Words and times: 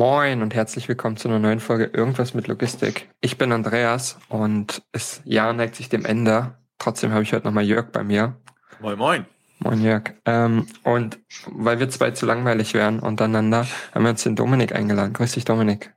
Moin 0.00 0.40
und 0.40 0.54
herzlich 0.54 0.88
willkommen 0.88 1.18
zu 1.18 1.28
einer 1.28 1.38
neuen 1.38 1.60
Folge 1.60 1.84
Irgendwas 1.84 2.32
mit 2.32 2.48
Logistik. 2.48 3.10
Ich 3.20 3.36
bin 3.36 3.52
Andreas 3.52 4.18
und 4.30 4.82
das 4.92 5.20
Jahr 5.26 5.52
neigt 5.52 5.76
sich 5.76 5.90
dem 5.90 6.06
Ende. 6.06 6.54
Trotzdem 6.78 7.12
habe 7.12 7.22
ich 7.22 7.34
heute 7.34 7.46
nochmal 7.46 7.64
Jörg 7.64 7.92
bei 7.92 8.02
mir. 8.02 8.34
Moin, 8.80 8.96
moin. 8.96 9.26
Moin 9.58 9.82
Jörg. 9.82 10.14
Ähm, 10.24 10.66
und 10.84 11.18
weil 11.48 11.80
wir 11.80 11.90
zwei 11.90 12.12
zu 12.12 12.24
langweilig 12.24 12.72
wären 12.72 13.00
untereinander, 13.00 13.66
haben 13.94 14.04
wir 14.04 14.12
uns 14.12 14.22
den 14.22 14.36
Dominik 14.36 14.74
eingeladen. 14.74 15.12
Grüß 15.12 15.32
dich, 15.32 15.44
Dominik. 15.44 15.92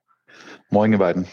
Moin, 0.70 0.92
ihr 0.92 1.00
beiden. 1.00 1.26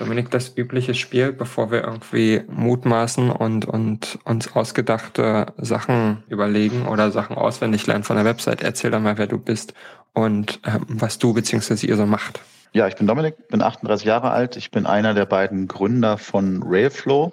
Dominik, 0.00 0.30
das 0.30 0.56
übliche 0.56 0.94
Spiel, 0.94 1.30
bevor 1.30 1.70
wir 1.70 1.84
irgendwie 1.84 2.40
mutmaßen 2.48 3.30
und, 3.30 3.66
und 3.66 4.18
uns 4.24 4.56
ausgedachte 4.56 5.52
Sachen 5.58 6.22
überlegen 6.28 6.86
oder 6.86 7.10
Sachen 7.10 7.36
auswendig 7.36 7.86
lernen 7.86 8.02
von 8.02 8.16
der 8.16 8.24
Website. 8.24 8.62
Erzähl 8.62 8.90
doch 8.90 9.00
mal, 9.00 9.18
wer 9.18 9.26
du 9.26 9.38
bist 9.38 9.74
und 10.14 10.58
ähm, 10.66 10.86
was 10.88 11.18
du 11.18 11.34
bzw. 11.34 11.86
ihr 11.86 11.96
so 11.96 12.06
macht. 12.06 12.40
Ja, 12.72 12.88
ich 12.88 12.96
bin 12.96 13.06
Dominik, 13.06 13.48
bin 13.48 13.60
38 13.60 14.06
Jahre 14.06 14.30
alt. 14.30 14.56
Ich 14.56 14.70
bin 14.70 14.86
einer 14.86 15.12
der 15.12 15.26
beiden 15.26 15.68
Gründer 15.68 16.16
von 16.16 16.62
Railflow. 16.64 17.32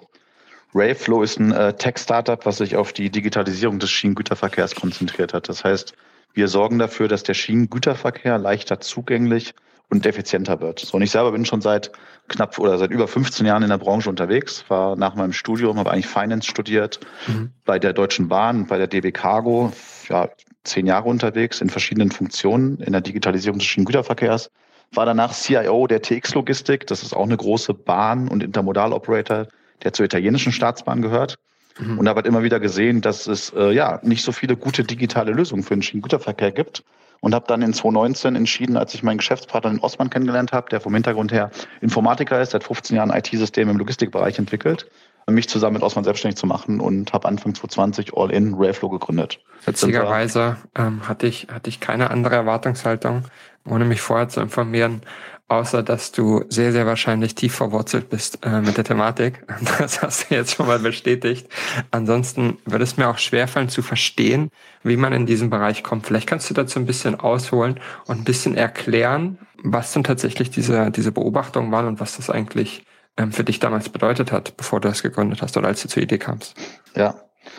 Railflow 0.74 1.22
ist 1.22 1.40
ein 1.40 1.52
äh, 1.52 1.72
Tech-Startup, 1.72 2.44
was 2.44 2.58
sich 2.58 2.76
auf 2.76 2.92
die 2.92 3.08
Digitalisierung 3.08 3.78
des 3.78 3.90
Schienengüterverkehrs 3.90 4.74
konzentriert 4.74 5.32
hat. 5.32 5.48
Das 5.48 5.64
heißt, 5.64 5.94
wir 6.34 6.48
sorgen 6.48 6.78
dafür, 6.78 7.08
dass 7.08 7.22
der 7.22 7.32
Schienengüterverkehr 7.32 8.36
leichter 8.36 8.78
zugänglich 8.80 9.54
und 9.90 10.04
effizienter 10.04 10.60
wird. 10.60 10.80
So, 10.80 10.96
und 10.96 11.02
ich 11.02 11.10
selber 11.10 11.32
bin 11.32 11.44
schon 11.44 11.60
seit 11.60 11.90
knapp 12.28 12.58
oder 12.58 12.78
seit 12.78 12.90
über 12.90 13.08
15 13.08 13.46
Jahren 13.46 13.62
in 13.62 13.70
der 13.70 13.78
Branche 13.78 14.10
unterwegs, 14.10 14.64
war 14.68 14.96
nach 14.96 15.14
meinem 15.14 15.32
Studium, 15.32 15.78
habe 15.78 15.90
eigentlich 15.90 16.06
Finance 16.06 16.48
studiert, 16.48 17.00
mhm. 17.26 17.52
bei 17.64 17.78
der 17.78 17.92
Deutschen 17.94 18.28
Bahn, 18.28 18.66
bei 18.66 18.76
der 18.76 18.86
DB 18.86 19.12
Cargo, 19.12 19.72
ja, 20.08 20.28
zehn 20.64 20.86
Jahre 20.86 21.08
unterwegs 21.08 21.60
in 21.62 21.70
verschiedenen 21.70 22.10
Funktionen 22.10 22.78
in 22.80 22.92
der 22.92 23.00
Digitalisierung 23.00 23.58
des 23.58 23.66
Schienengüterverkehrs, 23.66 24.50
war 24.92 25.06
danach 25.06 25.32
CIO 25.32 25.86
der 25.86 26.02
TX 26.02 26.34
Logistik, 26.34 26.86
das 26.86 27.02
ist 27.02 27.14
auch 27.14 27.24
eine 27.24 27.36
große 27.36 27.72
Bahn- 27.72 28.28
und 28.28 28.42
Intermodal-Operator, 28.42 29.46
der 29.82 29.92
zur 29.92 30.04
italienischen 30.04 30.52
Staatsbahn 30.52 31.00
gehört. 31.00 31.38
Mhm. 31.78 31.98
Und 31.98 32.08
habe 32.08 32.18
halt 32.18 32.26
immer 32.26 32.42
wieder 32.42 32.58
gesehen, 32.60 33.00
dass 33.00 33.26
es 33.26 33.52
äh, 33.54 33.70
ja 33.70 34.00
nicht 34.02 34.24
so 34.24 34.32
viele 34.32 34.56
gute 34.56 34.82
digitale 34.82 35.32
Lösungen 35.32 35.62
für 35.62 35.74
den 35.74 35.82
Schienengüterverkehr 35.82 36.50
gibt 36.50 36.82
und 37.20 37.34
habe 37.34 37.46
dann 37.48 37.62
in 37.62 37.72
2019 37.72 38.36
entschieden, 38.36 38.76
als 38.76 38.94
ich 38.94 39.02
meinen 39.02 39.18
Geschäftspartner 39.18 39.70
in 39.70 39.80
Ostmann 39.80 40.10
kennengelernt 40.10 40.52
habe, 40.52 40.68
der 40.70 40.80
vom 40.80 40.94
Hintergrund 40.94 41.32
her 41.32 41.50
Informatiker 41.80 42.40
ist, 42.40 42.52
seit 42.52 42.64
15 42.64 42.96
Jahren 42.96 43.10
IT-Systeme 43.10 43.70
im 43.70 43.78
Logistikbereich 43.78 44.38
entwickelt, 44.38 44.88
mich 45.26 45.48
zusammen 45.48 45.74
mit 45.74 45.82
Osman 45.82 46.04
selbstständig 46.04 46.38
zu 46.38 46.46
machen 46.46 46.80
und 46.80 47.12
habe 47.12 47.28
Anfang 47.28 47.54
2020 47.54 48.16
All-in 48.16 48.54
Railflow 48.54 48.88
gegründet. 48.88 49.40
Witzigerweise 49.64 50.56
ähm, 50.74 51.06
hatte, 51.06 51.26
ich, 51.26 51.48
hatte 51.52 51.68
ich 51.68 51.80
keine 51.80 52.10
andere 52.10 52.36
Erwartungshaltung, 52.36 53.24
ohne 53.66 53.84
mich 53.84 54.00
vorher 54.00 54.28
zu 54.28 54.40
informieren, 54.40 55.02
außer 55.48 55.82
dass 55.82 56.12
du 56.12 56.44
sehr, 56.48 56.72
sehr 56.72 56.86
wahrscheinlich 56.86 57.34
tief 57.34 57.54
verwurzelt 57.54 58.10
bist 58.10 58.38
äh, 58.44 58.60
mit 58.60 58.76
der 58.76 58.84
Thematik. 58.84 59.44
Das 59.78 60.02
hast 60.02 60.30
du 60.30 60.34
jetzt 60.34 60.54
schon 60.54 60.66
mal 60.66 60.78
bestätigt. 60.78 61.48
Ansonsten 61.90 62.58
würde 62.64 62.84
es 62.84 62.96
mir 62.96 63.08
auch 63.08 63.18
schwerfallen 63.18 63.68
zu 63.68 63.82
verstehen, 63.82 64.50
wie 64.82 64.96
man 64.96 65.12
in 65.12 65.26
diesen 65.26 65.50
Bereich 65.50 65.82
kommt. 65.82 66.06
Vielleicht 66.06 66.26
kannst 66.26 66.50
du 66.50 66.54
dazu 66.54 66.78
ein 66.78 66.86
bisschen 66.86 67.18
ausholen 67.18 67.80
und 68.06 68.18
ein 68.18 68.24
bisschen 68.24 68.56
erklären, 68.56 69.38
was 69.62 69.92
denn 69.92 70.04
tatsächlich 70.04 70.50
diese, 70.50 70.90
diese 70.90 71.12
Beobachtungen 71.12 71.72
waren 71.72 71.86
und 71.86 72.00
was 72.00 72.16
das 72.16 72.30
eigentlich 72.30 72.84
ähm, 73.16 73.32
für 73.32 73.44
dich 73.44 73.58
damals 73.58 73.88
bedeutet 73.88 74.32
hat, 74.32 74.56
bevor 74.56 74.80
du 74.80 74.88
das 74.88 75.02
gegründet 75.02 75.42
hast 75.42 75.56
oder 75.56 75.68
als 75.68 75.82
du 75.82 75.88
zur 75.88 76.02
Idee 76.02 76.18
kamst. 76.18 76.54
Ja, 76.94 77.14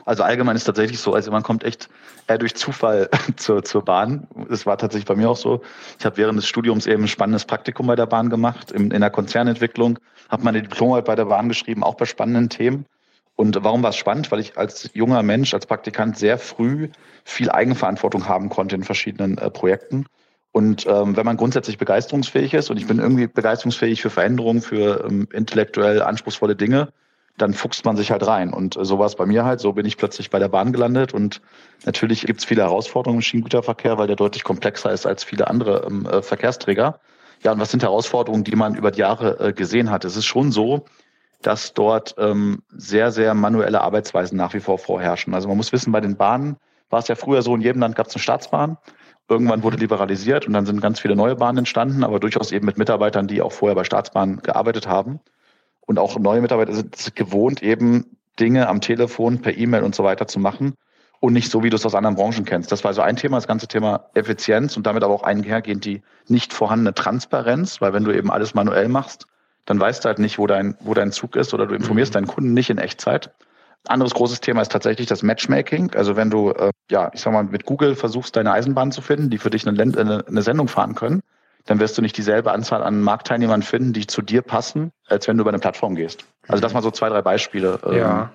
also 0.06 0.24
allgemein 0.24 0.56
ist 0.56 0.66
tatsächlich 0.66 1.00
so, 1.00 1.14
also 1.14 1.32
man 1.32 1.44
kommt 1.44 1.64
echt 1.64 1.90
eher 2.28 2.38
durch 2.38 2.56
Zufall 2.56 3.10
zur, 3.38 3.64
zur 3.64 3.84
Bahn. 3.84 4.28
Das 4.50 4.66
war 4.66 4.78
tatsächlich 4.78 5.08
bei 5.08 5.16
mir 5.16 5.30
auch 5.30 5.38
so. 5.38 5.62
Ich 5.98 6.06
habe 6.06 6.18
während 6.18 6.38
des 6.38 6.48
Studiums 6.48 6.88
eben 6.88 7.04
ein 7.04 7.08
spannendes 7.08 7.46
Praktikum 7.46 7.88
bei 7.88 7.96
der 7.96 8.06
Bahn 8.06 8.30
gemacht, 8.30 8.72
in, 8.72 8.92
in 8.92 9.02
der 9.02 9.10
Konzernentwicklung, 9.10 10.00
habe 10.30 10.44
meine 10.44 10.62
Diplomarbeit 10.62 11.06
bei 11.06 11.16
der 11.16 11.26
Bahn 11.26 11.50
geschrieben, 11.50 11.84
auch 11.84 11.96
bei 11.96 12.06
spannenden 12.06 12.50
Themen. 12.50 12.86
Und 13.36 13.64
warum 13.64 13.84
war 13.84 13.92
es 13.92 13.96
spannend? 13.96 14.32
Weil 14.32 14.42
ich 14.42 14.58
als 14.58 14.90
junger 14.94 15.24
Mensch, 15.24 15.54
als 15.54 15.66
Praktikant 15.66 16.18
sehr 16.18 16.38
früh 16.38 16.90
viel 17.24 17.50
Eigenverantwortung 17.50 18.28
haben 18.28 18.50
konnte 18.50 18.76
in 18.76 18.84
verschiedenen 18.84 19.38
äh, 19.38 19.50
Projekten. 19.50 20.06
Und 20.52 20.86
ähm, 20.88 21.16
wenn 21.16 21.26
man 21.26 21.38
grundsätzlich 21.38 21.78
begeisterungsfähig 21.78 22.54
ist, 22.54 22.70
und 22.70 22.78
ich 22.78 22.88
bin 22.88 23.00
irgendwie 23.00 23.28
begeisterungsfähig 23.28 24.02
für 24.02 24.10
Veränderungen, 24.10 24.62
für 24.62 25.06
ähm, 25.06 25.28
intellektuell 25.32 26.02
anspruchsvolle 26.02 26.56
Dinge, 26.56 26.92
dann 27.38 27.54
fuchst 27.54 27.86
man 27.86 27.96
sich 27.96 28.12
halt 28.12 28.26
rein. 28.26 28.54
Und 28.54 28.78
äh, 28.78 28.86
so 28.86 29.00
war 29.00 29.06
es 29.06 29.16
bei 29.16 29.26
mir 29.26 29.46
halt. 29.46 29.60
So 29.60 29.74
bin 29.74 29.86
ich 29.86 29.98
plötzlich 29.98 30.30
bei 30.30 30.40
der 30.40 30.50
Bahn 30.50 30.72
gelandet. 30.72 31.14
Und 31.14 31.42
natürlich 31.86 32.26
gibt 32.26 32.40
es 32.40 32.46
viele 32.46 32.64
Herausforderungen 32.64 33.20
im 33.20 33.22
Schienengüterverkehr, 33.22 33.98
weil 33.98 34.08
der 34.08 34.16
deutlich 34.16 34.44
komplexer 34.44 34.92
ist 34.92 35.06
als 35.06 35.24
viele 35.24 35.48
andere 35.48 35.86
ähm, 35.88 36.06
äh, 36.06 36.22
Verkehrsträger. 36.22 37.00
Ja, 37.44 37.54
und 37.54 37.60
was 37.60 37.72
sind 37.72 37.84
Herausforderungen, 37.84 38.44
die 38.44 38.56
man 38.56 38.76
über 38.76 38.92
die 38.92 39.00
Jahre 39.00 39.40
äh, 39.40 39.54
gesehen 39.54 39.90
hat? 39.90 40.04
Es 40.04 40.18
ist 40.18 40.26
schon 40.26 40.52
so, 40.52 40.86
dass 41.42 41.74
dort 41.74 42.16
ähm, 42.18 42.64
sehr, 42.70 43.12
sehr 43.12 43.34
manuelle 43.34 43.82
Arbeitsweisen 43.82 44.38
nach 44.38 44.54
wie 44.54 44.60
vor 44.60 44.78
vorherrschen. 44.78 45.34
Also 45.34 45.48
man 45.48 45.56
muss 45.56 45.72
wissen, 45.72 45.92
bei 45.92 46.02
den 46.02 46.18
Bahnen 46.18 46.58
war 46.90 47.00
es 47.00 47.08
ja 47.08 47.16
früher 47.16 47.42
so, 47.42 47.56
in 47.56 47.62
jedem 47.62 47.82
Land 47.82 47.96
gab 47.96 48.08
es 48.08 48.16
eine 48.16 48.22
Staatsbahn. 48.22 48.78
Irgendwann 49.30 49.64
wurde 49.64 49.78
liberalisiert 49.78 50.48
und 50.48 50.54
dann 50.54 50.66
sind 50.66 50.82
ganz 50.82 51.00
viele 51.00 51.16
neue 51.16 51.36
Bahnen 51.36 51.60
entstanden, 51.60 52.04
aber 52.04 52.20
durchaus 52.20 52.52
eben 52.52 52.66
mit 52.66 52.78
Mitarbeitern, 52.78 53.28
die 53.28 53.42
auch 53.42 53.52
vorher 53.52 53.76
bei 53.76 53.84
Staatsbahnen 53.84 54.42
gearbeitet 54.42 54.88
haben. 54.88 55.20
Und 55.90 55.98
auch 55.98 56.20
neue 56.20 56.40
Mitarbeiter 56.40 56.76
sind 56.76 57.16
gewohnt, 57.16 57.64
eben 57.64 58.06
Dinge 58.40 58.70
am 58.70 58.80
Telefon, 58.80 59.42
per 59.42 59.58
E-Mail 59.58 59.82
und 59.82 59.96
so 59.96 60.04
weiter 60.04 60.28
zu 60.28 60.40
machen 60.40 60.76
und 61.20 61.34
nicht 61.34 61.50
so, 61.50 61.64
wie 61.64 61.72
du 61.72 61.78
es 61.78 61.84
aus 61.84 61.96
anderen 61.96 62.16
Branchen 62.16 62.46
kennst. 62.46 62.72
Das 62.72 62.84
war 62.84 62.90
also 62.90 63.02
ein 63.02 63.16
Thema, 63.16 63.38
das 63.38 63.48
ganze 63.48 63.68
Thema 63.68 64.06
Effizienz 64.14 64.78
und 64.78 64.86
damit 64.86 65.02
aber 65.02 65.16
auch 65.16 65.24
einhergehend 65.24 65.86
die 65.86 66.04
nicht 66.28 66.54
vorhandene 66.54 66.94
Transparenz, 66.94 67.82
weil 67.82 67.92
wenn 67.92 68.04
du 68.04 68.12
eben 68.12 68.30
alles 68.30 68.54
manuell 68.54 68.88
machst, 68.88 69.26
dann 69.66 69.80
weißt 69.80 70.06
du 70.06 70.10
halt 70.10 70.20
nicht, 70.20 70.38
wo 70.38 70.46
dein, 70.46 70.78
wo 70.82 70.94
dein 70.94 71.12
Zug 71.12 71.36
ist 71.36 71.56
oder 71.56 71.66
du 71.66 71.74
informierst 71.74 72.12
mhm. 72.12 72.14
deinen 72.14 72.28
Kunden 72.28 72.54
nicht 72.54 72.70
in 72.70 72.78
Echtzeit. 72.78 73.34
Anderes 73.88 74.14
großes 74.14 74.42
Thema 74.42 74.62
ist 74.62 74.72
tatsächlich 74.72 75.08
das 75.08 75.24
Matchmaking. 75.24 75.96
Also 75.96 76.16
wenn 76.16 76.30
du, 76.30 76.52
äh, 76.52 76.70
ja, 76.92 77.10
ich 77.16 77.22
sag 77.22 77.34
mal, 77.34 77.46
mit 77.46 77.66
Google 77.66 77.96
versuchst, 77.96 78.36
deine 78.36 78.52
Eisenbahn 78.52 78.92
zu 78.92 79.02
finden, 79.02 79.32
die 79.32 79.40
für 79.40 79.50
dich 79.50 79.68
eine, 79.68 80.24
eine 80.28 80.42
Sendung 80.44 80.68
fahren 80.68 80.94
können, 80.94 81.24
dann 81.70 81.80
wirst 81.80 81.96
du 82.00 82.02
nicht 82.02 82.18
dieselbe 82.18 82.52
Anzahl 82.52 82.82
an 82.82 83.00
Marktteilnehmern 83.00 83.62
finden, 83.62 83.94
die 83.94 84.08
zu 84.08 84.24
dir 84.24 84.42
passen, 84.42 84.92
als 85.08 85.28
wenn 85.28 85.38
du 85.38 85.42
über 85.42 85.52
eine 85.52 85.60
Plattform 85.60 85.94
gehst. 85.94 86.26
Also 86.48 86.62
das 86.62 86.74
mal 86.74 86.82
so 86.82 86.90
zwei, 86.90 87.10
drei 87.10 87.22
Beispiele. 87.22 87.80
Ähm, 87.86 87.96
ja. 87.96 88.32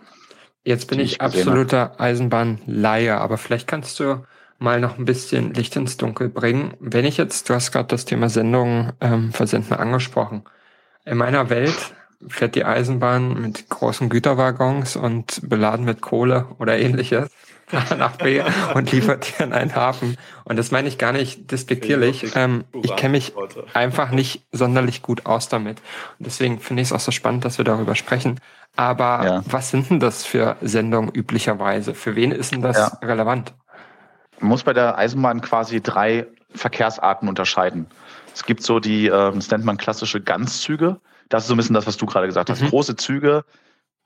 Jetzt 0.62 0.86
bin 0.86 1.00
ich, 1.00 1.14
ich 1.14 1.20
absoluter 1.20 1.98
Eisenbahnleihe, 1.98 3.16
aber 3.16 3.36
vielleicht 3.36 3.66
kannst 3.66 3.98
du 3.98 4.24
mal 4.60 4.78
noch 4.78 4.98
ein 4.98 5.04
bisschen 5.04 5.52
Licht 5.52 5.74
ins 5.74 5.96
Dunkel 5.96 6.28
bringen. 6.28 6.74
Wenn 6.78 7.04
ich 7.04 7.16
jetzt, 7.16 7.50
du 7.50 7.54
hast 7.54 7.72
gerade 7.72 7.88
das 7.88 8.04
Thema 8.04 8.28
Sendungen 8.28 8.92
ähm, 9.00 9.32
versenden 9.32 9.76
angesprochen. 9.76 10.44
In 11.04 11.16
meiner 11.16 11.50
Welt 11.50 11.92
fährt 12.28 12.54
die 12.54 12.64
Eisenbahn 12.64 13.40
mit 13.40 13.68
großen 13.68 14.10
Güterwaggons 14.10 14.94
und 14.94 15.40
beladen 15.42 15.84
mit 15.84 16.00
Kohle 16.00 16.46
oder 16.60 16.78
ähnliches. 16.78 17.28
nach 17.98 18.16
B 18.16 18.42
und 18.74 18.92
liefert 18.92 19.26
die 19.38 19.42
an 19.42 19.52
einen 19.52 19.74
Hafen. 19.74 20.16
Und 20.44 20.56
das 20.56 20.70
meine 20.70 20.88
ich 20.88 20.98
gar 20.98 21.12
nicht 21.12 21.50
despektierlich. 21.50 22.34
Ähm, 22.34 22.64
ich 22.82 22.94
kenne 22.96 23.12
mich 23.12 23.32
einfach 23.72 24.10
nicht 24.10 24.42
sonderlich 24.52 25.02
gut 25.02 25.26
aus 25.26 25.48
damit. 25.48 25.80
Und 26.18 26.26
deswegen 26.26 26.60
finde 26.60 26.82
ich 26.82 26.88
es 26.88 26.92
auch 26.92 27.00
so 27.00 27.10
spannend, 27.10 27.44
dass 27.44 27.58
wir 27.58 27.64
darüber 27.64 27.94
sprechen. 27.94 28.40
Aber 28.76 29.24
ja. 29.24 29.42
was 29.46 29.70
sind 29.70 29.90
denn 29.90 30.00
das 30.00 30.24
für 30.24 30.56
Sendungen 30.60 31.10
üblicherweise? 31.10 31.94
Für 31.94 32.16
wen 32.16 32.32
ist 32.32 32.52
denn 32.52 32.62
das 32.62 32.76
ja. 32.76 32.98
relevant? 33.02 33.54
Man 34.40 34.48
muss 34.48 34.64
bei 34.64 34.72
der 34.72 34.98
Eisenbahn 34.98 35.40
quasi 35.40 35.80
drei 35.80 36.26
Verkehrsarten 36.54 37.28
unterscheiden. 37.28 37.86
Es 38.34 38.44
gibt 38.44 38.62
so 38.62 38.80
die, 38.80 39.06
ähm, 39.06 39.36
das 39.36 39.50
nennt 39.50 39.64
man 39.64 39.76
klassische 39.76 40.20
Ganzzüge. 40.20 41.00
Das 41.28 41.44
ist 41.44 41.48
so 41.48 41.54
ein 41.54 41.56
bisschen 41.56 41.74
das, 41.74 41.86
was 41.86 41.96
du 41.96 42.06
gerade 42.06 42.26
gesagt 42.26 42.50
hast. 42.50 42.62
Mhm. 42.62 42.68
Große 42.68 42.96
Züge, 42.96 43.44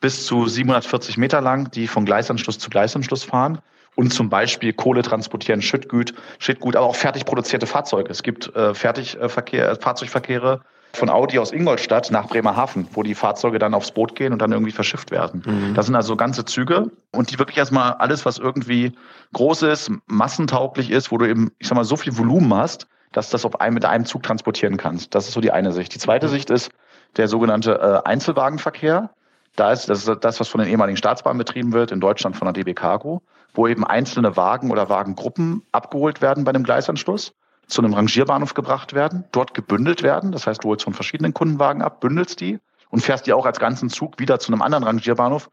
bis 0.01 0.27
zu 0.27 0.47
740 0.47 1.17
Meter 1.17 1.41
lang, 1.41 1.71
die 1.71 1.87
von 1.87 2.05
Gleisanschluss 2.05 2.59
zu 2.59 2.71
Gleisanschluss 2.71 3.25
fahren 3.25 3.59
und 3.97 4.13
zum 4.13 4.29
Beispiel 4.29 4.73
Kohle 4.73 5.03
transportieren, 5.03 5.61
Schüttgut, 5.61 6.15
Schüttgut, 6.39 6.77
aber 6.77 6.87
auch 6.87 6.97
fertig 6.97 7.25
produzierte 7.25 7.67
Fahrzeuge. 7.67 8.11
Es 8.11 8.23
gibt 8.23 8.55
äh, 8.55 8.75
Fertigverkehr, 8.75 9.71
äh, 9.71 9.77
Fahrzeugverkehre, 9.77 10.61
von 10.93 11.11
Audi 11.11 11.39
aus 11.39 11.53
Ingolstadt 11.53 12.11
nach 12.11 12.29
Bremerhaven, 12.29 12.89
wo 12.93 13.03
die 13.03 13.15
Fahrzeuge 13.15 13.59
dann 13.59 13.75
aufs 13.75 13.91
Boot 13.91 14.15
gehen 14.15 14.33
und 14.33 14.41
dann 14.41 14.53
irgendwie 14.53 14.73
verschifft 14.73 15.11
werden. 15.11 15.43
Mhm. 15.45 15.75
Das 15.75 15.87
sind 15.87 15.95
also 15.95 16.17
ganze 16.17 16.45
Züge 16.45 16.91
und 17.13 17.31
die 17.31 17.39
wirklich 17.39 17.59
erstmal 17.59 17.93
alles, 17.95 18.25
was 18.25 18.39
irgendwie 18.39 18.93
groß 19.33 19.63
ist, 19.63 19.91
massentauglich 20.07 20.91
ist, 20.91 21.13
wo 21.13 21.19
du 21.19 21.27
eben, 21.27 21.53
ich 21.59 21.69
sag 21.69 21.77
mal, 21.77 21.85
so 21.85 21.97
viel 21.97 22.17
Volumen 22.17 22.53
hast, 22.55 22.87
dass 23.13 23.31
das 23.31 23.45
auf 23.45 23.61
einem, 23.61 23.75
mit 23.75 23.85
einem 23.85 24.05
Zug 24.05 24.23
transportieren 24.23 24.77
kannst. 24.77 25.15
Das 25.15 25.29
ist 25.29 25.35
so 25.35 25.41
die 25.41 25.53
eine 25.53 25.73
Sicht. 25.73 25.95
Die 25.95 25.99
zweite 25.99 26.27
mhm. 26.27 26.31
Sicht 26.31 26.51
ist 26.51 26.71
der 27.17 27.29
sogenannte 27.29 28.03
äh, 28.05 28.09
Einzelwagenverkehr. 28.09 29.11
Da 29.59 29.73
ist 29.73 29.89
das, 29.89 30.07
ist 30.07 30.25
das, 30.25 30.39
was 30.39 30.47
von 30.47 30.61
den 30.61 30.71
ehemaligen 30.71 30.97
Staatsbahnen 30.97 31.37
betrieben 31.37 31.73
wird, 31.73 31.91
in 31.91 31.99
Deutschland 31.99 32.37
von 32.37 32.47
der 32.47 32.53
DB 32.53 32.75
Cargo, 32.75 33.23
wo 33.55 33.67
eben 33.67 33.85
einzelne 33.85 34.37
Wagen 34.37 34.71
oder 34.71 34.89
Wagengruppen 34.89 35.65
abgeholt 35.73 36.23
werden 36.23 36.45
bei 36.45 36.51
einem 36.51 36.63
Gleisanschluss, 36.63 37.35
zu 37.67 37.83
einem 37.83 37.93
Rangierbahnhof 37.93 38.55
gebracht 38.55 38.95
werden, 38.95 39.25
dort 39.33 39.55
gebündelt 39.55 40.05
werden. 40.05 40.31
Das 40.31 40.47
heißt, 40.47 40.63
du 40.63 40.69
holst 40.69 40.85
von 40.85 40.95
verschiedenen 40.95 41.35
Kundenwagen 41.35 41.83
ab, 41.83 42.01
bündelst 42.01 42.41
die 42.41 42.61
und 42.91 43.01
fährst 43.01 43.27
die 43.27 43.33
auch 43.33 43.47
als 43.47 43.59
ganzen 43.59 43.91
Zug 43.91 44.21
wieder 44.21 44.39
zu 44.39 44.53
einem 44.53 44.63
anderen 44.63 44.85
Rangierbahnhof 44.85 45.51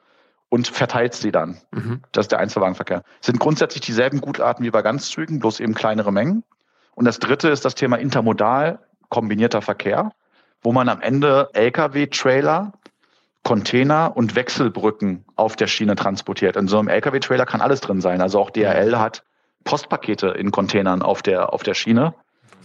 und 0.50 0.68
verteilst 0.68 1.22
sie 1.22 1.32
dann. 1.32 1.58
Mhm. 1.72 2.02
Das 2.12 2.26
ist 2.26 2.32
der 2.32 2.40
Einzelwagenverkehr. 2.40 3.02
Das 3.18 3.26
sind 3.26 3.40
grundsätzlich 3.40 3.82
dieselben 3.82 4.22
Gutarten 4.22 4.64
wie 4.64 4.70
bei 4.70 4.84
Ganzzügen, 4.84 5.40
bloß 5.40 5.60
eben 5.62 5.74
kleinere 5.74 6.14
Mengen. 6.14 6.44
Und 6.94 7.06
das 7.06 7.18
dritte 7.18 7.50
ist 7.50 7.66
das 7.66 7.74
Thema 7.74 7.96
intermodal 7.98 8.80
kombinierter 9.10 9.64
Verkehr, 9.64 10.12
wo 10.62 10.72
man 10.72 10.90
am 10.90 11.02
Ende 11.02 11.50
Lkw-Trailer 11.54 12.72
Container 13.46 14.12
und 14.16 14.36
Wechselbrücken 14.36 15.24
auf 15.36 15.56
der 15.56 15.68
Schiene 15.68 15.96
transportiert. 15.96 16.58
In 16.58 16.68
so 16.68 16.80
einem 16.80 16.88
Lkw-Trailer 16.88 17.46
kann 17.46 17.62
alles 17.62 17.80
drin 17.80 18.02
sein. 18.02 18.20
Also 18.20 18.40
auch 18.40 18.50
DHL 18.50 18.98
hat 18.98 19.24
Postpakete 19.64 20.30
in 20.30 20.50
Containern 20.50 21.04
auf 21.04 21.22
der, 21.22 21.54
auf 21.54 21.62
der 21.62 21.76
Schiene 21.76 22.16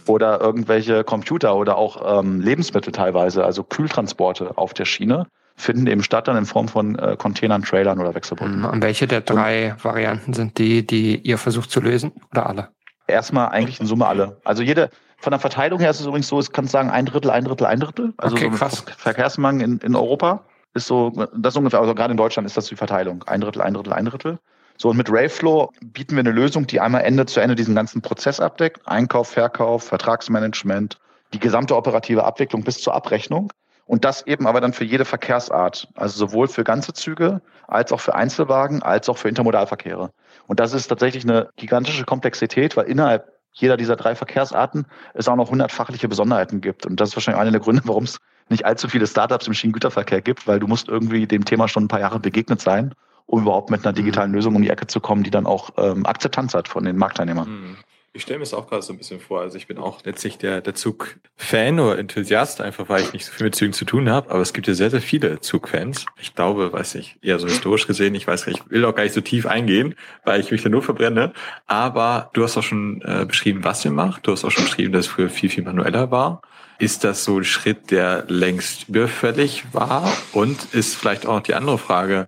oder 0.07 0.41
irgendwelche 0.41 1.03
Computer 1.03 1.55
oder 1.55 1.77
auch 1.77 2.19
ähm, 2.19 2.41
Lebensmittel 2.41 2.91
teilweise, 2.91 3.45
also 3.45 3.63
Kühltransporte 3.63 4.57
auf 4.57 4.73
der 4.73 4.85
Schiene 4.85 5.27
finden 5.55 5.85
eben 5.85 6.01
statt 6.01 6.27
dann 6.27 6.35
in 6.35 6.47
Form 6.47 6.67
von 6.67 6.97
äh, 6.97 7.15
Containern, 7.15 7.61
Trailern 7.61 7.99
oder 7.99 8.15
Wechselbrücken. 8.15 8.59
Mhm. 8.61 8.65
Und 8.65 8.81
welche 8.81 9.05
der 9.05 9.21
drei 9.21 9.73
und, 9.73 9.85
Varianten 9.85 10.33
sind 10.33 10.57
die, 10.57 10.85
die 10.85 11.17
ihr 11.17 11.37
versucht 11.37 11.69
zu 11.69 11.79
lösen 11.79 12.11
oder 12.31 12.47
alle? 12.47 12.69
Erstmal 13.05 13.49
eigentlich 13.49 13.79
in 13.79 13.85
Summe 13.85 14.07
alle. 14.07 14.41
Also 14.43 14.63
jede, 14.63 14.89
von 15.19 15.29
der 15.29 15.39
Verteilung 15.39 15.79
her 15.79 15.91
ist 15.91 15.99
es 15.99 16.07
übrigens 16.07 16.27
so, 16.27 16.39
es 16.39 16.51
kann 16.51 16.65
sagen 16.65 16.89
ein 16.89 17.05
Drittel, 17.05 17.29
ein 17.29 17.43
Drittel, 17.43 17.67
ein 17.67 17.79
Drittel. 17.79 18.13
Also 18.17 18.35
okay, 18.35 18.49
so. 18.51 18.83
Verkehrsmangel 18.97 19.63
in, 19.63 19.77
in 19.77 19.95
Europa 19.95 20.43
ist 20.73 20.87
so, 20.87 21.11
das 21.35 21.53
ist 21.53 21.57
ungefähr, 21.57 21.79
also 21.79 21.93
gerade 21.95 22.11
in 22.11 22.17
Deutschland 22.17 22.45
ist 22.45 22.57
das 22.57 22.65
die 22.65 22.75
Verteilung. 22.75 23.23
Ein 23.23 23.41
Drittel, 23.41 23.61
ein 23.61 23.73
Drittel, 23.73 23.93
ein 23.93 24.05
Drittel. 24.05 24.39
So, 24.77 24.89
und 24.89 24.97
mit 24.97 25.11
Rayflow 25.11 25.71
bieten 25.81 26.15
wir 26.15 26.21
eine 26.21 26.31
Lösung, 26.31 26.65
die 26.65 26.79
einmal 26.79 27.01
Ende 27.01 27.25
zu 27.25 27.39
Ende 27.39 27.55
diesen 27.55 27.75
ganzen 27.75 28.01
Prozess 28.01 28.39
abdeckt. 28.39 28.87
Einkauf, 28.87 29.29
Verkauf, 29.29 29.83
Vertragsmanagement, 29.83 30.97
die 31.33 31.39
gesamte 31.39 31.75
operative 31.75 32.23
Abwicklung 32.23 32.63
bis 32.63 32.81
zur 32.81 32.95
Abrechnung. 32.95 33.51
Und 33.85 34.05
das 34.05 34.25
eben 34.25 34.47
aber 34.47 34.61
dann 34.61 34.73
für 34.73 34.85
jede 34.85 35.05
Verkehrsart. 35.05 35.89
Also 35.95 36.25
sowohl 36.25 36.47
für 36.47 36.63
ganze 36.63 36.93
Züge, 36.93 37.41
als 37.67 37.91
auch 37.91 37.99
für 37.99 38.15
Einzelwagen, 38.15 38.81
als 38.81 39.09
auch 39.09 39.17
für 39.17 39.27
Intermodalverkehre. 39.27 40.11
Und 40.47 40.59
das 40.59 40.73
ist 40.73 40.87
tatsächlich 40.87 41.25
eine 41.25 41.49
gigantische 41.57 42.05
Komplexität, 42.05 42.77
weil 42.77 42.85
innerhalb 42.85 43.31
jeder 43.51 43.77
dieser 43.77 43.97
drei 43.97 44.15
Verkehrsarten 44.15 44.85
es 45.13 45.27
auch 45.27 45.35
noch 45.35 45.51
hundertfachliche 45.51 46.07
Besonderheiten 46.07 46.61
gibt. 46.61 46.85
Und 46.85 46.99
das 46.99 47.09
ist 47.09 47.15
wahrscheinlich 47.17 47.41
einer 47.41 47.51
der 47.51 47.59
Gründe, 47.59 47.81
warum 47.85 48.05
es 48.05 48.17
nicht 48.49 48.65
allzu 48.65 48.87
viele 48.87 49.07
Startups 49.07 49.47
im 49.47 49.53
Schienengüterverkehr 49.53 50.21
gibt, 50.21 50.47
weil 50.47 50.59
du 50.59 50.67
musst 50.67 50.87
irgendwie 50.87 51.27
dem 51.27 51.45
Thema 51.45 51.67
schon 51.67 51.85
ein 51.85 51.87
paar 51.87 51.99
Jahre 51.99 52.19
begegnet 52.19 52.61
sein, 52.61 52.93
um 53.25 53.41
überhaupt 53.41 53.69
mit 53.69 53.85
einer 53.85 53.93
digitalen 53.93 54.31
Lösung 54.31 54.55
um 54.55 54.61
die 54.61 54.69
Ecke 54.69 54.87
zu 54.87 54.99
kommen, 54.99 55.23
die 55.23 55.31
dann 55.31 55.45
auch 55.45 55.71
ähm, 55.77 56.05
Akzeptanz 56.05 56.53
hat 56.53 56.67
von 56.67 56.83
den 56.83 56.97
Marktteilnehmern. 56.97 57.49
Mhm. 57.49 57.77
Ich 58.13 58.23
stelle 58.23 58.39
mir 58.39 58.43
das 58.43 58.53
auch 58.53 58.67
gerade 58.67 58.81
so 58.81 58.91
ein 58.91 58.97
bisschen 58.97 59.21
vor. 59.21 59.39
Also 59.39 59.57
ich 59.57 59.67
bin 59.67 59.77
auch 59.77 60.03
letztlich 60.03 60.37
der, 60.37 60.59
der 60.59 60.75
Zug-Fan 60.75 61.79
oder 61.79 61.97
Enthusiast, 61.97 62.59
einfach 62.59 62.89
weil 62.89 63.03
ich 63.03 63.13
nicht 63.13 63.25
so 63.25 63.31
viel 63.31 63.45
mit 63.45 63.55
Zügen 63.55 63.71
zu 63.71 63.85
tun 63.85 64.09
habe. 64.09 64.31
Aber 64.31 64.41
es 64.41 64.51
gibt 64.51 64.67
ja 64.67 64.73
sehr, 64.73 64.89
sehr 64.89 65.01
viele 65.01 65.39
Zugfans. 65.39 66.05
Ich 66.19 66.35
glaube, 66.35 66.73
weiß 66.73 66.95
ich, 66.95 67.17
eher 67.21 67.39
so 67.39 67.47
historisch 67.47 67.87
gesehen, 67.87 68.13
ich 68.13 68.27
weiß, 68.27 68.47
ich 68.47 68.69
will 68.69 68.83
auch 68.83 68.95
gar 68.95 69.03
nicht 69.03 69.13
so 69.13 69.21
tief 69.21 69.45
eingehen, 69.45 69.95
weil 70.25 70.41
ich 70.41 70.51
mich 70.51 70.61
da 70.61 70.67
nur 70.67 70.81
verbrenne. 70.81 71.31
Aber 71.67 72.31
du 72.33 72.43
hast 72.43 72.57
auch 72.57 72.63
schon 72.63 73.01
äh, 73.05 73.25
beschrieben, 73.25 73.63
was 73.63 73.85
ihr 73.85 73.91
macht. 73.91 74.27
Du 74.27 74.33
hast 74.33 74.43
auch 74.43 74.51
schon 74.51 74.65
beschrieben, 74.65 74.91
dass 74.91 75.05
es 75.05 75.11
früher 75.11 75.29
viel, 75.29 75.49
viel 75.49 75.63
manueller 75.63 76.11
war. 76.11 76.41
Ist 76.81 77.03
das 77.03 77.23
so 77.23 77.37
ein 77.37 77.43
Schritt, 77.43 77.91
der 77.91 78.25
längst 78.27 78.89
überfällig 78.89 79.65
war? 79.71 80.11
Und 80.31 80.73
ist 80.73 80.95
vielleicht 80.95 81.27
auch 81.27 81.35
noch 81.35 81.43
die 81.43 81.53
andere 81.53 81.77
Frage, 81.77 82.27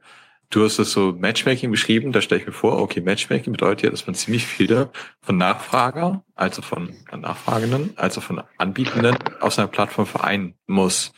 Du 0.51 0.63
hast 0.63 0.77
es 0.77 0.91
so 0.91 1.15
Matchmaking 1.17 1.71
beschrieben, 1.71 2.11
da 2.11 2.21
stelle 2.21 2.41
ich 2.41 2.45
mir 2.45 2.53
vor, 2.53 2.79
okay, 2.79 3.01
Matchmaking 3.01 3.53
bedeutet 3.53 3.85
ja, 3.85 3.89
dass 3.89 4.05
man 4.05 4.13
ziemlich 4.13 4.45
viele 4.45 4.91
von 5.23 5.35
Nachfrager, 5.35 6.23
also 6.35 6.61
von 6.61 6.94
Nachfragenden, 7.11 7.94
also 7.95 8.21
von 8.21 8.44
Anbietenden 8.59 9.17
auf 9.41 9.55
seiner 9.55 9.67
Plattform 9.67 10.05
vereinen 10.05 10.53
muss. 10.67 11.11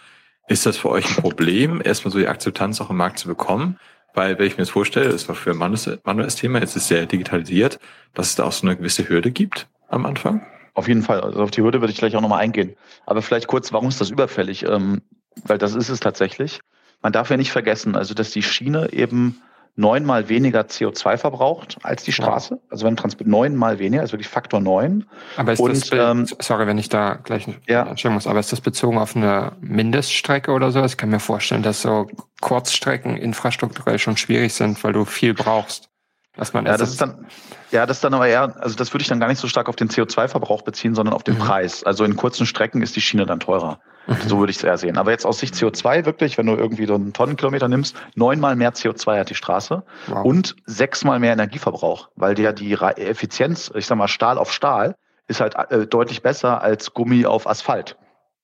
Ist 0.47 0.65
das 0.65 0.77
für 0.77 0.87
euch 0.87 1.05
ein 1.09 1.21
Problem, 1.21 1.81
erstmal 1.83 2.13
so 2.13 2.19
die 2.19 2.29
Akzeptanz 2.29 2.79
auch 2.79 2.89
im 2.89 2.95
Markt 2.95 3.19
zu 3.19 3.27
bekommen? 3.27 3.77
Weil, 4.13 4.39
wenn 4.39 4.47
ich 4.47 4.53
mir 4.53 4.63
das 4.63 4.69
vorstelle, 4.69 5.09
das 5.09 5.27
war 5.27 5.35
für 5.35 5.51
ein 5.51 5.57
manuelles 5.57 6.35
Thema, 6.37 6.61
jetzt 6.61 6.77
ist 6.77 6.87
sehr 6.87 7.05
digitalisiert, 7.05 7.77
dass 8.13 8.27
es 8.27 8.35
da 8.35 8.45
auch 8.45 8.53
so 8.53 8.65
eine 8.65 8.77
gewisse 8.77 9.09
Hürde 9.09 9.31
gibt 9.31 9.67
am 9.89 10.05
Anfang? 10.05 10.47
Auf 10.75 10.88
jeden 10.88 11.01
Fall. 11.01 11.22
Also 11.22 11.42
auf 11.42 11.51
die 11.51 11.62
Hürde 11.62 11.81
würde 11.81 11.92
ich 11.92 11.98
gleich 11.98 12.16
auch 12.16 12.22
nochmal 12.22 12.42
eingehen. 12.42 12.75
Aber 13.06 13.22
vielleicht 13.22 13.48
kurz, 13.48 13.74
warum 13.74 13.89
ist 13.89 14.00
das 14.00 14.10
überfällig? 14.12 14.63
Ähm, 14.63 15.01
weil 15.45 15.57
das 15.57 15.74
ist 15.74 15.89
es 15.89 16.00
tatsächlich 16.00 16.62
man 17.06 17.13
darf 17.13 17.30
ja 17.30 17.38
nicht 17.38 17.51
vergessen, 17.51 17.95
also 17.95 18.16
dass 18.16 18.31
die 18.31 18.42
Schiene 18.42 18.92
eben 18.92 19.39
neunmal 19.75 20.27
weniger 20.27 20.62
CO2 20.62 21.18
verbraucht 21.18 21.77
als 21.83 22.04
die 22.04 22.12
Straße. 22.12 22.60
Also 22.72 22.86
wenn 22.86 22.95
Transport 22.95 23.27
neunmal 23.27 23.77
weniger, 23.77 24.01
also 24.01 24.13
wirklich 24.13 24.27
Faktor 24.27 24.60
neun. 24.60 25.06
Aber 25.38 25.54
ist 25.54 25.60
und, 25.60 25.69
das, 25.69 25.92
ähm, 25.92 26.25
sorry, 26.39 26.66
wenn 26.66 26.80
ich 26.80 26.89
da 26.89 27.16
gleich 27.16 27.48
ja. 27.68 27.83
anschauen 27.83 28.16
muss, 28.16 28.25
aber 28.25 28.39
ist 28.39 28.51
das 28.51 28.60
bezogen 28.60 28.98
auf 28.98 29.16
eine 29.16 29.51
Mindeststrecke 29.60 30.51
oder 30.51 30.71
so? 30.71 30.83
Ich 30.83 30.98
kann 30.98 31.10
mir 31.10 31.19
vorstellen, 31.19 31.62
dass 31.62 31.83
so 31.83 32.07
Kurzstrecken 32.42 33.18
infrastrukturell 33.18 34.00
schon 34.00 34.18
schwierig 34.18 34.54
sind, 34.54 34.83
weil 34.83 34.94
du 34.94 35.06
viel 35.06 35.36
brauchst. 35.36 35.89
Was 36.37 36.53
man 36.53 36.65
ja, 36.65 36.77
das 36.77 36.89
ist 36.89 37.01
dann, 37.01 37.25
ja, 37.71 37.85
das 37.85 37.97
ist 37.97 38.03
dann 38.03 38.13
aber 38.13 38.27
eher, 38.27 38.55
also 38.61 38.75
das 38.75 38.93
würde 38.93 39.01
ich 39.03 39.07
dann 39.07 39.19
gar 39.19 39.27
nicht 39.27 39.39
so 39.39 39.47
stark 39.47 39.69
auf 39.69 39.75
den 39.75 39.87
CO2-Verbrauch 39.87 40.63
beziehen, 40.63 40.93
sondern 40.93 41.13
auf 41.13 41.23
den 41.23 41.35
mhm. 41.35 41.39
Preis. 41.39 41.83
Also 41.83 42.03
in 42.03 42.15
kurzen 42.15 42.45
Strecken 42.45 42.81
ist 42.81 42.95
die 42.95 43.01
Schiene 43.01 43.25
dann 43.25 43.39
teurer. 43.39 43.79
Mhm. 44.07 44.17
So 44.27 44.39
würde 44.39 44.51
ich 44.51 44.57
es 44.57 44.63
eher 44.63 44.77
sehen. 44.77 44.97
Aber 44.97 45.11
jetzt 45.11 45.25
aus 45.25 45.39
Sicht 45.39 45.55
CO2 45.55 46.05
wirklich, 46.05 46.37
wenn 46.37 46.45
du 46.45 46.55
irgendwie 46.55 46.85
so 46.85 46.95
einen 46.95 47.13
Tonnenkilometer 47.13 47.67
nimmst, 47.67 47.95
neunmal 48.15 48.55
mehr 48.55 48.73
CO2 48.73 49.19
hat 49.19 49.29
die 49.29 49.35
Straße 49.35 49.83
wow. 50.07 50.25
und 50.25 50.55
sechsmal 50.65 51.19
mehr 51.19 51.33
Energieverbrauch, 51.33 52.09
weil 52.15 52.35
der 52.35 52.53
die 52.53 52.73
Effizienz, 52.73 53.71
ich 53.73 53.85
sag 53.85 53.97
mal 53.97 54.07
Stahl 54.07 54.37
auf 54.37 54.51
Stahl, 54.51 54.95
ist 55.27 55.41
halt 55.41 55.55
äh, 55.69 55.87
deutlich 55.87 56.21
besser 56.21 56.61
als 56.61 56.93
Gummi 56.93 57.25
auf 57.25 57.47
Asphalt. 57.47 57.97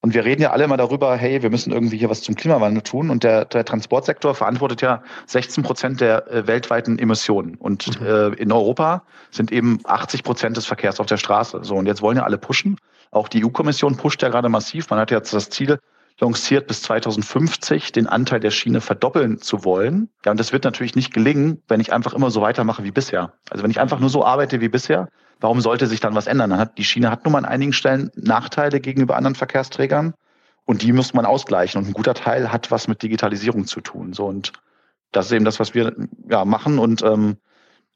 Und 0.04 0.16
wir 0.16 0.26
reden 0.26 0.42
ja 0.42 0.50
alle 0.50 0.64
immer 0.64 0.78
darüber, 0.78 1.16
hey, 1.16 1.44
wir 1.44 1.52
müssen 1.52 1.72
irgendwie 1.72 1.98
hier 1.98 2.10
was 2.10 2.22
zum 2.22 2.36
Klimawandel 2.36 2.82
tun. 2.82 3.12
Und 3.12 3.24
der, 3.24 3.46
der 3.46 3.64
Transportsektor 3.64 4.34
verantwortet 4.34 4.82
ja 4.82 5.04
16 5.28 5.64
Prozent 5.64 6.02
der 6.02 6.28
äh, 6.32 6.48
weltweiten 6.48 6.98
Emissionen. 6.98 7.56
Und 7.56 8.00
mhm. 8.00 8.06
äh, 8.08 8.28
in 8.30 8.52
Europa 8.52 9.04
sind 9.30 9.52
eben 9.52 9.80
80 9.84 10.24
Prozent 10.24 10.58
des 10.58 10.66
Verkehrs 10.66 11.00
auf 11.00 11.06
der 11.06 11.18
Straße. 11.18 11.60
So, 11.64 11.76
und 11.76 11.86
jetzt 11.86 12.02
wollen 12.02 12.18
ja 12.18 12.24
alle 12.24 12.40
pushen. 12.40 12.78
Auch 13.12 13.28
die 13.28 13.46
EU-Kommission 13.46 13.96
pusht 13.96 14.24
ja 14.24 14.30
gerade 14.30 14.50
massiv. 14.50 14.90
Man 14.90 15.00
hat 15.00 15.12
jetzt 15.12 15.34
das 15.34 15.52
Ziel 15.52 15.78
lanciert, 16.20 16.68
bis 16.68 16.82
2050 16.84 17.92
den 17.92 18.08
Anteil 18.08 18.40
der 18.40 18.52
Schiene 18.52 18.82
verdoppeln 18.82 19.40
zu 19.40 19.64
wollen. 19.64 20.10
Ja, 20.26 20.32
und 20.32 20.40
das 20.40 20.52
wird 20.52 20.64
natürlich 20.64 20.96
nicht 20.96 21.14
gelingen, 21.14 21.62
wenn 21.68 21.80
ich 21.80 21.94
einfach 21.94 22.14
immer 22.14 22.32
so 22.32 22.42
weitermache 22.42 22.84
wie 22.84 22.92
bisher. 22.92 23.34
Also 23.50 23.64
wenn 23.64 23.72
ich 23.72 23.80
einfach 23.80 24.00
nur 24.00 24.10
so 24.10 24.26
arbeite 24.26 24.62
wie 24.62 24.70
bisher, 24.70 25.10
warum 25.42 25.60
sollte 25.60 25.88
sich 25.88 26.00
dann 26.00 26.16
was 26.16 26.28
ändern? 26.28 26.52
Dann 26.52 26.60
hat, 26.60 26.78
die 26.78 26.84
Schiene 26.84 27.12
hat 27.12 27.26
nun 27.26 27.34
mal 27.34 27.40
an 27.40 27.46
einigen 27.46 27.74
Stellen 27.74 28.12
Nachteile 28.16 28.80
gegenüber 28.80 29.18
anderen 29.18 29.36
Verkehrsträgern 29.36 30.14
und 30.66 30.84
die 30.84 30.94
muss 30.94 31.14
man 31.14 31.26
ausgleichen. 31.26 31.82
Und 31.82 31.90
ein 31.90 31.94
guter 31.94 32.14
Teil 32.14 32.52
hat 32.52 32.72
was 32.72 32.88
mit 32.88 33.02
Digitalisierung 33.02 33.66
zu 33.66 33.82
tun. 33.82 34.14
So 34.14 34.28
und 34.28 34.54
das 35.12 35.26
ist 35.26 35.32
eben 35.34 35.46
das, 35.46 35.60
was 35.60 35.74
wir 35.74 35.94
ja 36.30 36.46
machen. 36.46 36.80
Und 36.80 37.02
ähm, 37.02 37.38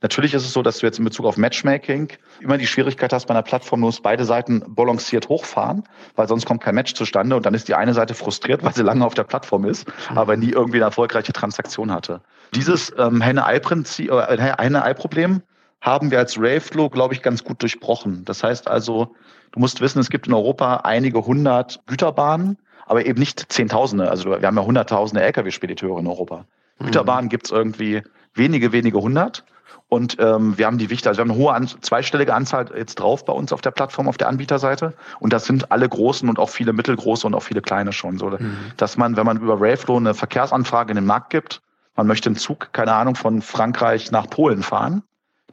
natürlich 0.02 0.34
ist 0.34 0.44
es 0.44 0.54
so, 0.54 0.62
dass 0.62 0.80
du 0.80 0.86
jetzt 0.86 1.00
in 1.00 1.06
Bezug 1.06 1.26
auf 1.26 1.38
Matchmaking 1.38 2.10
immer 2.42 2.58
die 2.58 2.68
Schwierigkeit 2.68 3.14
hast, 3.14 3.28
bei 3.28 3.34
einer 3.34 3.44
Plattform 3.44 3.82
muss 3.82 4.02
beide 4.02 4.26
Seiten 4.26 4.64
balanciert 4.68 5.30
hochfahren, 5.30 5.84
weil 6.16 6.28
sonst 6.28 6.46
kommt 6.46 6.62
kein 6.62 6.76
Match 6.76 6.94
zustande 6.94 7.36
und 7.36 7.46
dann 7.46 7.54
ist 7.54 7.68
die 7.68 7.76
eine 7.76 7.94
Seite 7.94 8.14
frustriert, 8.14 8.64
weil 8.64 8.74
sie 8.74 8.84
lange 8.84 9.06
auf 9.06 9.14
der 9.14 9.24
Plattform 9.24 9.66
ist, 9.66 9.88
aber 10.14 10.36
nie 10.36 10.50
irgendwie 10.50 10.78
eine 10.78 10.86
erfolgreiche 10.86 11.32
Transaktion 11.32 11.92
hatte. 11.92 12.22
Dieses 12.54 12.94
ähm, 12.98 13.22
äh, 13.22 13.26
Henne-Ei-Problem 13.26 15.42
haben 15.86 16.10
wir 16.10 16.18
als 16.18 16.38
Raveflow, 16.38 16.90
glaube 16.90 17.14
ich, 17.14 17.22
ganz 17.22 17.44
gut 17.44 17.62
durchbrochen. 17.62 18.26
Das 18.26 18.44
heißt 18.44 18.68
also, 18.68 19.16
du 19.52 19.60
musst 19.60 19.82
wissen, 19.82 20.00
es 20.00 20.10
gibt 20.10 20.26
in 20.26 20.34
Europa 20.34 20.78
einige 20.78 21.26
hundert 21.26 21.80
Güterbahnen, 21.86 22.58
aber 22.88 23.06
eben 23.06 23.20
nicht 23.20 23.52
Zehntausende. 23.52 24.10
Also 24.10 24.32
wir 24.32 24.42
haben 24.42 24.58
ja 24.58 24.64
hunderttausende 24.64 25.24
Lkw-Spediteure 25.24 26.00
in 26.00 26.08
Europa. 26.08 26.46
Mhm. 26.80 26.86
Güterbahnen 26.88 27.30
gibt 27.30 27.46
es 27.46 27.52
irgendwie 27.52 28.02
wenige, 28.34 28.72
wenige 28.72 29.00
hundert. 29.00 29.46
Und 29.88 30.18
ähm, 30.20 30.58
wir 30.58 30.66
haben 30.66 30.80
die 30.80 30.90
Wichte, 30.90 31.08
also 31.10 31.20
wir 31.20 31.22
haben 31.22 31.32
eine 31.32 31.40
hohe 31.40 31.54
an, 31.54 31.68
zweistellige 31.68 32.34
Anzahl 32.34 32.68
jetzt 32.76 32.96
drauf 32.96 33.24
bei 33.24 33.34
uns 33.34 33.54
auf 33.54 33.62
der 33.62 33.70
Plattform, 33.70 34.08
auf 34.08 34.18
der 34.18 34.28
Anbieterseite. 34.28 34.96
Und 35.20 35.34
das 35.34 35.46
sind 35.46 35.72
alle 35.72 35.88
großen 35.88 36.28
und 36.28 36.40
auch 36.40 36.50
viele 36.50 36.74
mittelgroße 36.74 37.28
und 37.28 37.36
auch 37.36 37.44
viele 37.44 37.62
kleine 37.62 37.94
schon. 37.94 38.18
So, 38.18 38.32
mhm. 38.32 38.58
dass 38.78 38.98
man, 38.98 39.16
wenn 39.18 39.28
man 39.28 39.38
über 39.38 39.62
Raveflow 39.62 39.98
eine 39.98 40.16
Verkehrsanfrage 40.16 40.90
in 40.90 40.96
den 40.96 41.06
Markt 41.06 41.30
gibt, 41.30 41.62
man 41.96 42.08
möchte 42.08 42.30
einen 42.30 42.38
Zug, 42.38 42.70
keine 42.74 42.94
Ahnung, 42.94 43.14
von 43.14 43.44
Frankreich 43.44 44.10
nach 44.10 44.28
Polen 44.28 44.64
fahren, 44.64 45.04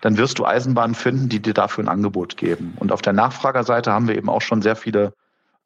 dann 0.03 0.19
wirst 0.19 0.39
du 0.39 0.45
Eisenbahnen 0.45 0.95
finden, 0.95 1.29
die 1.31 1.41
dir 1.41 1.55
dafür 1.55 1.85
ein 1.85 1.89
Angebot 1.89 2.37
geben. 2.37 2.75
Und 2.79 2.93
auf 2.93 3.01
der 3.01 3.15
Nachfragerseite 3.15 3.93
haben 3.93 4.09
wir 4.09 4.17
eben 4.17 4.29
auch 4.29 4.43
schon 4.43 4.61
sehr 4.61 4.77
viele 4.77 5.15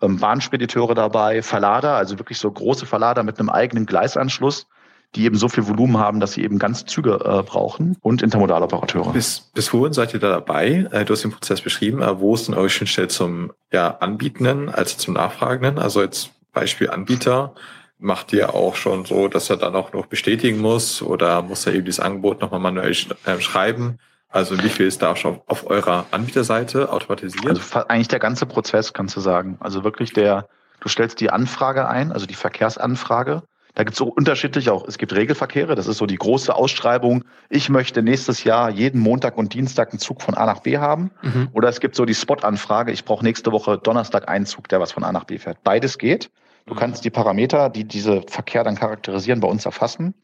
ähm, 0.00 0.18
Bahnspediteure 0.18 0.94
dabei, 0.94 1.42
Verlader, 1.42 1.96
also 1.96 2.18
wirklich 2.18 2.38
so 2.38 2.50
große 2.50 2.86
Verlader 2.86 3.22
mit 3.22 3.40
einem 3.40 3.48
eigenen 3.48 3.86
Gleisanschluss, 3.86 4.66
die 5.14 5.24
eben 5.24 5.36
so 5.36 5.48
viel 5.48 5.66
Volumen 5.66 5.96
haben, 5.96 6.20
dass 6.20 6.32
sie 6.32 6.44
eben 6.44 6.58
ganz 6.58 6.84
Züge 6.84 7.14
äh, 7.14 7.42
brauchen 7.42 7.96
und 8.02 8.20
Intermodaloperateure. 8.20 9.12
Bis, 9.12 9.40
bis 9.54 9.72
wohin 9.72 9.94
seid 9.94 10.12
ihr 10.12 10.20
da 10.20 10.28
dabei? 10.28 10.86
Äh, 10.90 11.06
du 11.06 11.14
hast 11.14 11.24
den 11.24 11.32
Prozess 11.32 11.62
beschrieben, 11.62 12.02
aber 12.02 12.20
wo 12.20 12.34
ist 12.34 12.46
denn 12.46 12.54
eure 12.54 12.68
Schnittstelle 12.68 13.08
zum 13.08 13.52
ja, 13.72 13.88
Anbietenden 13.88 14.68
als 14.68 14.98
zum 14.98 15.14
Nachfragenden? 15.14 15.78
Also 15.78 16.02
jetzt 16.02 16.30
Beispiel 16.52 16.90
Anbieter. 16.90 17.54
Macht 17.98 18.34
ihr 18.34 18.52
auch 18.54 18.76
schon 18.76 19.06
so, 19.06 19.28
dass 19.28 19.48
er 19.48 19.56
dann 19.56 19.74
auch 19.74 19.94
noch 19.94 20.04
bestätigen 20.04 20.58
muss 20.58 21.00
oder 21.00 21.40
muss 21.40 21.66
er 21.66 21.72
eben 21.72 21.86
dieses 21.86 22.00
Angebot 22.00 22.42
nochmal 22.42 22.60
manuell 22.60 22.94
äh, 23.24 23.40
schreiben? 23.40 23.98
Also 24.28 24.62
wie 24.62 24.68
viel 24.68 24.86
ist 24.86 25.02
da 25.02 25.16
schon 25.16 25.40
auf 25.46 25.68
eurer 25.70 26.06
Anbieterseite 26.10 26.92
automatisiert? 26.92 27.46
Also 27.46 27.86
eigentlich 27.88 28.08
der 28.08 28.18
ganze 28.18 28.46
Prozess, 28.46 28.92
kannst 28.92 29.16
du 29.16 29.20
sagen. 29.20 29.56
Also 29.60 29.84
wirklich 29.84 30.12
der, 30.12 30.48
du 30.80 30.88
stellst 30.88 31.20
die 31.20 31.30
Anfrage 31.30 31.88
ein, 31.88 32.12
also 32.12 32.26
die 32.26 32.34
Verkehrsanfrage. 32.34 33.42
Da 33.76 33.84
gibt 33.84 33.92
es 33.92 33.98
so 33.98 34.06
unterschiedlich 34.06 34.70
auch, 34.70 34.88
es 34.88 34.96
gibt 34.96 35.14
Regelverkehre, 35.14 35.74
das 35.74 35.86
ist 35.86 35.98
so 35.98 36.06
die 36.06 36.16
große 36.16 36.54
Ausschreibung, 36.54 37.24
ich 37.50 37.68
möchte 37.68 38.02
nächstes 38.02 38.42
Jahr 38.42 38.70
jeden 38.70 39.02
Montag 39.02 39.36
und 39.36 39.52
Dienstag 39.52 39.90
einen 39.90 39.98
Zug 39.98 40.22
von 40.22 40.34
A 40.34 40.46
nach 40.46 40.60
B 40.60 40.78
haben. 40.78 41.10
Mhm. 41.20 41.50
Oder 41.52 41.68
es 41.68 41.80
gibt 41.80 41.94
so 41.94 42.06
die 42.06 42.14
Spot-Anfrage, 42.14 42.90
ich 42.90 43.04
brauche 43.04 43.22
nächste 43.22 43.52
Woche 43.52 43.76
Donnerstag 43.76 44.30
einen 44.30 44.46
Zug, 44.46 44.68
der 44.68 44.80
was 44.80 44.92
von 44.92 45.04
A 45.04 45.12
nach 45.12 45.24
B 45.24 45.36
fährt. 45.36 45.62
Beides 45.62 45.98
geht. 45.98 46.30
Du 46.64 46.72
mhm. 46.72 46.78
kannst 46.78 47.04
die 47.04 47.10
Parameter, 47.10 47.68
die 47.68 47.84
diese 47.84 48.22
Verkehr 48.22 48.64
dann 48.64 48.76
charakterisieren, 48.76 49.40
bei 49.40 49.48
uns 49.48 49.66
erfassen. 49.66 50.14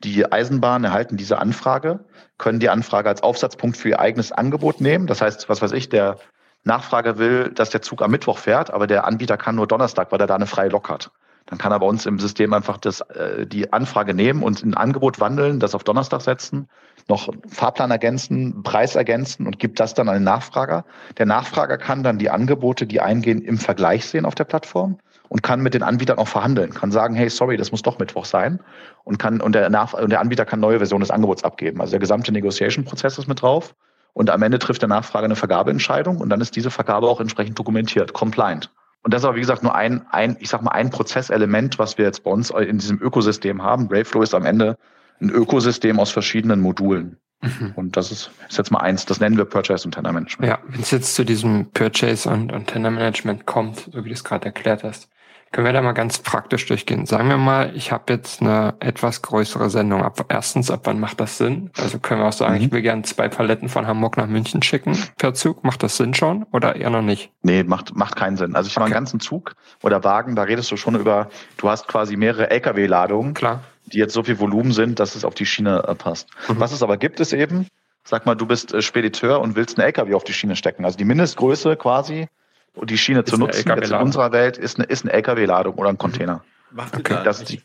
Die 0.00 0.30
Eisenbahnen 0.30 0.84
erhalten 0.84 1.16
diese 1.16 1.38
Anfrage, 1.38 2.04
können 2.36 2.60
die 2.60 2.68
Anfrage 2.68 3.08
als 3.08 3.22
Aufsatzpunkt 3.22 3.76
für 3.76 3.90
ihr 3.90 4.00
eigenes 4.00 4.32
Angebot 4.32 4.80
nehmen. 4.80 5.06
Das 5.06 5.20
heißt, 5.20 5.48
was 5.48 5.62
weiß 5.62 5.72
ich, 5.72 5.88
der 5.88 6.18
Nachfrager 6.64 7.18
will, 7.18 7.50
dass 7.50 7.70
der 7.70 7.82
Zug 7.82 8.02
am 8.02 8.10
Mittwoch 8.10 8.38
fährt, 8.38 8.70
aber 8.70 8.86
der 8.86 9.06
Anbieter 9.06 9.36
kann 9.36 9.54
nur 9.54 9.66
Donnerstag, 9.66 10.10
weil 10.10 10.20
er 10.20 10.26
da 10.26 10.34
eine 10.34 10.46
freie 10.46 10.70
Lok 10.70 10.88
hat. 10.88 11.10
Dann 11.46 11.58
kann 11.58 11.72
er 11.72 11.78
bei 11.78 11.86
uns 11.86 12.06
im 12.06 12.18
System 12.18 12.54
einfach 12.54 12.78
das, 12.78 13.02
äh, 13.02 13.46
die 13.46 13.72
Anfrage 13.72 14.14
nehmen 14.14 14.42
und 14.42 14.62
in 14.62 14.70
ein 14.70 14.78
Angebot 14.78 15.20
wandeln, 15.20 15.60
das 15.60 15.74
auf 15.74 15.84
Donnerstag 15.84 16.22
setzen, 16.22 16.68
noch 17.08 17.28
Fahrplan 17.48 17.90
ergänzen, 17.90 18.62
Preis 18.62 18.96
ergänzen 18.96 19.46
und 19.46 19.58
gibt 19.58 19.78
das 19.80 19.94
dann 19.94 20.08
an 20.08 20.14
den 20.14 20.24
Nachfrager. 20.24 20.84
Der 21.18 21.26
Nachfrager 21.26 21.76
kann 21.76 22.02
dann 22.02 22.18
die 22.18 22.30
Angebote, 22.30 22.86
die 22.86 23.00
eingehen, 23.00 23.42
im 23.42 23.58
Vergleich 23.58 24.06
sehen 24.06 24.24
auf 24.24 24.34
der 24.34 24.44
Plattform 24.44 24.98
und 25.28 25.42
kann 25.42 25.60
mit 25.60 25.74
den 25.74 25.82
Anbietern 25.82 26.18
auch 26.18 26.28
verhandeln, 26.28 26.72
kann 26.72 26.92
sagen, 26.92 27.14
hey, 27.14 27.28
sorry, 27.28 27.56
das 27.56 27.72
muss 27.72 27.82
doch 27.82 27.98
Mittwoch 27.98 28.24
sein 28.24 28.60
und 29.04 29.18
kann 29.18 29.40
und 29.40 29.54
der, 29.54 29.68
Nach 29.70 29.92
und 29.92 30.10
der 30.10 30.20
Anbieter 30.20 30.44
kann 30.44 30.60
neue 30.60 30.78
Versionen 30.78 31.00
des 31.00 31.10
Angebots 31.10 31.44
abgeben. 31.44 31.80
Also 31.80 31.92
der 31.92 32.00
gesamte 32.00 32.32
Negotiation-Prozess 32.32 33.18
ist 33.18 33.28
mit 33.28 33.42
drauf 33.42 33.74
und 34.12 34.30
am 34.30 34.42
Ende 34.42 34.58
trifft 34.58 34.80
der 34.82 34.88
Nachfrager 34.88 35.26
eine 35.26 35.36
Vergabeentscheidung 35.36 36.18
und 36.18 36.30
dann 36.30 36.40
ist 36.40 36.56
diese 36.56 36.70
Vergabe 36.70 37.08
auch 37.08 37.20
entsprechend 37.20 37.58
dokumentiert, 37.58 38.12
compliant. 38.12 38.70
Und 39.02 39.12
das 39.12 39.20
ist 39.20 39.26
aber, 39.26 39.36
wie 39.36 39.40
gesagt, 39.40 39.62
nur 39.62 39.74
ein, 39.74 40.06
ein, 40.10 40.36
ich 40.40 40.48
sag 40.48 40.62
mal, 40.62 40.70
ein 40.70 40.88
Prozesselement, 40.88 41.78
was 41.78 41.98
wir 41.98 42.06
jetzt 42.06 42.24
bei 42.24 42.30
uns 42.30 42.50
in 42.50 42.78
diesem 42.78 42.98
Ökosystem 43.02 43.62
haben. 43.62 43.88
Braveflow 43.88 44.22
ist 44.22 44.34
am 44.34 44.46
Ende 44.46 44.78
ein 45.20 45.30
Ökosystem 45.30 46.00
aus 46.00 46.10
verschiedenen 46.10 46.60
Modulen. 46.60 47.18
Mhm. 47.42 47.72
Und 47.76 47.96
das 47.96 48.10
ist, 48.10 48.30
ist 48.48 48.58
jetzt 48.58 48.70
mal 48.70 48.80
eins, 48.80 49.06
das 49.06 49.20
nennen 49.20 49.36
wir 49.36 49.44
Purchase 49.44 49.86
und 49.86 49.92
Tender 49.92 50.12
Management. 50.12 50.50
Ja, 50.50 50.58
wenn 50.66 50.80
es 50.80 50.90
jetzt 50.90 51.14
zu 51.14 51.24
diesem 51.24 51.70
Purchase 51.72 52.28
und, 52.30 52.52
und 52.52 52.68
Tender 52.68 52.90
Management 52.90 53.46
kommt, 53.46 53.88
so 53.92 54.04
wie 54.04 54.08
du 54.08 54.14
es 54.14 54.24
gerade 54.24 54.46
erklärt 54.46 54.82
hast, 54.82 55.08
können 55.54 55.66
wir 55.66 55.72
da 55.72 55.82
mal 55.82 55.92
ganz 55.92 56.18
praktisch 56.18 56.66
durchgehen. 56.66 57.06
Sagen 57.06 57.28
wir 57.28 57.36
mal, 57.36 57.70
ich 57.76 57.92
habe 57.92 58.12
jetzt 58.12 58.40
eine 58.40 58.74
etwas 58.80 59.22
größere 59.22 59.70
Sendung. 59.70 60.02
Ab, 60.02 60.26
erstens, 60.28 60.68
ab 60.68 60.80
wann 60.84 60.98
macht 60.98 61.20
das 61.20 61.38
Sinn? 61.38 61.70
Also 61.78 62.00
können 62.00 62.22
wir 62.22 62.26
auch 62.26 62.32
sagen, 62.32 62.56
mhm. 62.56 62.60
ich 62.60 62.72
will 62.72 62.82
gerne 62.82 63.02
zwei 63.02 63.28
Paletten 63.28 63.68
von 63.68 63.86
Hamburg 63.86 64.16
nach 64.16 64.26
München 64.26 64.62
schicken 64.62 64.98
per 65.16 65.32
Zug. 65.32 65.62
Macht 65.62 65.84
das 65.84 65.96
Sinn 65.96 66.12
schon 66.12 66.42
oder 66.50 66.74
eher 66.74 66.90
noch 66.90 67.02
nicht? 67.02 67.30
Nee, 67.42 67.62
macht, 67.62 67.94
macht 67.94 68.16
keinen 68.16 68.36
Sinn. 68.36 68.56
Also 68.56 68.66
ich 68.66 68.76
okay. 68.76 68.86
einen 68.86 68.94
ganzen 68.94 69.20
Zug 69.20 69.54
oder 69.80 70.02
Wagen, 70.02 70.34
da 70.34 70.42
redest 70.42 70.72
du 70.72 70.76
schon 70.76 70.96
über, 70.96 71.28
du 71.56 71.68
hast 71.68 71.86
quasi 71.86 72.16
mehrere 72.16 72.50
Lkw-Ladungen, 72.50 73.34
Klar. 73.34 73.62
Die 73.86 73.98
jetzt 73.98 74.14
so 74.14 74.22
viel 74.22 74.38
Volumen 74.38 74.72
sind, 74.72 75.00
dass 75.00 75.14
es 75.14 75.24
auf 75.24 75.34
die 75.34 75.46
Schiene 75.46 75.84
äh, 75.86 75.94
passt. 75.94 76.28
Mhm. 76.48 76.60
Was 76.60 76.72
es 76.72 76.82
aber 76.82 76.96
gibt, 76.96 77.20
ist 77.20 77.32
eben, 77.32 77.68
sag 78.04 78.26
mal, 78.26 78.34
du 78.34 78.46
bist 78.46 78.72
äh, 78.72 78.82
Spediteur 78.82 79.40
und 79.40 79.56
willst 79.56 79.78
einen 79.78 79.86
Lkw 79.86 80.14
auf 80.14 80.24
die 80.24 80.32
Schiene 80.32 80.56
stecken. 80.56 80.84
Also 80.84 80.96
die 80.96 81.04
Mindestgröße 81.04 81.76
quasi 81.76 82.28
und 82.74 82.90
die 82.90 82.98
Schiene 82.98 83.20
ist 83.20 83.28
zu 83.30 83.38
nutzen 83.38 83.68
jetzt 83.68 83.90
in 83.90 83.96
unserer 83.96 84.32
Welt 84.32 84.58
ist 84.58 84.78
eine, 84.78 84.86
ist 84.86 85.04
eine 85.04 85.12
LKW-Ladung 85.12 85.74
oder 85.74 85.88
ein 85.88 85.98
Container. 85.98 86.42
Macht 86.70 86.96
okay. 86.96 87.20
das 87.24 87.40
ist 87.40 87.50
die, 87.50 87.62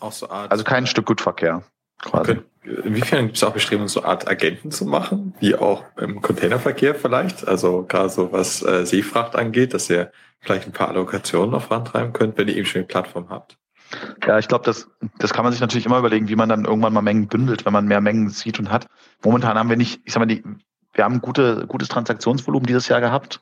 auch 0.00 0.12
so 0.12 0.28
Art, 0.30 0.50
also 0.50 0.64
kein 0.64 0.86
Stück 0.86 1.06
Gutverkehr. 1.06 1.62
Quasi. 2.00 2.32
Okay. 2.32 2.40
Inwiefern 2.84 3.26
gibt 3.26 3.36
es 3.36 3.42
auch 3.42 3.52
Bestrebungen, 3.52 3.88
so 3.88 4.04
Art 4.04 4.28
Agenten 4.28 4.70
zu 4.70 4.84
machen, 4.84 5.34
wie 5.40 5.56
auch 5.56 5.84
im 5.96 6.22
Containerverkehr 6.22 6.94
vielleicht? 6.94 7.46
Also 7.48 7.84
gerade 7.84 8.08
so 8.08 8.32
was 8.32 8.62
äh, 8.62 8.86
Seefracht 8.86 9.34
angeht, 9.34 9.74
dass 9.74 9.90
ihr 9.90 10.12
vielleicht 10.40 10.66
ein 10.66 10.72
paar 10.72 10.88
Allokationen 10.88 11.50
noch 11.50 11.62
vorantreiben 11.62 12.12
könnt, 12.12 12.38
wenn 12.38 12.48
ihr 12.48 12.56
eben 12.56 12.66
schon 12.66 12.80
eine 12.80 12.86
Plattform 12.86 13.30
habt. 13.30 13.56
Ja, 14.26 14.38
ich 14.38 14.48
glaube, 14.48 14.64
das, 14.64 14.88
das 15.18 15.32
kann 15.32 15.44
man 15.44 15.52
sich 15.52 15.60
natürlich 15.60 15.86
immer 15.86 15.98
überlegen, 15.98 16.28
wie 16.28 16.36
man 16.36 16.48
dann 16.48 16.64
irgendwann 16.64 16.92
mal 16.92 17.02
Mengen 17.02 17.28
bündelt, 17.28 17.64
wenn 17.64 17.72
man 17.72 17.86
mehr 17.86 18.00
Mengen 18.00 18.30
sieht 18.30 18.58
und 18.58 18.70
hat. 18.70 18.86
Momentan 19.22 19.58
haben 19.58 19.68
wir 19.68 19.76
nicht, 19.76 20.00
ich 20.04 20.12
sag 20.12 20.20
mal, 20.20 20.26
die, 20.26 20.42
wir 20.94 21.04
haben 21.04 21.20
gute, 21.20 21.66
gutes 21.66 21.88
Transaktionsvolumen 21.88 22.66
dieses 22.66 22.88
Jahr 22.88 23.00
gehabt. 23.00 23.40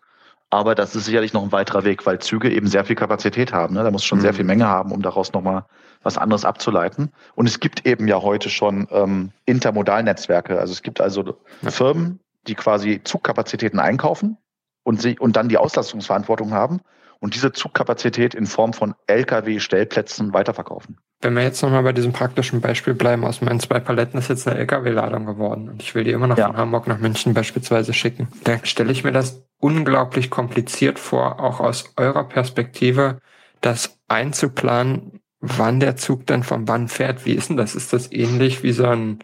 Aber 0.52 0.74
das 0.74 0.96
ist 0.96 1.04
sicherlich 1.04 1.32
noch 1.32 1.44
ein 1.44 1.52
weiterer 1.52 1.84
Weg, 1.84 2.04
weil 2.06 2.18
Züge 2.18 2.50
eben 2.50 2.66
sehr 2.66 2.84
viel 2.84 2.96
Kapazität 2.96 3.52
haben. 3.52 3.74
Ne? 3.74 3.84
Da 3.84 3.90
muss 3.92 4.04
schon 4.04 4.18
mhm. 4.18 4.22
sehr 4.22 4.34
viel 4.34 4.44
Menge 4.44 4.66
haben, 4.66 4.90
um 4.90 5.00
daraus 5.00 5.32
nochmal 5.32 5.64
was 6.02 6.18
anderes 6.18 6.44
abzuleiten. 6.44 7.12
Und 7.36 7.46
es 7.46 7.60
gibt 7.60 7.86
eben 7.86 8.08
ja 8.08 8.20
heute 8.20 8.50
schon 8.50 8.88
ähm, 8.90 9.30
Intermodalnetzwerke. 9.44 10.58
Also 10.58 10.72
es 10.72 10.82
gibt 10.82 11.00
also 11.00 11.36
ja. 11.62 11.70
Firmen, 11.70 12.18
die 12.48 12.56
quasi 12.56 13.00
Zugkapazitäten 13.04 13.78
einkaufen 13.78 14.38
und, 14.82 15.00
sie, 15.00 15.18
und 15.18 15.36
dann 15.36 15.48
die 15.48 15.58
Auslastungsverantwortung 15.58 16.52
haben 16.52 16.80
und 17.20 17.34
diese 17.34 17.52
Zugkapazität 17.52 18.34
in 18.34 18.46
Form 18.46 18.72
von 18.72 18.94
Lkw-Stellplätzen 19.06 20.32
weiterverkaufen. 20.32 20.98
Wenn 21.20 21.34
wir 21.34 21.42
jetzt 21.42 21.62
nochmal 21.62 21.82
bei 21.82 21.92
diesem 21.92 22.12
praktischen 22.12 22.62
Beispiel 22.62 22.94
bleiben, 22.94 23.24
aus 23.24 23.42
meinen 23.42 23.60
zwei 23.60 23.78
Paletten 23.78 24.18
ist 24.18 24.28
jetzt 24.28 24.48
eine 24.48 24.58
Lkw-Ladung 24.58 25.26
geworden 25.26 25.68
und 25.68 25.82
ich 25.82 25.94
will 25.94 26.04
die 26.04 26.12
immer 26.12 26.26
noch 26.26 26.38
ja. 26.38 26.46
von 26.46 26.56
Hamburg 26.56 26.86
nach 26.86 26.98
München 26.98 27.34
beispielsweise 27.34 27.92
schicken. 27.92 28.28
Dann 28.44 28.64
stelle 28.64 28.90
ich 28.90 29.04
mir 29.04 29.12
das 29.12 29.44
unglaublich 29.58 30.30
kompliziert 30.30 30.98
vor, 30.98 31.40
auch 31.40 31.60
aus 31.60 31.92
eurer 31.96 32.24
Perspektive, 32.24 33.18
das 33.60 33.98
einzuplanen, 34.08 35.20
wann 35.40 35.80
der 35.80 35.96
Zug 35.96 36.26
dann 36.26 36.42
von 36.42 36.68
wann 36.68 36.88
fährt. 36.88 37.26
Wie 37.26 37.32
ist 37.32 37.50
denn 37.50 37.58
das? 37.58 37.74
Ist 37.74 37.92
das 37.92 38.10
ähnlich 38.10 38.62
wie 38.62 38.72
so 38.72 38.86
ein 38.86 39.18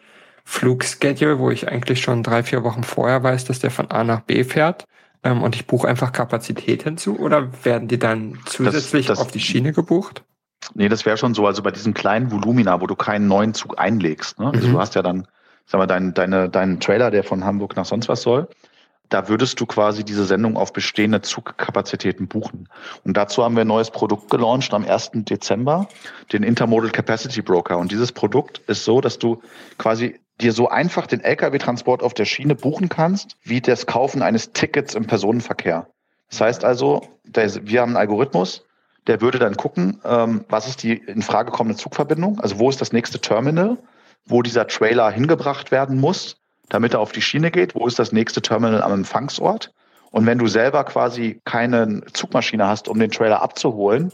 Flugschedule, 0.44 1.38
wo 1.38 1.50
ich 1.50 1.68
eigentlich 1.68 2.02
schon 2.02 2.22
drei, 2.22 2.42
vier 2.42 2.62
Wochen 2.62 2.84
vorher 2.84 3.22
weiß, 3.22 3.46
dass 3.46 3.58
der 3.58 3.70
von 3.70 3.90
A 3.90 4.04
nach 4.04 4.20
B 4.20 4.44
fährt? 4.44 4.84
Ähm, 5.22 5.42
und 5.42 5.54
ich 5.54 5.66
buche 5.66 5.88
einfach 5.88 6.12
Kapazität 6.12 6.82
hinzu 6.82 7.18
oder 7.18 7.64
werden 7.64 7.88
die 7.88 7.98
dann 7.98 8.38
zusätzlich 8.46 9.06
das, 9.06 9.18
das, 9.18 9.26
auf 9.26 9.32
die 9.32 9.40
Schiene 9.40 9.72
gebucht? 9.72 10.24
Nee, 10.74 10.88
das 10.88 11.06
wäre 11.06 11.16
schon 11.16 11.34
so. 11.34 11.46
Also 11.46 11.62
bei 11.62 11.70
diesem 11.70 11.94
kleinen 11.94 12.30
Volumina, 12.30 12.80
wo 12.80 12.86
du 12.86 12.96
keinen 12.96 13.28
neuen 13.28 13.54
Zug 13.54 13.78
einlegst. 13.78 14.38
Ne? 14.38 14.50
Also 14.52 14.68
mhm. 14.68 14.72
du 14.72 14.78
hast 14.78 14.94
ja 14.94 15.02
dann, 15.02 15.26
sag 15.66 15.78
mal, 15.78 15.86
deinen 15.86 16.14
deine, 16.14 16.48
deinen 16.48 16.80
Trailer, 16.80 17.10
der 17.10 17.24
von 17.24 17.44
Hamburg 17.44 17.76
nach 17.76 17.84
sonst 17.84 18.08
was 18.08 18.22
soll. 18.22 18.48
Da 19.08 19.28
würdest 19.28 19.60
du 19.60 19.66
quasi 19.66 20.02
diese 20.02 20.24
Sendung 20.24 20.56
auf 20.56 20.72
bestehende 20.72 21.22
Zugkapazitäten 21.22 22.26
buchen. 22.26 22.68
Und 23.04 23.16
dazu 23.16 23.44
haben 23.44 23.54
wir 23.54 23.60
ein 23.60 23.68
neues 23.68 23.92
Produkt 23.92 24.30
gelauncht 24.30 24.74
am 24.74 24.84
1. 24.84 25.10
Dezember, 25.14 25.88
den 26.32 26.42
Intermodal 26.42 26.90
Capacity 26.90 27.40
Broker. 27.40 27.78
Und 27.78 27.92
dieses 27.92 28.10
Produkt 28.10 28.58
ist 28.66 28.84
so, 28.84 29.00
dass 29.00 29.20
du 29.20 29.40
quasi 29.78 30.18
dir 30.40 30.52
so 30.52 30.68
einfach 30.68 31.06
den 31.06 31.20
Lkw-Transport 31.20 32.02
auf 32.02 32.14
der 32.14 32.24
Schiene 32.24 32.54
buchen 32.54 32.88
kannst, 32.88 33.36
wie 33.42 33.60
das 33.60 33.86
Kaufen 33.86 34.22
eines 34.22 34.52
Tickets 34.52 34.94
im 34.94 35.06
Personenverkehr. 35.06 35.88
Das 36.30 36.40
heißt 36.40 36.64
also, 36.64 37.02
wir 37.24 37.80
haben 37.80 37.90
einen 37.90 37.96
Algorithmus, 37.96 38.64
der 39.06 39.20
würde 39.20 39.38
dann 39.38 39.56
gucken, 39.56 40.00
ähm, 40.04 40.44
was 40.48 40.66
ist 40.66 40.82
die 40.82 40.94
in 40.94 41.22
Frage 41.22 41.52
kommende 41.52 41.78
Zugverbindung, 41.78 42.40
also 42.40 42.58
wo 42.58 42.68
ist 42.68 42.80
das 42.80 42.92
nächste 42.92 43.20
Terminal, 43.20 43.78
wo 44.26 44.42
dieser 44.42 44.66
Trailer 44.66 45.10
hingebracht 45.10 45.70
werden 45.70 45.98
muss, 45.98 46.36
damit 46.68 46.94
er 46.94 47.00
auf 47.00 47.12
die 47.12 47.22
Schiene 47.22 47.50
geht, 47.50 47.74
wo 47.74 47.86
ist 47.86 47.98
das 47.98 48.12
nächste 48.12 48.42
Terminal 48.42 48.82
am 48.82 48.92
Empfangsort. 48.92 49.72
Und 50.10 50.26
wenn 50.26 50.38
du 50.38 50.48
selber 50.48 50.84
quasi 50.84 51.40
keine 51.44 52.02
Zugmaschine 52.12 52.66
hast, 52.66 52.88
um 52.88 52.98
den 52.98 53.10
Trailer 53.10 53.42
abzuholen 53.42 54.12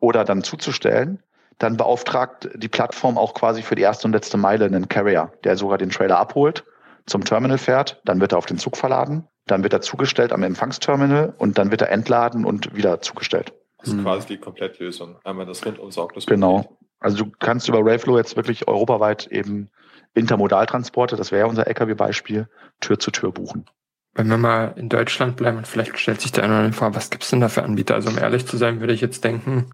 oder 0.00 0.24
dann 0.24 0.42
zuzustellen, 0.42 1.22
dann 1.62 1.76
beauftragt 1.76 2.50
die 2.54 2.68
Plattform 2.68 3.16
auch 3.16 3.34
quasi 3.34 3.62
für 3.62 3.74
die 3.74 3.82
erste 3.82 4.06
und 4.06 4.12
letzte 4.12 4.36
Meile 4.36 4.64
einen 4.64 4.88
Carrier, 4.88 5.32
der 5.44 5.56
sogar 5.56 5.78
den 5.78 5.90
Trailer 5.90 6.18
abholt, 6.18 6.64
zum 7.06 7.24
Terminal 7.24 7.58
fährt, 7.58 8.00
dann 8.04 8.20
wird 8.20 8.32
er 8.32 8.38
auf 8.38 8.46
den 8.46 8.58
Zug 8.58 8.76
verladen, 8.76 9.28
dann 9.46 9.62
wird 9.62 9.72
er 9.72 9.80
zugestellt 9.80 10.32
am 10.32 10.42
Empfangsterminal 10.42 11.34
und 11.38 11.58
dann 11.58 11.70
wird 11.70 11.82
er 11.82 11.90
entladen 11.90 12.44
und 12.44 12.76
wieder 12.76 13.00
zugestellt. 13.00 13.52
Das 13.78 13.88
ist 13.88 13.94
hm. 13.94 14.04
quasi 14.04 14.26
die 14.28 14.38
Komplettlösung. 14.38 15.16
Einmal 15.24 15.46
das 15.46 15.64
rundum 15.64 15.90
sorglos. 15.90 16.26
Genau. 16.26 16.78
Also 17.00 17.24
du 17.24 17.32
kannst 17.38 17.68
über 17.68 17.80
Rayflow 17.82 18.16
jetzt 18.16 18.36
wirklich 18.36 18.68
europaweit 18.68 19.26
eben 19.28 19.70
Intermodaltransporte, 20.14 21.16
das 21.16 21.32
wäre 21.32 21.48
unser 21.48 21.66
LKW-Beispiel, 21.66 22.48
Tür 22.80 22.98
zu 22.98 23.10
Tür 23.10 23.32
buchen. 23.32 23.66
Wenn 24.14 24.28
wir 24.28 24.36
mal 24.36 24.74
in 24.76 24.88
Deutschland 24.88 25.36
bleiben 25.36 25.56
und 25.56 25.66
vielleicht 25.66 25.98
stellt 25.98 26.20
sich 26.20 26.32
der 26.32 26.44
eine 26.44 26.72
vor, 26.72 26.94
was 26.94 27.10
gibt's 27.10 27.30
denn 27.30 27.40
da 27.40 27.48
für 27.48 27.62
Anbieter? 27.62 27.94
Also 27.94 28.10
um 28.10 28.18
ehrlich 28.18 28.46
zu 28.46 28.56
sein, 28.56 28.80
würde 28.80 28.92
ich 28.92 29.00
jetzt 29.00 29.24
denken, 29.24 29.70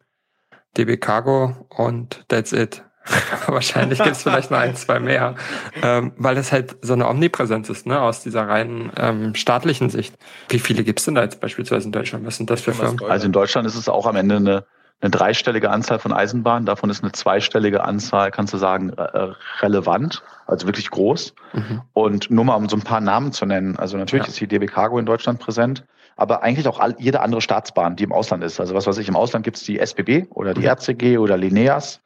DB 0.77 0.97
Cargo 0.97 1.67
und 1.71 2.25
that's 2.29 2.53
it. 2.53 2.83
Wahrscheinlich 3.47 3.99
gibt 3.99 4.17
es 4.17 4.23
vielleicht 4.23 4.51
noch 4.51 4.59
ein, 4.59 4.77
zwei 4.77 5.01
mehr, 5.01 5.35
ähm, 5.83 6.13
weil 6.17 6.37
es 6.37 6.53
halt 6.53 6.77
so 6.83 6.93
eine 6.93 7.09
Omnipräsenz 7.09 7.69
ist, 7.71 7.87
ne, 7.87 8.01
aus 8.01 8.23
dieser 8.23 8.47
reinen 8.49 8.93
ähm, 8.97 9.35
staatlichen 9.35 9.91
Sicht. 9.91 10.15
Wie 10.49 10.59
viele 10.59 10.85
gibt 10.85 10.99
es 10.99 11.07
denn 11.07 11.15
da 11.15 11.23
jetzt 11.23 11.41
beispielsweise 11.41 11.87
in 11.87 11.93
Deutschland? 11.93 12.27
Was 12.27 12.37
sind 12.37 12.51
das 12.51 12.61
für 12.61 12.75
Firmen? 12.75 13.03
Also 13.09 13.27
in 13.27 13.33
Deutschland 13.33 13.67
ist 13.67 13.77
es 13.77 13.89
auch 13.89 14.07
am 14.07 14.17
Ende 14.17 14.37
eine, 14.37 14.65
eine 15.01 15.11
dreistellige 15.11 15.71
Anzahl 15.71 15.99
von 15.99 16.13
Eisenbahnen. 16.13 16.67
Davon 16.67 16.91
ist 16.91 17.03
eine 17.03 17.13
zweistellige 17.13 17.85
Anzahl, 17.85 18.31
kannst 18.31 18.53
du 18.53 18.59
sagen, 18.59 18.91
äh, 18.91 19.33
relevant, 19.61 20.23
also 20.47 20.67
wirklich 20.67 20.91
groß. 20.91 21.35
Mhm. 21.55 21.83
Und 21.95 22.31
nur 22.31 22.45
mal 22.45 22.55
um 22.55 22.69
so 22.69 22.77
ein 22.77 22.83
paar 22.83 23.01
Namen 23.01 23.33
zu 23.33 23.47
nennen. 23.47 23.77
Also 23.77 23.97
natürlich 23.97 24.27
ja. 24.27 24.31
ist 24.31 24.41
die 24.41 24.49
DB 24.49 24.67
Cargo 24.67 24.99
in 24.99 25.07
Deutschland 25.07 25.39
präsent 25.39 25.85
aber 26.19 26.43
eigentlich 26.43 26.67
auch 26.67 26.81
all, 26.81 26.97
jede 26.99 27.21
andere 27.21 27.41
Staatsbahn, 27.41 27.95
die 27.95 28.03
im 28.03 28.13
Ausland 28.13 28.43
ist. 28.43 28.59
Also 28.59 28.75
was 28.75 28.87
weiß 28.87 28.99
ich, 28.99 29.09
im 29.09 29.15
Ausland 29.15 29.45
gibt 29.45 29.57
es 29.57 29.63
die 29.63 29.79
SBB 29.79 30.27
oder 30.31 30.53
die. 30.53 30.67
RCG 30.67 31.17
oder 31.17 31.37
Lineas. 31.39 32.01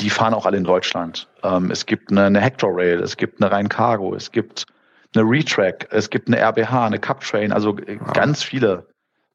Die 0.00 0.08
fahren 0.08 0.32
auch 0.32 0.46
alle 0.46 0.56
in 0.56 0.64
Deutschland. 0.64 1.28
Ähm, 1.42 1.70
es 1.70 1.84
gibt 1.84 2.10
eine, 2.10 2.24
eine 2.24 2.40
Hector 2.40 2.70
Rail, 2.74 3.00
es 3.00 3.18
gibt 3.18 3.40
eine 3.40 3.52
Rhein 3.52 3.68
Cargo, 3.68 4.14
es 4.14 4.32
gibt 4.32 4.64
eine 5.14 5.24
Retrack, 5.28 5.86
es 5.90 6.08
gibt 6.08 6.28
eine 6.28 6.38
RBH, 6.38 6.86
eine 6.86 6.98
Cup 6.98 7.20
Train, 7.20 7.52
also 7.52 7.76
wow. 7.76 8.12
ganz 8.14 8.42
viele 8.42 8.86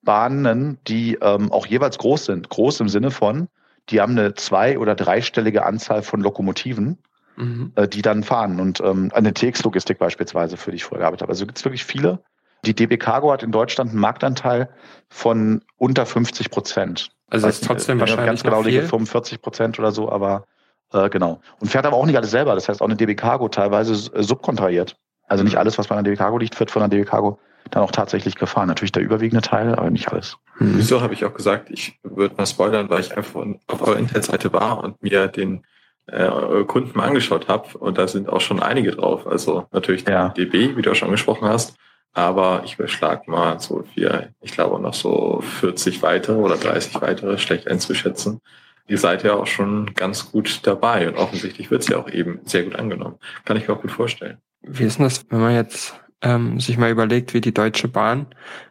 Bahnen, 0.02 0.80
die 0.88 1.20
ähm, 1.22 1.52
auch 1.52 1.68
jeweils 1.68 2.00
groß 2.00 2.26
sind. 2.26 2.50
Groß 2.50 2.80
im 2.80 2.90
Sinne 2.90 3.12
von, 3.12 3.48
die 3.90 4.02
haben 4.02 4.14
eine 4.14 4.34
zwei- 4.34 4.80
oder 4.80 4.96
dreistellige 4.96 5.64
Anzahl 5.66 6.02
von 6.02 6.22
Lokomotiven, 6.22 6.98
mhm. 7.36 7.74
äh, 7.76 7.88
die 7.88 8.02
dann 8.02 8.24
fahren. 8.24 8.60
Und 8.60 8.82
ähm, 8.82 9.12
eine 9.14 9.36
TX-Logistik 9.36 10.00
beispielsweise, 10.00 10.58
für 10.58 10.72
die 10.72 10.78
ich 10.78 10.84
vorher 10.84 11.02
gearbeitet 11.02 11.22
habe. 11.22 11.32
Also 11.32 11.46
gibt 11.46 11.60
es 11.60 11.66
wirklich 11.66 11.86
viele 11.86 12.24
die 12.66 12.76
DB 12.76 12.98
Cargo 12.98 13.32
hat 13.32 13.44
in 13.44 13.52
Deutschland 13.52 13.92
einen 13.92 14.00
Marktanteil 14.00 14.70
von 15.10 15.62
unter 15.78 16.06
50 16.06 16.52
Prozent. 16.52 17.10
Also 17.30 17.48
ist 17.48 17.66
trotzdem 17.66 18.00
wahrscheinlich 18.00 18.26
ganz 18.26 18.44
genau 18.44 18.62
liege 18.62 18.84
45 18.84 19.42
Prozent 19.42 19.80
oder 19.80 19.92
so, 19.92 20.12
aber 20.12 20.46
äh, 20.94 21.10
genau. 21.10 21.42
Und 21.60 21.70
fährt 21.70 21.86
aber 21.86 21.98
auch 21.98 22.06
nicht 22.06 22.18
alles 22.18 22.32
selber. 22.32 22.56
Das 22.56 22.70
heißt 22.70 22.82
auch 22.82 22.86
eine 22.86 22.96
DB 22.96 23.16
Cargo 23.16 23.50
teilweise 23.50 23.94
äh, 24.14 24.24
subkontrahiert. 24.24 24.98
Also 25.28 25.44
nicht 25.44 25.54
mhm. 25.54 25.60
alles, 25.60 25.78
was 25.78 25.88
bei 25.88 25.96
einer 25.96 26.04
DB 26.04 26.18
Cargo 26.18 26.38
liegt, 26.38 26.60
wird 26.60 26.72
von 26.72 26.82
einer 26.82 26.90
DB 26.90 27.06
Cargo 27.06 27.40
dann 27.72 27.82
auch 27.82 27.92
tatsächlich 27.92 28.36
gefahren. 28.36 28.68
Natürlich 28.68 28.92
der 28.92 29.02
überwiegende 29.02 29.42
Teil, 29.42 29.74
aber 29.74 29.90
nicht 29.90 30.10
alles. 30.10 30.38
Mhm. 30.60 30.78
Wieso 30.78 31.02
habe 31.02 31.14
ich 31.14 31.26
auch 31.26 31.34
gesagt, 31.34 31.70
ich 31.72 32.00
würde 32.04 32.36
mal 32.36 32.46
spoilern, 32.46 32.90
weil 32.90 33.02
ich 33.02 33.18
einfach 33.18 33.44
auf 33.68 33.82
eurer 33.82 33.98
Internetseite 33.98 34.54
war 34.54 34.84
und 34.84 35.02
mir 35.02 35.28
den 35.28 35.64
äh, 36.08 36.64
Kunden 36.66 36.96
mal 36.96 37.08
angeschaut 37.08 37.48
habe 37.48 37.78
und 37.80 37.98
da 37.98 38.08
sind 38.08 38.30
auch 38.30 38.42
schon 38.42 38.62
einige 38.62 38.92
drauf. 38.92 39.26
Also 39.26 39.66
natürlich 39.72 40.08
ja. 40.08 40.30
DB, 40.30 40.78
wie 40.78 40.82
du 40.84 40.92
auch 40.92 40.96
schon 40.96 41.08
angesprochen 41.08 41.48
hast, 41.48 41.76
aber 42.16 42.62
ich 42.64 42.76
überschlag 42.76 43.28
mal 43.28 43.60
so 43.60 43.84
vier, 43.94 44.30
ich 44.42 44.54
glaube 44.54 44.82
noch 44.82 44.94
so 44.94 45.44
40 45.60 46.02
weitere 46.02 46.38
oder 46.38 46.56
30 46.56 47.02
weitere, 47.02 47.38
schlecht 47.38 47.68
einzuschätzen. 47.68 48.40
Ihr 48.88 48.98
seid 48.98 49.24
ja 49.24 49.34
auch 49.34 49.48
schon 49.48 49.94
ganz 49.96 50.32
gut 50.32 50.62
dabei 50.64 51.10
und 51.10 51.18
offensichtlich 51.18 51.70
wird 51.72 51.82
es 51.82 51.90
ja 51.90 51.98
auch 51.98 52.10
eben 52.10 52.40
sehr 52.46 52.64
gut 52.64 52.76
angenommen. 52.76 53.18
Kann 53.44 53.58
ich 53.58 53.68
mir 53.68 53.74
auch 53.74 53.82
gut 53.82 53.92
vorstellen. 53.92 54.38
Wie 54.62 54.86
ist 54.86 54.98
denn 54.98 55.04
das, 55.04 55.26
wenn 55.30 55.42
man 55.42 55.54
jetzt 55.54 55.94
ähm, 56.22 56.60
sich 56.62 56.78
mal 56.78 56.90
überlegt, 56.90 57.34
wie 57.34 57.42
die 57.42 57.54
Deutsche 57.54 57.90
Bahn 57.90 58.28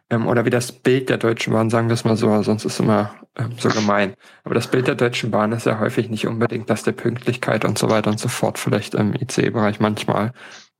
ähm, 0.09 0.27
oder 0.27 0.45
wie 0.45 0.49
das 0.49 0.71
Bild 0.71 1.09
der 1.09 1.17
Deutschen 1.17 1.53
Bahn, 1.53 1.69
sagen 1.69 1.87
wir 1.87 1.93
es 1.93 2.03
mal 2.03 2.17
so, 2.17 2.41
sonst 2.41 2.65
ist 2.65 2.73
es 2.73 2.79
immer 2.79 3.13
ähm, 3.37 3.51
so 3.59 3.69
gemein. 3.69 4.15
Aber 4.43 4.55
das 4.55 4.67
Bild 4.67 4.87
der 4.87 4.95
Deutschen 4.95 5.29
Bahn 5.29 5.51
ist 5.51 5.67
ja 5.67 5.79
häufig 5.79 6.09
nicht 6.09 6.25
unbedingt 6.25 6.69
das 6.69 6.83
der 6.83 6.93
Pünktlichkeit 6.93 7.63
und 7.63 7.77
so 7.77 7.91
weiter 7.91 8.09
und 8.09 8.19
so 8.19 8.27
fort, 8.27 8.57
vielleicht 8.57 8.95
im 8.95 9.13
ICE-Bereich 9.13 9.79
manchmal 9.79 10.33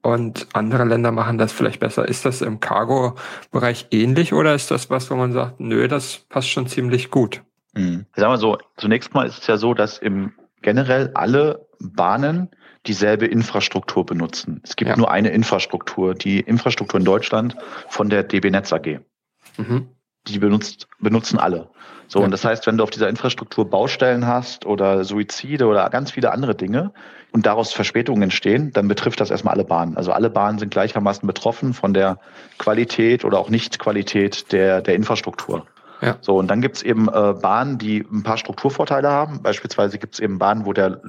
und 0.05 0.47
andere 0.53 0.85
Länder 0.85 1.11
machen 1.11 1.37
das 1.37 1.51
vielleicht 1.51 1.79
besser. 1.79 2.07
Ist 2.07 2.25
das 2.25 2.41
im 2.41 2.59
Cargo-Bereich 2.59 3.87
ähnlich 3.91 4.33
oder 4.33 4.53
ist 4.53 4.69
das 4.69 4.89
was, 4.89 5.09
wo 5.09 5.15
man 5.15 5.33
sagt, 5.33 5.59
nö, 5.59 5.87
das 5.87 6.25
passt 6.29 6.49
schon 6.49 6.67
ziemlich 6.67 7.09
gut? 7.09 7.41
Mhm. 7.73 8.05
Sagen 8.15 8.31
wir 8.31 8.37
so, 8.37 8.57
zunächst 8.77 9.13
mal 9.13 9.25
ist 9.25 9.39
es 9.39 9.47
ja 9.47 9.57
so, 9.57 9.73
dass 9.73 9.97
im 9.97 10.33
generell 10.61 11.11
alle 11.15 11.67
Bahnen 11.79 12.49
dieselbe 12.85 13.25
Infrastruktur 13.25 14.05
benutzen. 14.05 14.61
Es 14.63 14.75
gibt 14.75 14.89
ja. 14.89 14.97
nur 14.97 15.09
eine 15.09 15.29
Infrastruktur, 15.29 16.13
die 16.13 16.39
Infrastruktur 16.39 16.99
in 16.99 17.05
Deutschland 17.05 17.55
von 17.89 18.09
der 18.09 18.23
DB 18.23 18.51
Netz 18.51 18.71
AG. 18.71 18.99
Mhm. 19.57 19.89
Die 20.27 20.39
benutzt, 20.39 20.87
benutzen 20.99 21.39
alle. 21.39 21.69
So, 22.07 22.19
ja. 22.19 22.25
und 22.25 22.31
das 22.31 22.45
heißt, 22.45 22.67
wenn 22.67 22.77
du 22.77 22.83
auf 22.83 22.89
dieser 22.89 23.09
Infrastruktur 23.09 23.69
Baustellen 23.69 24.27
hast 24.27 24.65
oder 24.65 25.03
Suizide 25.03 25.65
oder 25.65 25.89
ganz 25.89 26.11
viele 26.11 26.31
andere 26.31 26.55
Dinge, 26.55 26.91
und 27.35 27.45
daraus 27.45 27.73
Verspätungen 27.73 28.23
entstehen, 28.23 28.71
dann 28.71 28.87
betrifft 28.87 29.19
das 29.19 29.29
erstmal 29.29 29.55
alle 29.55 29.65
Bahnen. 29.65 29.97
Also 29.97 30.13
alle 30.13 30.29
Bahnen 30.29 30.57
sind 30.57 30.69
gleichermaßen 30.69 31.27
betroffen 31.27 31.73
von 31.73 31.93
der 31.93 32.17
Qualität 32.59 33.25
oder 33.25 33.39
auch 33.39 33.49
Nicht-Qualität 33.49 34.53
der, 34.53 34.81
der 34.81 34.95
Infrastruktur. 34.95 35.65
Ja. 36.01 36.15
So, 36.21 36.37
und 36.37 36.47
dann 36.47 36.61
gibt's 36.61 36.81
eben 36.81 37.09
äh, 37.09 37.33
Bahnen, 37.33 37.77
die 37.77 38.05
ein 38.09 38.23
paar 38.23 38.37
Strukturvorteile 38.37 39.09
haben. 39.09 39.41
Beispielsweise 39.41 39.97
gibt's 39.97 40.19
eben 40.19 40.39
Bahnen, 40.39 40.65
wo 40.65 40.71
der, 40.71 41.01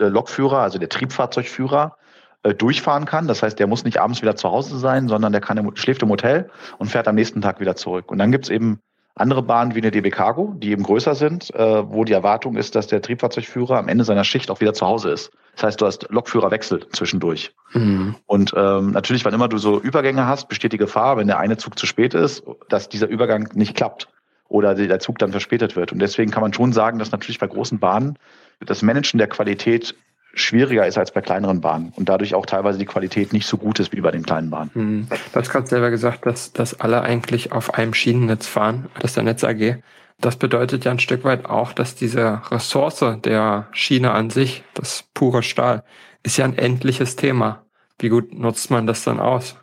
der 0.00 0.10
Lokführer, 0.10 0.58
also 0.58 0.80
der 0.80 0.88
Triebfahrzeugführer, 0.88 1.96
äh, 2.42 2.54
durchfahren 2.54 3.04
kann. 3.04 3.26
Das 3.26 3.42
heißt, 3.42 3.58
der 3.58 3.66
muss 3.66 3.84
nicht 3.84 4.00
abends 4.00 4.22
wieder 4.22 4.36
zu 4.36 4.50
Hause 4.50 4.78
sein, 4.78 5.08
sondern 5.08 5.32
der 5.32 5.40
kann 5.40 5.56
im, 5.56 5.74
schläft 5.76 6.02
im 6.02 6.10
Hotel 6.10 6.50
und 6.78 6.88
fährt 6.88 7.08
am 7.08 7.14
nächsten 7.14 7.40
Tag 7.40 7.60
wieder 7.60 7.76
zurück. 7.76 8.10
Und 8.10 8.18
dann 8.18 8.30
gibt's 8.32 8.48
eben 8.48 8.80
andere 9.16 9.42
Bahnen 9.42 9.74
wie 9.74 9.80
eine 9.80 9.90
DB 9.90 10.10
Cargo, 10.10 10.54
die 10.56 10.70
eben 10.70 10.82
größer 10.82 11.14
sind, 11.14 11.52
äh, 11.54 11.90
wo 11.90 12.04
die 12.04 12.12
Erwartung 12.12 12.56
ist, 12.56 12.74
dass 12.76 12.86
der 12.86 13.02
Triebfahrzeugführer 13.02 13.78
am 13.78 13.88
Ende 13.88 14.04
seiner 14.04 14.24
Schicht 14.24 14.50
auch 14.50 14.60
wieder 14.60 14.74
zu 14.74 14.86
Hause 14.86 15.10
ist. 15.10 15.32
Das 15.54 15.64
heißt, 15.64 15.80
du 15.80 15.86
hast 15.86 16.06
Lokführerwechsel 16.10 16.88
zwischendurch. 16.90 17.52
Mhm. 17.72 18.14
Und 18.26 18.54
ähm, 18.56 18.92
natürlich, 18.92 19.24
wann 19.24 19.34
immer 19.34 19.48
du 19.48 19.58
so 19.58 19.80
Übergänge 19.80 20.26
hast, 20.26 20.48
besteht 20.48 20.72
die 20.72 20.78
Gefahr, 20.78 21.16
wenn 21.16 21.26
der 21.26 21.38
eine 21.38 21.56
Zug 21.56 21.78
zu 21.78 21.86
spät 21.86 22.14
ist, 22.14 22.44
dass 22.68 22.88
dieser 22.88 23.08
Übergang 23.08 23.48
nicht 23.54 23.74
klappt 23.74 24.08
oder 24.48 24.74
der 24.74 25.00
Zug 25.00 25.18
dann 25.18 25.32
verspätet 25.32 25.76
wird. 25.76 25.92
Und 25.92 25.98
deswegen 25.98 26.30
kann 26.30 26.42
man 26.42 26.52
schon 26.52 26.72
sagen, 26.72 26.98
dass 26.98 27.10
natürlich 27.10 27.38
bei 27.38 27.48
großen 27.48 27.78
Bahnen 27.78 28.18
das 28.60 28.82
Managen 28.82 29.18
der 29.18 29.28
Qualität 29.28 29.94
schwieriger 30.34 30.86
ist 30.86 30.98
als 30.98 31.12
bei 31.12 31.20
kleineren 31.20 31.60
Bahnen 31.60 31.92
und 31.96 32.08
dadurch 32.08 32.34
auch 32.34 32.46
teilweise 32.46 32.78
die 32.78 32.84
Qualität 32.84 33.32
nicht 33.32 33.46
so 33.46 33.56
gut 33.56 33.80
ist 33.80 33.92
wie 33.92 34.00
bei 34.00 34.10
den 34.10 34.24
kleinen 34.24 34.50
Bahnen. 34.50 34.70
Hm. 34.74 35.06
Du 35.08 35.38
hast 35.38 35.50
gerade 35.50 35.66
selber 35.66 35.90
gesagt, 35.90 36.26
dass, 36.26 36.52
dass 36.52 36.78
alle 36.80 37.02
eigentlich 37.02 37.52
auf 37.52 37.74
einem 37.74 37.94
Schienennetz 37.94 38.46
fahren, 38.46 38.88
das 38.94 39.12
ist 39.12 39.16
der 39.16 39.24
Netz 39.24 39.44
AG. 39.44 39.82
Das 40.20 40.36
bedeutet 40.36 40.84
ja 40.84 40.90
ein 40.90 40.98
Stück 40.98 41.24
weit 41.24 41.46
auch, 41.46 41.72
dass 41.72 41.94
diese 41.94 42.42
Ressource 42.50 43.04
der 43.24 43.68
Schiene 43.70 44.10
an 44.10 44.30
sich, 44.30 44.64
das 44.74 45.04
pure 45.14 45.42
Stahl, 45.42 45.84
ist 46.24 46.38
ja 46.38 46.44
ein 46.44 46.58
endliches 46.58 47.14
Thema. 47.14 47.64
Wie 48.00 48.08
gut 48.08 48.32
nutzt 48.32 48.70
man 48.70 48.86
das 48.86 49.04
dann 49.04 49.20
aus 49.20 49.56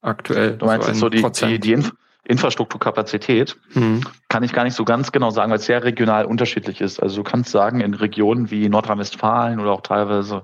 aktuell? 0.00 0.56
Du 0.56 0.66
meinst 0.66 0.88
so, 0.88 0.94
so 0.94 1.08
die, 1.08 1.22
die, 1.22 1.58
die, 1.60 1.72
Inf 1.72 1.92
Infrastrukturkapazität 2.30 3.56
mhm. 3.74 4.02
kann 4.28 4.42
ich 4.42 4.52
gar 4.52 4.64
nicht 4.64 4.74
so 4.74 4.84
ganz 4.84 5.12
genau 5.12 5.30
sagen, 5.30 5.50
weil 5.50 5.58
es 5.58 5.66
sehr 5.66 5.84
regional 5.84 6.24
unterschiedlich 6.24 6.80
ist. 6.80 7.02
Also 7.02 7.16
du 7.16 7.22
kannst 7.22 7.50
sagen, 7.50 7.80
in 7.80 7.94
Regionen 7.94 8.50
wie 8.50 8.68
Nordrhein-Westfalen 8.68 9.60
oder 9.60 9.72
auch 9.72 9.82
teilweise 9.82 10.42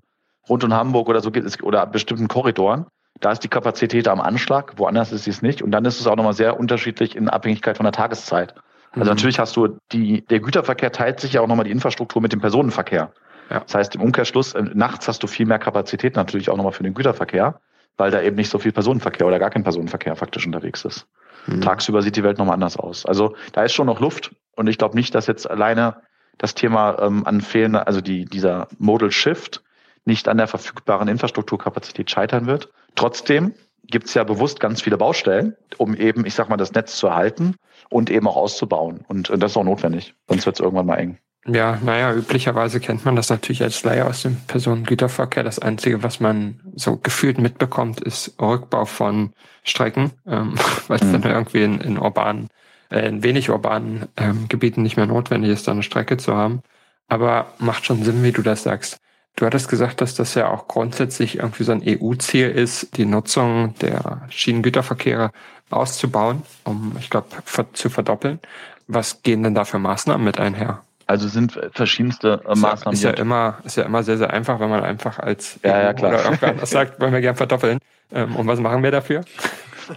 rund 0.49 0.65
um 0.65 0.73
Hamburg 0.73 1.09
oder 1.09 1.21
so 1.21 1.31
gibt 1.31 1.47
es 1.47 1.63
oder 1.63 1.87
bestimmten 1.87 2.29
Korridoren, 2.29 2.87
da 3.21 3.33
ist 3.33 3.41
die 3.41 3.49
Kapazität 3.49 4.09
am 4.09 4.21
Anschlag, 4.21 4.75
woanders 4.77 5.13
ist 5.13 5.25
sie 5.25 5.31
es 5.31 5.43
nicht. 5.43 5.63
Und 5.63 5.71
dann 5.71 5.85
ist 5.85 6.01
es 6.01 6.07
auch 6.07 6.17
nochmal 6.17 6.35
sehr 6.35 6.59
unterschiedlich 6.59 7.17
in 7.17 7.29
Abhängigkeit 7.29 7.77
von 7.77 7.85
der 7.85 7.93
Tageszeit. 7.93 8.55
Also 8.93 9.05
mhm. 9.05 9.17
natürlich 9.17 9.39
hast 9.39 9.57
du 9.57 9.79
die, 9.93 10.25
der 10.27 10.41
Güterverkehr 10.41 10.93
teilt 10.93 11.21
sich 11.21 11.35
ja 11.35 11.41
auch 11.41 11.47
nochmal 11.47 11.65
die 11.65 11.71
Infrastruktur 11.71 12.21
mit 12.21 12.33
dem 12.33 12.41
Personenverkehr. 12.41 13.13
Ja. 13.51 13.61
Das 13.61 13.75
heißt, 13.75 13.95
im 13.95 14.03
Umkehrschluss, 14.03 14.55
äh, 14.55 14.63
nachts 14.75 15.09
hast 15.09 15.23
du 15.23 15.27
viel 15.27 15.47
mehr 15.47 15.59
Kapazität 15.59 16.17
natürlich 16.17 16.51
auch 16.51 16.57
nochmal 16.57 16.73
für 16.73 16.83
den 16.83 16.95
Güterverkehr, 16.95 17.61
weil 17.97 18.11
da 18.11 18.21
eben 18.21 18.37
nicht 18.37 18.51
so 18.51 18.59
viel 18.59 18.73
Personenverkehr 18.73 19.27
oder 19.27 19.39
gar 19.39 19.51
kein 19.51 19.63
Personenverkehr 19.63 20.17
faktisch 20.17 20.47
unterwegs 20.47 20.85
ist. 20.85 21.07
Mhm. 21.47 21.61
Tagsüber 21.61 22.03
sieht 22.03 22.17
die 22.17 22.23
Welt 22.23 22.39
nochmal 22.39 22.55
anders 22.55 22.77
aus. 22.77 23.07
Also 23.07 23.35
da 23.53 23.65
ist 23.65 23.73
schon 23.73 23.87
noch 23.87 24.01
Luft 24.01 24.35
und 24.57 24.67
ich 24.69 24.79
glaube 24.79 24.97
nicht, 24.97 25.15
dass 25.15 25.27
jetzt 25.27 25.49
alleine 25.49 25.97
das 26.39 26.55
Thema 26.55 26.99
ähm, 27.01 27.27
an 27.27 27.41
fehlender, 27.41 27.87
also 27.87 28.01
die, 28.01 28.25
dieser 28.25 28.69
Modal 28.79 29.11
Shift 29.11 29.63
nicht 30.05 30.29
an 30.29 30.37
der 30.37 30.47
verfügbaren 30.47 31.09
Infrastrukturkapazität 31.09 32.11
scheitern 32.11 32.47
wird. 32.47 32.71
Trotzdem 32.95 33.55
gibt 33.85 34.07
es 34.07 34.15
ja 34.15 34.25
bewusst 34.25 34.61
ganz 34.61 34.83
viele 34.83 34.97
Baustellen, 34.97 35.57
um 35.79 35.95
eben, 35.95 36.27
ich 36.27 36.35
sag 36.35 36.49
mal, 36.49 36.57
das 36.57 36.73
Netz 36.73 36.97
zu 36.97 37.07
erhalten 37.07 37.57
und 37.89 38.11
eben 38.11 38.27
auch 38.27 38.37
auszubauen. 38.37 39.05
Und, 39.09 39.31
und 39.31 39.41
das 39.41 39.53
ist 39.53 39.57
auch 39.57 39.65
notwendig, 39.65 40.15
sonst 40.29 40.47
wird 40.47 40.57
es 40.57 40.61
irgendwann 40.61 40.87
mal 40.87 40.97
eng. 40.97 41.19
Ja, 41.49 41.79
naja, 41.83 42.13
üblicherweise 42.13 42.81
kennt 42.81 43.05
man 43.05 43.15
das 43.15 43.31
natürlich 43.31 43.63
als 43.63 43.85
Laie 43.85 44.05
aus 44.05 44.23
dem 44.23 44.37
Personengüterverkehr. 44.49 45.45
Das 45.45 45.61
Einzige, 45.61 46.03
was 46.03 46.19
man 46.19 46.61
so 46.75 46.97
gefühlt 46.97 47.39
mitbekommt, 47.39 48.01
ist 48.01 48.35
Rückbau 48.41 48.85
von 48.85 49.33
Strecken, 49.63 50.11
ähm, 50.27 50.55
weil 50.89 50.99
es 50.99 51.05
mhm. 51.05 51.23
dann 51.23 51.33
irgendwie 51.33 51.63
in, 51.63 51.81
in 51.81 51.99
urbanen, 51.99 52.49
äh, 52.91 53.07
in 53.09 53.23
wenig 53.23 53.49
urbanen 53.51 54.07
ähm, 54.17 54.49
Gebieten 54.49 54.83
nicht 54.83 54.97
mehr 54.97 55.07
notwendig 55.07 55.53
ist, 55.53 55.69
da 55.69 55.73
eine 55.73 55.85
Strecke 55.85 56.17
zu 56.17 56.35
haben. 56.35 56.63
Aber 57.09 57.53
macht 57.59 57.87
schon 57.87 58.03
Sinn, 58.03 58.25
wie 58.25 58.33
du 58.33 58.43
das 58.43 58.65
sagst. 58.65 58.97
Du 59.37 59.47
hattest 59.47 59.69
gesagt, 59.69 60.01
dass 60.01 60.15
das 60.15 60.35
ja 60.35 60.51
auch 60.51 60.67
grundsätzlich 60.67 61.39
irgendwie 61.39 61.63
so 61.63 61.73
ein 61.73 61.83
EU-Ziel 61.85 62.51
ist, 62.51 62.97
die 62.97 63.05
Nutzung 63.05 63.75
der 63.81 64.23
Schienengüterverkehre 64.31 65.31
auszubauen, 65.71 66.43
um, 66.65 66.97
ich 66.99 67.11
glaube, 67.11 67.29
zu 67.75 67.91
verdoppeln. 67.91 68.41
Was 68.89 69.23
gehen 69.23 69.43
denn 69.43 69.55
da 69.55 69.65
für 69.65 69.79
Maßnahmen 69.79 70.25
mit 70.25 70.41
einher? 70.41 70.83
Also 71.07 71.29
sind 71.29 71.59
verschiedenste 71.73 72.41
äh, 72.45 72.55
Maßnahmen. 72.57 72.95
Ist 72.95 73.03
ja, 73.03 73.11
ist 73.11 73.19
ja 73.19 73.23
immer, 73.23 73.59
ist 73.65 73.77
ja 73.77 73.85
immer 73.85 74.03
sehr, 74.03 74.19
sehr 74.19 74.33
einfach, 74.33 74.59
wenn 74.61 74.71
man 74.71 74.83
einfach 74.83 75.19
als 75.19 75.59
ja, 75.63 75.83
ja, 75.83 75.93
klar. 75.93 76.33
oder 76.43 76.67
sagt, 76.67 77.01
wollen 77.01 77.13
wir 77.13 77.21
gern 77.21 77.37
verdoppeln. 77.37 77.79
Ähm, 78.13 78.37
und 78.37 78.47
was 78.47 78.61
machen 78.61 78.83
wir 78.83 78.91
dafür? 78.91 79.23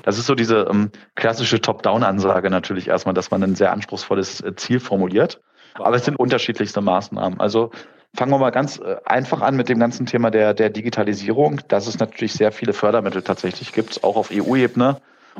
Das 0.04 0.20
ist 0.20 0.28
so 0.28 0.36
diese 0.36 0.68
ähm, 0.70 0.92
klassische 1.16 1.62
Top-Down-Ansage 1.62 2.52
natürlich 2.52 2.88
erstmal, 2.88 3.16
dass 3.16 3.32
man 3.32 3.44
ein 3.44 3.56
sehr 3.56 3.72
anspruchsvolles 3.72 4.42
äh, 4.42 4.56
Ziel 4.56 4.80
formuliert. 4.80 5.42
Aber 5.74 5.96
es 5.96 6.06
sind 6.06 6.16
unterschiedlichste 6.16 6.82
Maßnahmen. 6.82 7.40
Also 7.40 7.72
Fangen 8.16 8.32
wir 8.32 8.40
mal 8.40 8.50
ganz 8.50 8.80
äh, 8.80 8.98
einfach 9.06 9.42
an 9.42 9.56
mit 9.56 9.70
dem 9.70 9.80
ganzen 9.80 10.06
Thema 10.08 10.32
der, 10.32 10.54
der 10.54 10.70
Digitalisierung, 10.70 11.62
dass 11.68 11.86
es 11.86 12.00
natürlich 12.00 12.34
sehr 12.34 12.52
viele 12.52 12.74
Fördermittel 12.74 13.22
tatsächlich 13.22 13.72
gibt, 13.72 14.04
auch 14.04 14.16
auf 14.16 14.32
EU-Ebene. 14.34 15.00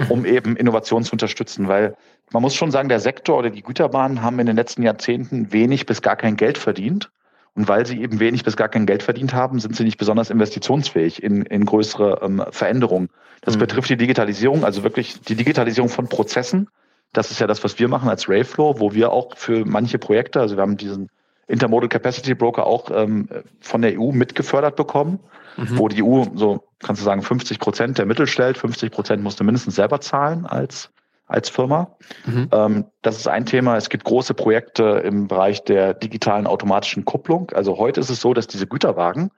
Um 0.10 0.26
eben 0.26 0.56
Innovation 0.56 1.04
zu 1.04 1.14
unterstützen, 1.14 1.68
weil 1.68 1.96
man 2.32 2.42
muss 2.42 2.56
schon 2.56 2.72
sagen, 2.72 2.90
der 2.90 3.00
Sektor 3.00 3.38
oder 3.38 3.50
die 3.50 3.64
Güterbahnen 3.64 4.22
haben 4.22 4.40
in 4.40 4.46
den 4.46 4.56
letzten 4.56 4.84
Jahrzehnten 4.84 5.52
wenig 5.52 5.86
bis 5.86 6.02
gar 6.02 6.16
kein 6.16 6.36
Geld 6.36 6.58
verdient. 6.58 7.12
Und 7.56 7.68
weil 7.68 7.86
sie 7.86 8.02
eben 8.02 8.20
wenig 8.20 8.44
bis 8.44 8.56
gar 8.56 8.70
kein 8.70 8.86
Geld 8.86 9.04
verdient 9.04 9.34
haben, 9.34 9.60
sind 9.60 9.76
sie 9.76 9.84
nicht 9.84 9.98
besonders 9.98 10.30
investitionsfähig 10.30 11.24
in, 11.24 11.42
in 11.42 11.66
größere 11.66 12.20
ähm, 12.22 12.44
Veränderungen. 12.52 13.10
Das 13.42 13.56
mhm. 13.56 13.60
betrifft 13.62 13.90
die 13.90 13.98
Digitalisierung, 13.98 14.64
also 14.64 14.84
wirklich 14.84 15.20
die 15.22 15.36
Digitalisierung 15.36 15.90
von 15.90 16.08
Prozessen. 16.08 16.70
Das 17.12 17.32
ist 17.32 17.40
ja 17.40 17.48
das, 17.48 17.64
was 17.64 17.80
wir 17.80 17.88
machen 17.88 18.08
als 18.08 18.30
Rayflow, 18.30 18.80
wo 18.80 18.94
wir 18.94 19.12
auch 19.12 19.36
für 19.36 19.66
manche 19.66 19.98
Projekte, 19.98 20.40
also 20.40 20.56
wir 20.56 20.62
haben 20.62 20.78
diesen 20.78 21.10
Intermodal 21.50 21.90
Capacity 21.90 22.36
Broker 22.36 22.66
auch 22.66 22.92
ähm, 22.94 23.28
von 23.60 23.82
der 23.82 24.00
EU 24.00 24.12
mitgefördert 24.12 24.76
bekommen, 24.76 25.20
mhm. 25.58 25.78
wo 25.78 25.88
die 25.88 26.04
EU 26.04 26.24
so, 26.36 26.64
kannst 26.80 27.02
du 27.02 27.06
sagen, 27.06 27.24
50 27.24 27.60
Prozent 27.60 27.98
der 27.98 28.06
Mittel 28.06 28.28
stellt, 28.28 28.58
50 28.58 28.92
Prozent 28.92 29.24
musst 29.24 29.40
du 29.40 29.44
mindestens 29.44 29.76
selber 29.76 30.00
zahlen 30.00 30.46
als, 30.46 30.92
als 31.26 31.50
Firma. 31.50 31.96
Mhm. 32.26 32.50
Ähm, 32.52 32.86
das 33.02 33.18
ist 33.18 33.28
ein 33.28 33.48
Thema. 33.48 33.78
Es 33.78 33.90
gibt 33.90 34.04
große 34.04 34.36
Projekte 34.36 35.02
im 35.04 35.28
Bereich 35.28 35.64
der 35.64 35.96
digitalen 35.96 36.46
automatischen 36.46 37.04
Kupplung. 37.04 37.50
Also 37.52 37.78
heute 37.78 38.00
ist 38.00 38.12
es 38.12 38.22
so, 38.22 38.36
dass 38.36 38.46
diese 38.46 38.68
Güterwagen, 38.68 39.32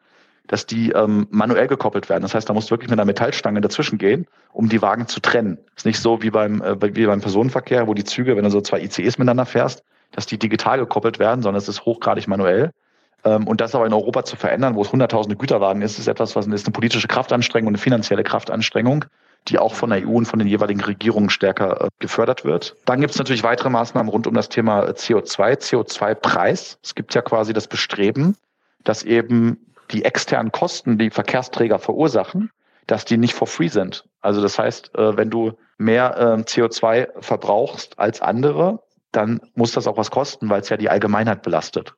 dass 0.47 0.65
die 0.65 0.91
ähm, 0.91 1.27
manuell 1.29 1.67
gekoppelt 1.67 2.09
werden. 2.09 2.23
Das 2.23 2.35
heißt, 2.35 2.49
da 2.49 2.53
musst 2.53 2.69
du 2.69 2.73
wirklich 2.73 2.89
mit 2.89 2.99
einer 2.99 3.05
Metallstange 3.05 3.61
dazwischen 3.61 3.97
gehen, 3.97 4.27
um 4.51 4.67
die 4.67 4.81
Wagen 4.81 5.07
zu 5.07 5.21
trennen. 5.21 5.59
Ist 5.77 5.85
nicht 5.85 5.99
so 5.99 6.21
wie 6.21 6.29
beim, 6.29 6.61
äh, 6.61 6.75
wie 6.93 7.05
beim 7.05 7.21
Personenverkehr, 7.21 7.87
wo 7.87 7.93
die 7.93 8.03
Züge, 8.03 8.35
wenn 8.35 8.43
du 8.43 8.49
so 8.49 8.59
zwei 8.59 8.81
ICEs 8.81 9.17
miteinander 9.17 9.45
fährst, 9.45 9.85
dass 10.11 10.25
die 10.25 10.37
digital 10.37 10.77
gekoppelt 10.77 11.19
werden, 11.19 11.41
sondern 11.41 11.57
es 11.57 11.67
ist 11.67 11.85
hochgradig 11.85 12.27
manuell. 12.27 12.71
Ähm, 13.23 13.47
und 13.47 13.61
das 13.61 13.75
aber 13.75 13.85
in 13.85 13.93
Europa 13.93 14.23
zu 14.23 14.35
verändern, 14.35 14.75
wo 14.75 14.81
es 14.81 14.91
hunderttausende 14.91 15.37
Güterwagen 15.37 15.81
ist, 15.81 15.99
ist 15.99 16.07
etwas, 16.07 16.35
was 16.35 16.47
ist 16.47 16.65
eine 16.65 16.73
politische 16.73 17.07
Kraftanstrengung 17.07 17.67
und 17.67 17.75
eine 17.75 17.81
finanzielle 17.81 18.23
Kraftanstrengung, 18.23 19.05
die 19.47 19.59
auch 19.59 19.73
von 19.73 19.89
der 19.89 20.07
EU 20.07 20.11
und 20.11 20.25
von 20.25 20.39
den 20.39 20.47
jeweiligen 20.47 20.81
Regierungen 20.81 21.29
stärker 21.29 21.85
äh, 21.85 21.89
gefördert 21.99 22.45
wird. 22.45 22.75
Dann 22.85 23.01
gibt 23.01 23.11
es 23.11 23.17
natürlich 23.17 23.43
weitere 23.43 23.69
Maßnahmen 23.69 24.09
rund 24.09 24.27
um 24.27 24.33
das 24.33 24.49
Thema 24.49 24.83
CO2, 24.89 25.59
CO2-Preis. 25.59 26.79
Es 26.83 26.95
gibt 26.95 27.13
ja 27.13 27.21
quasi 27.21 27.53
das 27.53 27.67
Bestreben, 27.67 28.35
dass 28.83 29.03
eben 29.03 29.65
die 29.91 30.05
externen 30.05 30.51
Kosten, 30.51 30.97
die 30.97 31.09
Verkehrsträger 31.09 31.79
verursachen, 31.79 32.51
dass 32.87 33.05
die 33.05 33.17
nicht 33.17 33.33
for 33.33 33.47
free 33.47 33.67
sind. 33.67 34.05
Also 34.21 34.41
das 34.41 34.57
heißt, 34.57 34.95
äh, 34.95 35.17
wenn 35.17 35.29
du 35.29 35.53
mehr 35.77 36.15
ähm, 36.17 36.43
CO2 36.43 37.09
verbrauchst 37.21 37.97
als 37.99 38.21
andere, 38.21 38.81
dann 39.11 39.41
muss 39.55 39.71
das 39.73 39.87
auch 39.87 39.97
was 39.97 40.11
kosten, 40.11 40.49
weil 40.49 40.61
es 40.61 40.69
ja 40.69 40.77
die 40.77 40.89
Allgemeinheit 40.89 41.41
belastet. 41.41 41.95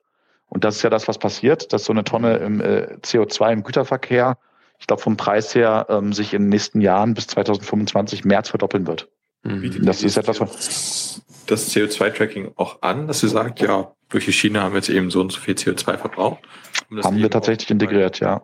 Und 0.48 0.64
das 0.64 0.78
ist 0.78 0.84
ja 0.84 0.90
das, 0.90 1.08
was 1.08 1.18
passiert, 1.18 1.74
dass 1.74 1.86
so 1.86 1.94
eine 1.94 2.04
Tonne 2.04 2.38
im, 2.38 2.62
äh, 2.62 2.98
CO2 3.02 3.54
im 3.54 3.64
Güterverkehr, 3.64 4.38
ich 4.80 4.88
glaube 4.88 5.02
vom 5.02 5.18
Preis 5.18 5.56
her, 5.56 5.88
ähm, 5.90 6.14
sich 6.14 6.34
in 6.34 6.44
den 6.44 6.50
nächsten 6.50 6.82
Jahren 6.82 7.14
bis 7.14 7.28
2025 7.28 8.26
mehr 8.26 8.40
als 8.40 8.50
verdoppeln 8.50 8.86
wird. 8.86 9.10
Mhm. 9.44 9.86
Das 9.86 10.04
ist 10.04 10.18
etwas, 10.18 10.40
was 10.40 11.22
das 11.48 11.74
CO2-Tracking 11.74 12.54
auch 12.56 12.82
an, 12.82 13.08
dass 13.08 13.20
sie 13.20 13.28
sagt, 13.28 13.60
ja, 13.62 13.92
durch 14.10 14.26
die 14.26 14.34
Schiene 14.34 14.62
haben 14.62 14.74
wir 14.74 14.78
jetzt 14.78 14.90
eben 14.90 15.10
so 15.10 15.22
und 15.22 15.32
so 15.32 15.40
viel 15.40 15.56
CO2 15.56 15.98
verbraucht. 15.98 16.40
Haben 17.04 17.18
wir 17.18 17.30
tatsächlich 17.30 17.70
integriert, 17.70 18.20
ja. 18.20 18.44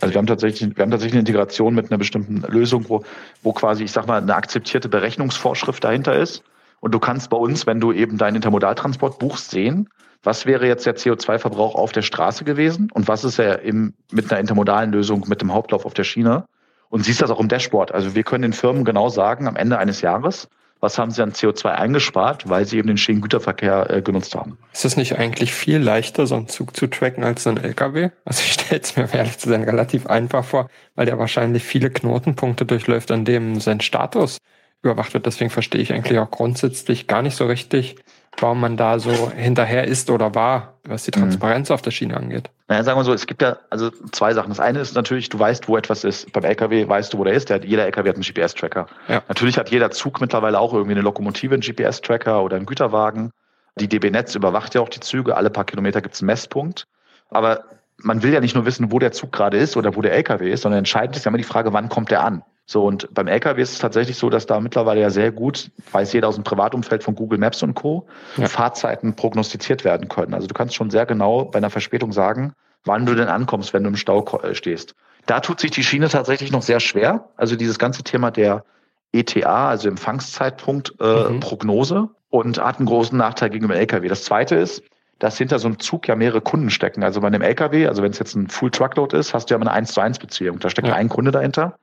Also 0.00 0.14
wir 0.14 0.18
haben 0.18 0.26
tatsächlich, 0.26 0.76
wir 0.76 0.82
haben 0.82 0.90
tatsächlich 0.90 1.14
eine 1.14 1.20
Integration 1.20 1.74
mit 1.74 1.90
einer 1.90 1.98
bestimmten 1.98 2.40
Lösung, 2.50 2.88
wo, 2.88 3.04
wo 3.42 3.52
quasi, 3.52 3.84
ich 3.84 3.92
sag 3.92 4.06
mal, 4.06 4.22
eine 4.22 4.34
akzeptierte 4.34 4.88
Berechnungsvorschrift 4.88 5.84
dahinter 5.84 6.16
ist. 6.16 6.42
Und 6.80 6.92
du 6.92 6.98
kannst 6.98 7.30
bei 7.30 7.36
uns, 7.36 7.66
wenn 7.66 7.80
du 7.80 7.92
eben 7.92 8.18
deinen 8.18 8.36
Intermodaltransport 8.36 9.18
buchst, 9.18 9.50
sehen, 9.50 9.88
was 10.22 10.46
wäre 10.46 10.66
jetzt 10.66 10.86
der 10.86 10.96
CO2-Verbrauch 10.96 11.74
auf 11.74 11.92
der 11.92 12.02
Straße 12.02 12.44
gewesen 12.44 12.90
und 12.92 13.08
was 13.08 13.24
ist 13.24 13.38
er 13.38 13.62
im, 13.62 13.94
mit 14.10 14.30
einer 14.30 14.40
intermodalen 14.40 14.92
Lösung 14.92 15.24
mit 15.28 15.40
dem 15.40 15.52
Hauptlauf 15.52 15.86
auf 15.86 15.94
der 15.94 16.04
Schiene. 16.04 16.44
Und 16.88 17.04
siehst 17.04 17.22
das 17.22 17.30
auch 17.30 17.38
im 17.38 17.48
Dashboard. 17.48 17.92
Also 17.92 18.16
wir 18.16 18.24
können 18.24 18.42
den 18.42 18.52
Firmen 18.52 18.84
genau 18.84 19.08
sagen, 19.10 19.46
am 19.46 19.54
Ende 19.54 19.78
eines 19.78 20.00
Jahres, 20.00 20.48
was 20.80 20.98
haben 20.98 21.10
sie 21.12 21.22
an 21.22 21.32
CO2 21.32 21.66
eingespart, 21.66 22.48
weil 22.48 22.64
sie 22.64 22.78
eben 22.78 22.88
den 22.88 22.96
Schienengüterverkehr 22.96 23.90
äh, 23.90 24.02
genutzt 24.02 24.34
haben. 24.34 24.58
Ist 24.72 24.84
es 24.84 24.96
nicht 24.96 25.16
eigentlich 25.16 25.52
viel 25.52 25.78
leichter, 25.78 26.26
so 26.26 26.34
einen 26.34 26.48
Zug 26.48 26.76
zu 26.76 26.88
tracken 26.88 27.22
als 27.22 27.44
so 27.44 27.50
ein 27.50 27.58
LKW? 27.58 28.10
Also 28.24 28.42
ich 28.44 28.54
stelle 28.54 28.80
es 28.80 28.96
mir 28.96 29.08
ehrlich 29.14 29.38
zu 29.38 29.48
sein 29.48 29.62
relativ 29.62 30.06
einfach 30.06 30.44
vor, 30.44 30.68
weil 30.96 31.06
der 31.06 31.18
wahrscheinlich 31.18 31.62
viele 31.62 31.90
Knotenpunkte 31.90 32.64
durchläuft, 32.64 33.12
an 33.12 33.24
dem 33.24 33.60
sein 33.60 33.80
Status 33.80 34.38
überwacht 34.82 35.14
wird. 35.14 35.26
Deswegen 35.26 35.50
verstehe 35.50 35.80
ich 35.80 35.92
eigentlich 35.92 36.18
auch 36.18 36.30
grundsätzlich 36.30 37.06
gar 37.06 37.22
nicht 37.22 37.36
so 37.36 37.46
richtig, 37.46 37.96
warum 38.38 38.60
man 38.60 38.76
da 38.76 38.98
so 38.98 39.30
hinterher 39.30 39.84
ist 39.86 40.10
oder 40.10 40.34
war, 40.34 40.74
was 40.84 41.04
die 41.04 41.10
mhm. 41.14 41.22
Transparenz 41.22 41.68
mhm. 41.68 41.74
auf 41.74 41.82
der 41.82 41.90
Schiene 41.90 42.16
angeht. 42.16 42.50
Naja, 42.68 42.84
sagen 42.84 42.98
wir 42.98 43.04
so, 43.04 43.12
es 43.12 43.26
gibt 43.26 43.42
ja 43.42 43.58
also 43.68 43.90
zwei 44.12 44.32
Sachen. 44.32 44.48
Das 44.48 44.60
eine 44.60 44.80
ist 44.80 44.94
natürlich, 44.94 45.28
du 45.28 45.38
weißt, 45.38 45.68
wo 45.68 45.76
etwas 45.76 46.04
ist. 46.04 46.32
Beim 46.32 46.44
LKW 46.44 46.88
weißt 46.88 47.12
du, 47.12 47.18
wo 47.18 47.24
der 47.24 47.34
ist. 47.34 47.50
Der 47.50 47.56
hat, 47.56 47.64
jeder 47.64 47.84
LKW 47.84 48.08
hat 48.08 48.16
einen 48.16 48.24
GPS-Tracker. 48.24 48.86
Ja. 49.08 49.22
Natürlich 49.28 49.58
hat 49.58 49.70
jeder 49.70 49.90
Zug 49.90 50.20
mittlerweile 50.20 50.58
auch 50.58 50.72
irgendwie 50.72 50.92
eine 50.94 51.02
Lokomotive, 51.02 51.54
einen 51.54 51.62
GPS-Tracker 51.62 52.42
oder 52.42 52.56
einen 52.56 52.66
Güterwagen. 52.66 53.32
Die 53.76 53.88
DB 53.88 54.10
Netz 54.10 54.34
überwacht 54.34 54.74
ja 54.74 54.80
auch 54.80 54.88
die 54.88 55.00
Züge. 55.00 55.36
Alle 55.36 55.50
paar 55.50 55.64
Kilometer 55.64 56.00
gibt 56.00 56.14
es 56.14 56.20
einen 56.20 56.26
Messpunkt. 56.26 56.86
Aber 57.28 57.64
man 58.02 58.22
will 58.22 58.32
ja 58.32 58.40
nicht 58.40 58.54
nur 58.54 58.66
wissen, 58.66 58.92
wo 58.92 58.98
der 58.98 59.12
Zug 59.12 59.32
gerade 59.32 59.56
ist 59.56 59.76
oder 59.76 59.96
wo 59.96 60.02
der 60.02 60.12
LKW 60.12 60.50
ist, 60.50 60.62
sondern 60.62 60.78
entscheidend 60.78 61.16
ist 61.16 61.24
ja 61.24 61.30
immer 61.30 61.38
die 61.38 61.44
Frage, 61.44 61.72
wann 61.72 61.88
kommt 61.88 62.10
der 62.10 62.22
an? 62.22 62.42
So, 62.66 62.84
und 62.84 63.12
beim 63.12 63.26
LKW 63.26 63.60
ist 63.60 63.72
es 63.72 63.78
tatsächlich 63.78 64.16
so, 64.16 64.30
dass 64.30 64.46
da 64.46 64.60
mittlerweile 64.60 65.00
ja 65.00 65.10
sehr 65.10 65.32
gut, 65.32 65.72
weiß 65.90 66.12
jeder 66.12 66.28
aus 66.28 66.36
dem 66.36 66.44
Privatumfeld 66.44 67.02
von 67.02 67.16
Google 67.16 67.38
Maps 67.38 67.62
und 67.64 67.74
Co., 67.74 68.06
ja. 68.36 68.46
Fahrzeiten 68.46 69.16
prognostiziert 69.16 69.84
werden 69.84 70.08
können. 70.08 70.34
Also 70.34 70.46
du 70.46 70.54
kannst 70.54 70.76
schon 70.76 70.88
sehr 70.88 71.04
genau 71.04 71.46
bei 71.46 71.56
einer 71.56 71.70
Verspätung 71.70 72.12
sagen, 72.12 72.52
wann 72.84 73.06
du 73.06 73.14
denn 73.14 73.26
ankommst, 73.28 73.72
wenn 73.72 73.82
du 73.82 73.88
im 73.88 73.96
Stau 73.96 74.24
äh, 74.42 74.54
stehst. 74.54 74.94
Da 75.26 75.40
tut 75.40 75.60
sich 75.60 75.72
die 75.72 75.82
Schiene 75.82 76.08
tatsächlich 76.08 76.52
noch 76.52 76.62
sehr 76.62 76.78
schwer. 76.78 77.30
Also 77.36 77.56
dieses 77.56 77.78
ganze 77.78 78.04
Thema 78.04 78.30
der 78.30 78.64
ETA, 79.12 79.68
also 79.68 79.88
Empfangszeitpunkt 79.88 80.94
äh, 81.00 81.28
mhm. 81.28 81.40
Prognose 81.40 82.08
und 82.28 82.64
hat 82.64 82.78
einen 82.78 82.86
großen 82.86 83.18
Nachteil 83.18 83.50
gegenüber 83.50 83.74
dem 83.74 83.80
LKW. 83.80 84.08
Das 84.08 84.22
zweite 84.24 84.54
ist, 84.54 84.82
dass 85.20 85.38
hinter 85.38 85.58
so 85.58 85.68
einem 85.68 85.78
Zug 85.78 86.08
ja 86.08 86.16
mehrere 86.16 86.40
Kunden 86.40 86.70
stecken. 86.70 87.04
Also 87.04 87.20
bei 87.20 87.28
einem 87.28 87.42
LKW, 87.42 87.86
also 87.86 88.02
wenn 88.02 88.10
es 88.10 88.18
jetzt 88.18 88.34
ein 88.34 88.48
Full 88.48 88.70
Truckload 88.70 89.16
ist, 89.16 89.32
hast 89.32 89.46
du 89.46 89.54
ja 89.54 89.56
immer 89.56 89.70
eine 89.70 89.76
1 89.76 89.92
zu 89.92 90.00
1 90.00 90.18
Beziehung. 90.18 90.58
Da 90.58 90.70
steckt 90.70 90.88
ja. 90.88 90.94
ein 90.94 91.10
Kunde 91.10 91.30
dahinter. 91.30 91.78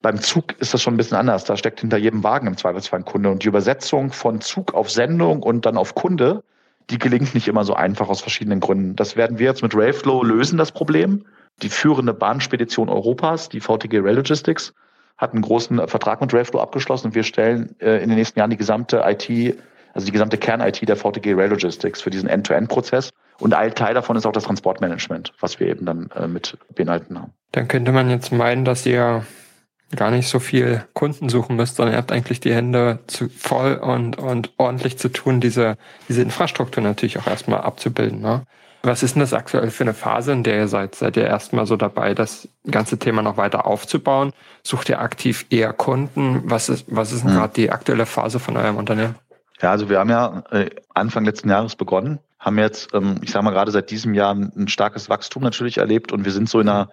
Beim 0.00 0.20
Zug 0.20 0.54
ist 0.60 0.72
das 0.72 0.80
schon 0.80 0.94
ein 0.94 0.96
bisschen 0.96 1.18
anders. 1.18 1.44
Da 1.44 1.56
steckt 1.56 1.80
hinter 1.80 1.96
jedem 1.96 2.22
Wagen 2.22 2.46
im 2.46 2.56
Zweifelsfall 2.56 3.00
ein 3.00 3.04
Kunde. 3.04 3.30
Und 3.30 3.42
die 3.42 3.48
Übersetzung 3.48 4.12
von 4.12 4.40
Zug 4.40 4.74
auf 4.74 4.90
Sendung 4.90 5.42
und 5.42 5.66
dann 5.66 5.76
auf 5.76 5.96
Kunde, 5.96 6.44
die 6.88 6.98
gelingt 6.98 7.34
nicht 7.34 7.48
immer 7.48 7.64
so 7.64 7.74
einfach 7.74 8.08
aus 8.08 8.20
verschiedenen 8.20 8.60
Gründen. 8.60 8.94
Das 8.94 9.16
werden 9.16 9.40
wir 9.40 9.46
jetzt 9.46 9.62
mit 9.62 9.74
Railflow 9.74 10.22
lösen, 10.22 10.56
das 10.56 10.70
Problem. 10.70 11.26
Die 11.62 11.68
führende 11.68 12.14
Bahnspedition 12.14 12.88
Europas, 12.88 13.48
die 13.48 13.58
VTG 13.58 13.98
Rail 13.98 14.14
Logistics, 14.14 14.72
hat 15.16 15.32
einen 15.32 15.42
großen 15.42 15.88
Vertrag 15.88 16.20
mit 16.20 16.32
Railflow 16.32 16.60
abgeschlossen 16.60 17.08
und 17.08 17.16
wir 17.16 17.24
stellen 17.24 17.74
äh, 17.80 18.00
in 18.00 18.08
den 18.08 18.16
nächsten 18.16 18.38
Jahren 18.38 18.50
die 18.50 18.56
gesamte 18.56 19.02
IT, 19.04 19.58
also 19.94 20.06
die 20.06 20.12
gesamte 20.12 20.38
Kern-IT 20.38 20.88
der 20.88 20.96
VTG 20.96 21.34
Rail 21.34 21.50
Logistics 21.50 22.00
für 22.00 22.10
diesen 22.10 22.28
End-to-End-Prozess. 22.28 23.10
Und 23.40 23.54
ein 23.54 23.74
Teil 23.74 23.94
davon 23.94 24.16
ist 24.16 24.26
auch 24.26 24.32
das 24.32 24.44
Transportmanagement, 24.44 25.32
was 25.40 25.60
wir 25.60 25.68
eben 25.68 25.86
dann 25.86 26.10
äh, 26.16 26.26
mit 26.26 26.58
beinhalten 26.74 27.18
haben. 27.18 27.32
Dann 27.52 27.68
könnte 27.68 27.92
man 27.92 28.10
jetzt 28.10 28.32
meinen, 28.32 28.64
dass 28.64 28.84
ihr 28.84 29.24
gar 29.96 30.10
nicht 30.10 30.28
so 30.28 30.38
viel 30.38 30.84
Kunden 30.92 31.28
suchen 31.28 31.56
müsst, 31.56 31.76
sondern 31.76 31.94
ihr 31.94 31.98
habt 31.98 32.12
eigentlich 32.12 32.40
die 32.40 32.52
Hände 32.52 32.98
zu 33.06 33.28
voll 33.28 33.74
und, 33.74 34.18
und 34.18 34.52
ordentlich 34.58 34.98
zu 34.98 35.08
tun, 35.08 35.40
diese, 35.40 35.76
diese 36.08 36.22
Infrastruktur 36.22 36.82
natürlich 36.82 37.18
auch 37.18 37.26
erstmal 37.26 37.60
abzubilden. 37.60 38.20
Ne? 38.20 38.44
Was 38.82 39.02
ist 39.02 39.14
denn 39.14 39.20
das 39.20 39.32
aktuell 39.32 39.70
für 39.70 39.84
eine 39.84 39.94
Phase, 39.94 40.32
in 40.32 40.42
der 40.42 40.56
ihr 40.56 40.68
seid? 40.68 40.94
Seid 40.94 41.16
ihr 41.16 41.26
erstmal 41.26 41.66
so 41.66 41.76
dabei, 41.76 42.14
das 42.14 42.48
ganze 42.70 42.98
Thema 42.98 43.22
noch 43.22 43.36
weiter 43.36 43.66
aufzubauen? 43.66 44.32
Sucht 44.62 44.88
ihr 44.88 45.00
aktiv 45.00 45.46
eher 45.50 45.72
Kunden? 45.72 46.42
Was 46.44 46.68
ist, 46.68 46.84
was 46.88 47.12
ist 47.12 47.22
denn 47.22 47.30
hm. 47.30 47.38
gerade 47.38 47.52
die 47.54 47.70
aktuelle 47.70 48.06
Phase 48.06 48.38
von 48.38 48.56
eurem 48.56 48.76
Unternehmen? 48.76 49.16
Ja, 49.60 49.70
also 49.70 49.88
wir 49.88 49.98
haben 49.98 50.10
ja 50.10 50.44
äh, 50.50 50.70
Anfang 50.94 51.24
letzten 51.24 51.50
Jahres 51.50 51.76
begonnen, 51.76 52.20
haben 52.38 52.58
jetzt, 52.58 52.94
ähm, 52.94 53.16
ich 53.22 53.30
sage 53.30 53.44
mal 53.44 53.50
gerade 53.50 53.72
seit 53.72 53.90
diesem 53.90 54.14
Jahr 54.14 54.34
ein 54.34 54.68
starkes 54.68 55.08
Wachstum 55.08 55.42
natürlich 55.42 55.78
erlebt 55.78 56.12
und 56.12 56.24
wir 56.24 56.32
sind 56.32 56.48
so 56.48 56.60
in 56.60 56.68
einer 56.68 56.90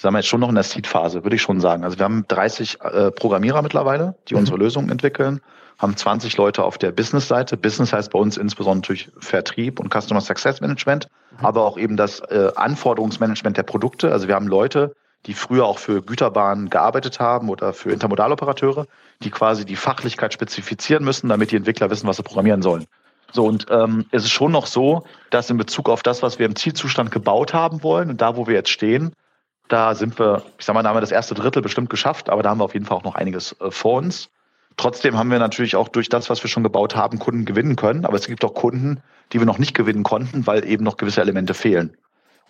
ich 0.00 0.02
sage 0.02 0.12
mal 0.14 0.20
jetzt 0.20 0.28
schon 0.28 0.40
noch 0.40 0.48
in 0.48 0.54
der 0.54 0.64
Seed-Phase, 0.64 1.24
würde 1.24 1.36
ich 1.36 1.42
schon 1.42 1.60
sagen. 1.60 1.84
Also 1.84 1.98
wir 1.98 2.04
haben 2.04 2.24
30 2.26 2.78
äh, 2.80 3.10
Programmierer 3.10 3.60
mittlerweile, 3.60 4.14
die 4.28 4.32
mhm. 4.32 4.40
unsere 4.40 4.56
Lösungen 4.56 4.88
entwickeln, 4.88 5.42
haben 5.76 5.94
20 5.94 6.38
Leute 6.38 6.64
auf 6.64 6.78
der 6.78 6.90
Business-Seite. 6.90 7.58
Business 7.58 7.92
heißt 7.92 8.10
bei 8.10 8.18
uns 8.18 8.38
insbesondere 8.38 8.80
natürlich 8.80 9.10
Vertrieb 9.18 9.78
und 9.78 9.92
Customer 9.92 10.22
Success 10.22 10.62
Management, 10.62 11.08
mhm. 11.38 11.44
aber 11.44 11.66
auch 11.66 11.76
eben 11.76 11.98
das 11.98 12.20
äh, 12.20 12.50
Anforderungsmanagement 12.56 13.58
der 13.58 13.62
Produkte. 13.62 14.10
Also 14.10 14.26
wir 14.26 14.36
haben 14.36 14.48
Leute, 14.48 14.94
die 15.26 15.34
früher 15.34 15.66
auch 15.66 15.78
für 15.78 16.02
Güterbahnen 16.02 16.70
gearbeitet 16.70 17.20
haben 17.20 17.48
oder 17.48 17.72
für 17.72 17.92
Intermodaloperateure, 17.92 18.86
die 19.22 19.30
quasi 19.30 19.64
die 19.64 19.76
Fachlichkeit 19.76 20.32
spezifizieren 20.32 21.04
müssen, 21.04 21.28
damit 21.28 21.50
die 21.50 21.56
Entwickler 21.56 21.90
wissen, 21.90 22.06
was 22.06 22.16
sie 22.16 22.22
programmieren 22.22 22.62
sollen. 22.62 22.86
So, 23.32 23.44
und 23.44 23.66
ähm, 23.70 24.06
es 24.10 24.24
ist 24.24 24.30
schon 24.30 24.52
noch 24.52 24.66
so, 24.66 25.04
dass 25.30 25.50
in 25.50 25.56
Bezug 25.56 25.88
auf 25.88 26.02
das, 26.02 26.22
was 26.22 26.38
wir 26.38 26.46
im 26.46 26.56
Zielzustand 26.56 27.10
gebaut 27.10 27.54
haben 27.54 27.82
wollen 27.82 28.10
und 28.10 28.20
da, 28.20 28.36
wo 28.36 28.46
wir 28.46 28.54
jetzt 28.54 28.70
stehen, 28.70 29.12
da 29.68 29.94
sind 29.94 30.18
wir, 30.18 30.42
ich 30.58 30.64
sag 30.64 30.74
mal, 30.74 30.82
da 30.82 30.88
haben 30.88 30.96
wir 30.96 31.00
das 31.00 31.12
erste 31.12 31.34
Drittel 31.34 31.62
bestimmt 31.62 31.90
geschafft, 31.90 32.28
aber 32.28 32.42
da 32.42 32.50
haben 32.50 32.58
wir 32.58 32.64
auf 32.64 32.74
jeden 32.74 32.86
Fall 32.86 32.96
auch 32.96 33.04
noch 33.04 33.14
einiges 33.14 33.54
äh, 33.60 33.70
vor 33.70 33.98
uns. 33.98 34.30
Trotzdem 34.76 35.16
haben 35.16 35.30
wir 35.30 35.38
natürlich 35.38 35.76
auch 35.76 35.88
durch 35.88 36.08
das, 36.08 36.30
was 36.30 36.42
wir 36.42 36.48
schon 36.50 36.62
gebaut 36.62 36.96
haben, 36.96 37.18
Kunden 37.18 37.44
gewinnen 37.44 37.76
können. 37.76 38.04
Aber 38.04 38.16
es 38.16 38.26
gibt 38.26 38.44
auch 38.44 38.54
Kunden, 38.54 39.02
die 39.32 39.38
wir 39.38 39.46
noch 39.46 39.58
nicht 39.58 39.74
gewinnen 39.74 40.02
konnten, 40.02 40.46
weil 40.46 40.64
eben 40.64 40.84
noch 40.84 40.96
gewisse 40.96 41.20
Elemente 41.20 41.54
fehlen. 41.54 41.96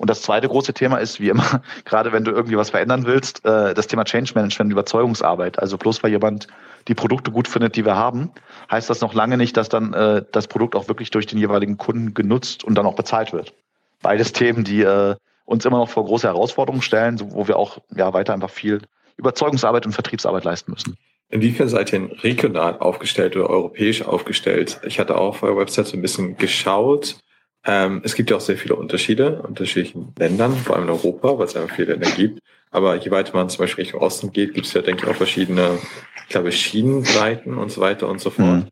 Und 0.00 0.08
das 0.08 0.22
zweite 0.22 0.48
große 0.48 0.72
Thema 0.72 0.96
ist, 0.96 1.20
wie 1.20 1.28
immer, 1.28 1.60
gerade 1.84 2.10
wenn 2.10 2.24
du 2.24 2.30
irgendwie 2.30 2.56
was 2.56 2.70
verändern 2.70 3.04
willst, 3.04 3.44
äh, 3.44 3.74
das 3.74 3.86
Thema 3.86 4.04
Change 4.04 4.32
Management, 4.34 4.72
Überzeugungsarbeit. 4.72 5.58
Also 5.58 5.76
bloß 5.76 6.02
weil 6.02 6.10
jemand 6.10 6.46
die 6.88 6.94
Produkte 6.94 7.30
gut 7.30 7.46
findet, 7.46 7.76
die 7.76 7.84
wir 7.84 7.96
haben, 7.96 8.30
heißt 8.70 8.88
das 8.88 9.02
noch 9.02 9.12
lange 9.12 9.36
nicht, 9.36 9.58
dass 9.58 9.68
dann 9.68 9.92
äh, 9.92 10.22
das 10.32 10.48
Produkt 10.48 10.74
auch 10.74 10.88
wirklich 10.88 11.10
durch 11.10 11.26
den 11.26 11.38
jeweiligen 11.38 11.76
Kunden 11.76 12.14
genutzt 12.14 12.64
und 12.64 12.76
dann 12.76 12.86
auch 12.86 12.94
bezahlt 12.94 13.34
wird. 13.34 13.52
Beides 14.00 14.32
Themen, 14.32 14.64
die 14.64 14.80
äh, 14.80 15.16
uns 15.44 15.66
immer 15.66 15.76
noch 15.76 15.90
vor 15.90 16.06
große 16.06 16.26
Herausforderungen 16.26 16.80
stellen, 16.80 17.20
wo 17.20 17.46
wir 17.46 17.58
auch 17.58 17.76
ja 17.94 18.14
weiter 18.14 18.32
einfach 18.32 18.48
viel 18.48 18.80
Überzeugungsarbeit 19.18 19.84
und 19.84 19.92
Vertriebsarbeit 19.92 20.44
leisten 20.44 20.72
müssen. 20.72 20.96
Inwiefern 21.28 21.68
seid 21.68 21.92
ihr 21.92 22.10
regional 22.24 22.78
aufgestellt 22.78 23.36
oder 23.36 23.50
europäisch 23.50 24.00
aufgestellt? 24.00 24.80
Ich 24.86 24.98
hatte 24.98 25.18
auch 25.18 25.28
auf 25.28 25.42
eurer 25.42 25.58
Website 25.58 25.88
so 25.88 25.98
ein 25.98 26.02
bisschen 26.02 26.38
geschaut. 26.38 27.18
Ähm, 27.64 28.01
es 28.05 28.14
gibt 28.14 28.31
ja 28.31 28.37
auch 28.37 28.40
sehr 28.40 28.57
viele 28.57 28.75
Unterschiede 28.75 29.40
in 29.40 29.49
unterschiedlichen 29.49 30.14
Ländern, 30.18 30.57
vor 30.57 30.77
allem 30.77 30.85
in 30.85 30.90
Europa, 30.90 31.38
weil 31.38 31.46
es 31.46 31.57
einfach 31.57 31.75
viele 31.75 31.92
Länder 31.92 32.11
gibt. 32.11 32.40
Aber 32.70 32.96
je 32.96 33.11
weiter 33.11 33.35
man 33.35 33.51
zum 33.51 33.64
Beispiel 33.64 33.85
Richtung 33.85 34.01
Osten 34.01 34.33
geht, 34.33 34.55
gibt 34.55 34.66
es 34.66 34.73
ja, 34.73 34.81
denke 34.81 35.05
ich, 35.05 35.11
auch 35.11 35.16
verschiedene, 35.16 35.79
ich 36.23 36.29
glaube, 36.29 36.53
Schienenbreiten 36.53 37.59
und 37.59 37.70
so 37.70 37.81
weiter 37.81 38.09
und 38.09 38.20
so 38.20 38.31
fort. 38.31 38.46
Mhm. 38.46 38.68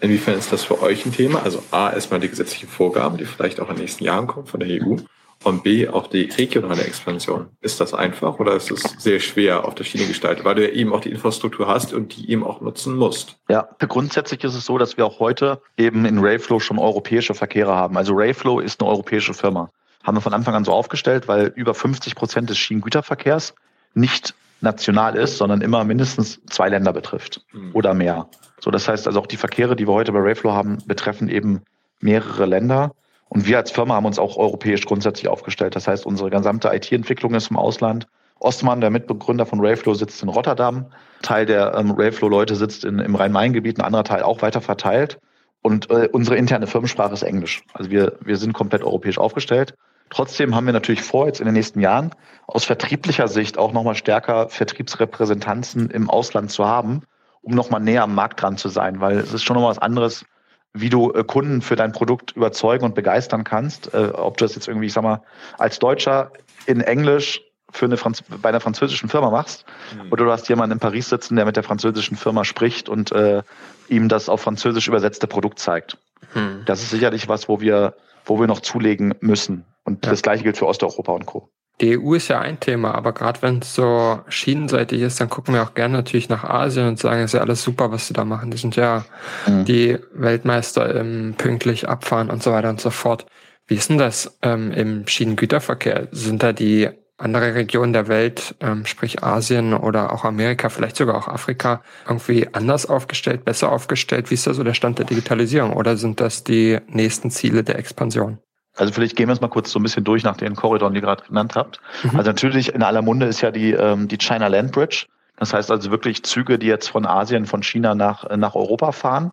Inwiefern 0.00 0.38
ist 0.38 0.52
das 0.52 0.64
für 0.64 0.82
euch 0.82 1.06
ein 1.06 1.12
Thema? 1.12 1.42
Also 1.44 1.62
A, 1.70 1.92
erstmal 1.92 2.18
die 2.18 2.28
gesetzlichen 2.28 2.68
Vorgaben, 2.68 3.18
die 3.18 3.24
vielleicht 3.24 3.60
auch 3.60 3.68
in 3.68 3.76
den 3.76 3.82
nächsten 3.82 4.02
Jahren 4.02 4.26
kommen 4.26 4.46
von 4.46 4.58
der 4.58 4.68
EU 4.82 4.96
und 5.44 5.62
B, 5.62 5.88
auch 5.88 6.06
die 6.06 6.24
regionale 6.24 6.82
Expansion. 6.82 7.48
Ist 7.60 7.80
das 7.80 7.94
einfach 7.94 8.38
oder 8.38 8.54
ist 8.54 8.70
es 8.70 8.82
sehr 8.98 9.20
schwer 9.20 9.64
auf 9.64 9.74
der 9.74 9.84
Schiene 9.84 10.06
gestaltet, 10.06 10.44
weil 10.44 10.54
du 10.54 10.66
ja 10.66 10.72
eben 10.72 10.92
auch 10.92 11.00
die 11.00 11.10
Infrastruktur 11.10 11.66
hast 11.68 11.92
und 11.92 12.16
die 12.16 12.30
eben 12.30 12.44
auch 12.44 12.60
nutzen 12.60 12.96
musst? 12.96 13.36
Ja, 13.48 13.68
grundsätzlich 13.78 14.42
ist 14.44 14.54
es 14.54 14.64
so, 14.64 14.78
dass 14.78 14.96
wir 14.96 15.06
auch 15.06 15.20
heute 15.20 15.60
eben 15.76 16.04
in 16.04 16.18
Rayflow 16.18 16.60
schon 16.60 16.78
europäische 16.78 17.34
Verkehre 17.34 17.74
haben. 17.74 17.96
Also 17.96 18.14
Rayflow 18.14 18.60
ist 18.60 18.80
eine 18.80 18.90
europäische 18.90 19.34
Firma. 19.34 19.70
Haben 20.02 20.16
wir 20.16 20.20
von 20.20 20.34
Anfang 20.34 20.54
an 20.54 20.64
so 20.64 20.72
aufgestellt, 20.72 21.28
weil 21.28 21.52
über 21.54 21.74
50 21.74 22.14
Prozent 22.14 22.50
des 22.50 22.58
Schienengüterverkehrs 22.58 23.54
nicht 23.94 24.34
national 24.60 25.16
ist, 25.16 25.38
sondern 25.38 25.60
immer 25.60 25.84
mindestens 25.84 26.40
zwei 26.46 26.68
Länder 26.68 26.92
betrifft 26.92 27.44
mhm. 27.52 27.70
oder 27.72 27.94
mehr. 27.94 28.28
So, 28.60 28.70
das 28.70 28.88
heißt 28.88 29.06
also 29.06 29.20
auch 29.20 29.26
die 29.26 29.36
Verkehre, 29.36 29.76
die 29.76 29.86
wir 29.86 29.92
heute 29.92 30.12
bei 30.12 30.20
Rayflow 30.20 30.52
haben, 30.52 30.78
betreffen 30.86 31.28
eben 31.28 31.62
mehrere 32.00 32.46
Länder. 32.46 32.92
Und 33.32 33.46
wir 33.46 33.56
als 33.56 33.70
Firma 33.70 33.94
haben 33.94 34.04
uns 34.04 34.18
auch 34.18 34.36
europäisch 34.36 34.84
grundsätzlich 34.84 35.26
aufgestellt. 35.26 35.74
Das 35.74 35.88
heißt, 35.88 36.04
unsere 36.04 36.28
gesamte 36.28 36.68
IT-Entwicklung 36.68 37.34
ist 37.34 37.50
im 37.50 37.56
Ausland. 37.56 38.06
Ostmann, 38.40 38.82
der 38.82 38.90
Mitbegründer 38.90 39.46
von 39.46 39.58
Rayflow, 39.64 39.94
sitzt 39.94 40.22
in 40.22 40.28
Rotterdam. 40.28 40.84
Teil 41.22 41.46
der 41.46 41.74
ähm, 41.74 41.92
Rayflow-Leute 41.92 42.56
sitzt 42.56 42.84
in, 42.84 42.98
im 42.98 43.14
Rhein-Main-Gebiet, 43.14 43.78
ein 43.78 43.86
anderer 43.86 44.04
Teil 44.04 44.22
auch 44.22 44.42
weiter 44.42 44.60
verteilt. 44.60 45.18
Und 45.62 45.88
äh, 45.88 46.10
unsere 46.12 46.36
interne 46.36 46.66
Firmensprache 46.66 47.14
ist 47.14 47.22
Englisch. 47.22 47.62
Also 47.72 47.90
wir, 47.90 48.18
wir 48.20 48.36
sind 48.36 48.52
komplett 48.52 48.82
europäisch 48.82 49.16
aufgestellt. 49.16 49.76
Trotzdem 50.10 50.54
haben 50.54 50.66
wir 50.66 50.74
natürlich 50.74 51.02
vor, 51.02 51.26
jetzt 51.26 51.40
in 51.40 51.46
den 51.46 51.54
nächsten 51.54 51.80
Jahren 51.80 52.10
aus 52.46 52.64
vertrieblicher 52.64 53.28
Sicht 53.28 53.56
auch 53.56 53.72
nochmal 53.72 53.94
stärker 53.94 54.50
Vertriebsrepräsentanzen 54.50 55.88
im 55.88 56.10
Ausland 56.10 56.50
zu 56.50 56.66
haben, 56.66 57.04
um 57.40 57.54
nochmal 57.54 57.80
näher 57.80 58.02
am 58.02 58.14
Markt 58.14 58.42
dran 58.42 58.58
zu 58.58 58.68
sein, 58.68 59.00
weil 59.00 59.16
es 59.16 59.32
ist 59.32 59.42
schon 59.42 59.54
nochmal 59.54 59.70
was 59.70 59.78
anderes, 59.78 60.26
wie 60.74 60.88
du 60.88 61.12
äh, 61.12 61.24
Kunden 61.24 61.62
für 61.62 61.76
dein 61.76 61.92
Produkt 61.92 62.32
überzeugen 62.32 62.84
und 62.84 62.94
begeistern 62.94 63.44
kannst. 63.44 63.92
Äh, 63.94 64.10
ob 64.14 64.36
du 64.36 64.44
das 64.44 64.54
jetzt 64.54 64.68
irgendwie, 64.68 64.86
ich 64.86 64.92
sag 64.92 65.02
mal, 65.02 65.22
als 65.58 65.78
Deutscher 65.78 66.32
in 66.66 66.80
Englisch 66.80 67.42
für 67.70 67.86
eine 67.86 67.96
Franz 67.96 68.22
bei 68.22 68.50
einer 68.50 68.60
französischen 68.60 69.08
Firma 69.08 69.30
machst 69.30 69.64
mhm. 69.94 70.12
oder 70.12 70.24
du 70.26 70.30
hast 70.30 70.48
jemanden 70.48 70.74
in 70.74 70.78
Paris 70.78 71.08
sitzen, 71.08 71.36
der 71.36 71.46
mit 71.46 71.56
der 71.56 71.62
französischen 71.62 72.16
Firma 72.16 72.44
spricht 72.44 72.88
und 72.88 73.12
äh, 73.12 73.42
ihm 73.88 74.08
das 74.08 74.28
auf 74.28 74.42
Französisch 74.42 74.88
übersetzte 74.88 75.26
Produkt 75.26 75.58
zeigt. 75.58 75.96
Mhm. 76.34 76.62
Das 76.66 76.82
ist 76.82 76.90
sicherlich 76.90 77.28
was, 77.28 77.48
wo 77.48 77.60
wir, 77.60 77.94
wo 78.24 78.38
wir 78.38 78.46
noch 78.46 78.60
zulegen 78.60 79.14
müssen. 79.20 79.64
Und 79.84 80.04
ja. 80.04 80.10
das 80.10 80.22
gleiche 80.22 80.44
gilt 80.44 80.58
für 80.58 80.66
Osteuropa 80.66 81.12
und 81.12 81.26
Co. 81.26 81.48
Die 81.82 81.98
EU 81.98 82.14
ist 82.14 82.28
ja 82.28 82.40
ein 82.40 82.60
Thema, 82.60 82.94
aber 82.94 83.12
gerade 83.12 83.42
wenn 83.42 83.58
es 83.58 83.74
so 83.74 84.20
schienenseitig 84.28 85.02
ist, 85.02 85.20
dann 85.20 85.28
gucken 85.28 85.52
wir 85.52 85.64
auch 85.64 85.74
gerne 85.74 85.94
natürlich 85.94 86.28
nach 86.28 86.44
Asien 86.44 86.86
und 86.86 87.00
sagen, 87.00 87.22
es 87.22 87.30
ist 87.30 87.34
ja 87.34 87.40
alles 87.40 87.60
super, 87.60 87.90
was 87.90 88.06
sie 88.06 88.14
da 88.14 88.24
machen. 88.24 88.52
Die 88.52 88.56
sind 88.56 88.76
ja 88.76 89.04
mhm. 89.48 89.64
die 89.64 89.98
Weltmeister 90.14 90.94
im 90.94 91.34
pünktlich 91.36 91.88
abfahren 91.88 92.30
und 92.30 92.40
so 92.40 92.52
weiter 92.52 92.70
und 92.70 92.80
so 92.80 92.90
fort. 92.90 93.26
Wie 93.66 93.74
ist 93.74 93.90
denn 93.90 93.98
das 93.98 94.38
ähm, 94.42 94.70
im 94.70 95.08
Schienengüterverkehr? 95.08 96.06
Sind 96.12 96.44
da 96.44 96.52
die 96.52 96.88
andere 97.18 97.56
Regionen 97.56 97.92
der 97.92 98.06
Welt, 98.06 98.54
ähm, 98.60 98.86
sprich 98.86 99.24
Asien 99.24 99.74
oder 99.74 100.12
auch 100.12 100.24
Amerika, 100.24 100.68
vielleicht 100.68 100.96
sogar 100.96 101.16
auch 101.16 101.26
Afrika, 101.26 101.82
irgendwie 102.06 102.48
anders 102.52 102.86
aufgestellt, 102.86 103.44
besser 103.44 103.72
aufgestellt? 103.72 104.30
Wie 104.30 104.34
ist 104.34 104.46
da 104.46 104.54
so 104.54 104.62
der 104.62 104.74
Stand 104.74 105.00
der 105.00 105.06
Digitalisierung? 105.06 105.72
Oder 105.72 105.96
sind 105.96 106.20
das 106.20 106.44
die 106.44 106.78
nächsten 106.86 107.32
Ziele 107.32 107.64
der 107.64 107.78
Expansion? 107.78 108.38
Also 108.76 108.92
vielleicht 108.92 109.16
gehen 109.16 109.28
wir 109.28 109.34
es 109.34 109.40
mal 109.40 109.48
kurz 109.48 109.70
so 109.70 109.78
ein 109.78 109.82
bisschen 109.82 110.04
durch 110.04 110.22
nach 110.22 110.36
den 110.36 110.56
Korridoren, 110.56 110.94
die 110.94 110.98
ihr 110.98 111.06
gerade 111.06 111.24
genannt 111.24 111.54
habt. 111.56 111.80
Mhm. 112.04 112.16
Also 112.16 112.30
natürlich 112.30 112.74
in 112.74 112.82
aller 112.82 113.02
Munde 113.02 113.26
ist 113.26 113.40
ja 113.40 113.50
die, 113.50 113.72
ähm, 113.72 114.08
die 114.08 114.18
China 114.18 114.46
Land 114.46 114.72
Bridge. 114.72 115.06
Das 115.36 115.52
heißt 115.52 115.70
also 115.70 115.90
wirklich 115.90 116.22
Züge, 116.22 116.58
die 116.58 116.66
jetzt 116.66 116.88
von 116.88 117.06
Asien, 117.06 117.46
von 117.46 117.62
China 117.62 117.94
nach, 117.94 118.24
äh, 118.24 118.36
nach 118.36 118.54
Europa 118.54 118.92
fahren. 118.92 119.32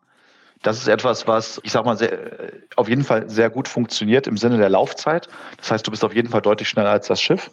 Das 0.61 0.77
ist 0.77 0.87
etwas, 0.89 1.25
was, 1.25 1.61
ich 1.63 1.71
sag 1.71 1.85
mal, 1.85 1.97
sehr, 1.97 2.11
auf 2.75 2.89
jeden 2.89 3.05
Fall 3.05 3.29
sehr 3.29 3.49
gut 3.49 3.69
funktioniert 3.69 4.27
im 4.27 4.35
Sinne 4.35 4.57
der 4.57 4.69
Laufzeit. 4.69 5.29
Das 5.57 5.71
heißt, 5.71 5.87
du 5.87 5.91
bist 5.91 6.03
auf 6.03 6.13
jeden 6.13 6.29
Fall 6.29 6.41
deutlich 6.41 6.67
schneller 6.67 6.89
als 6.89 7.07
das 7.07 7.21
Schiff. 7.21 7.49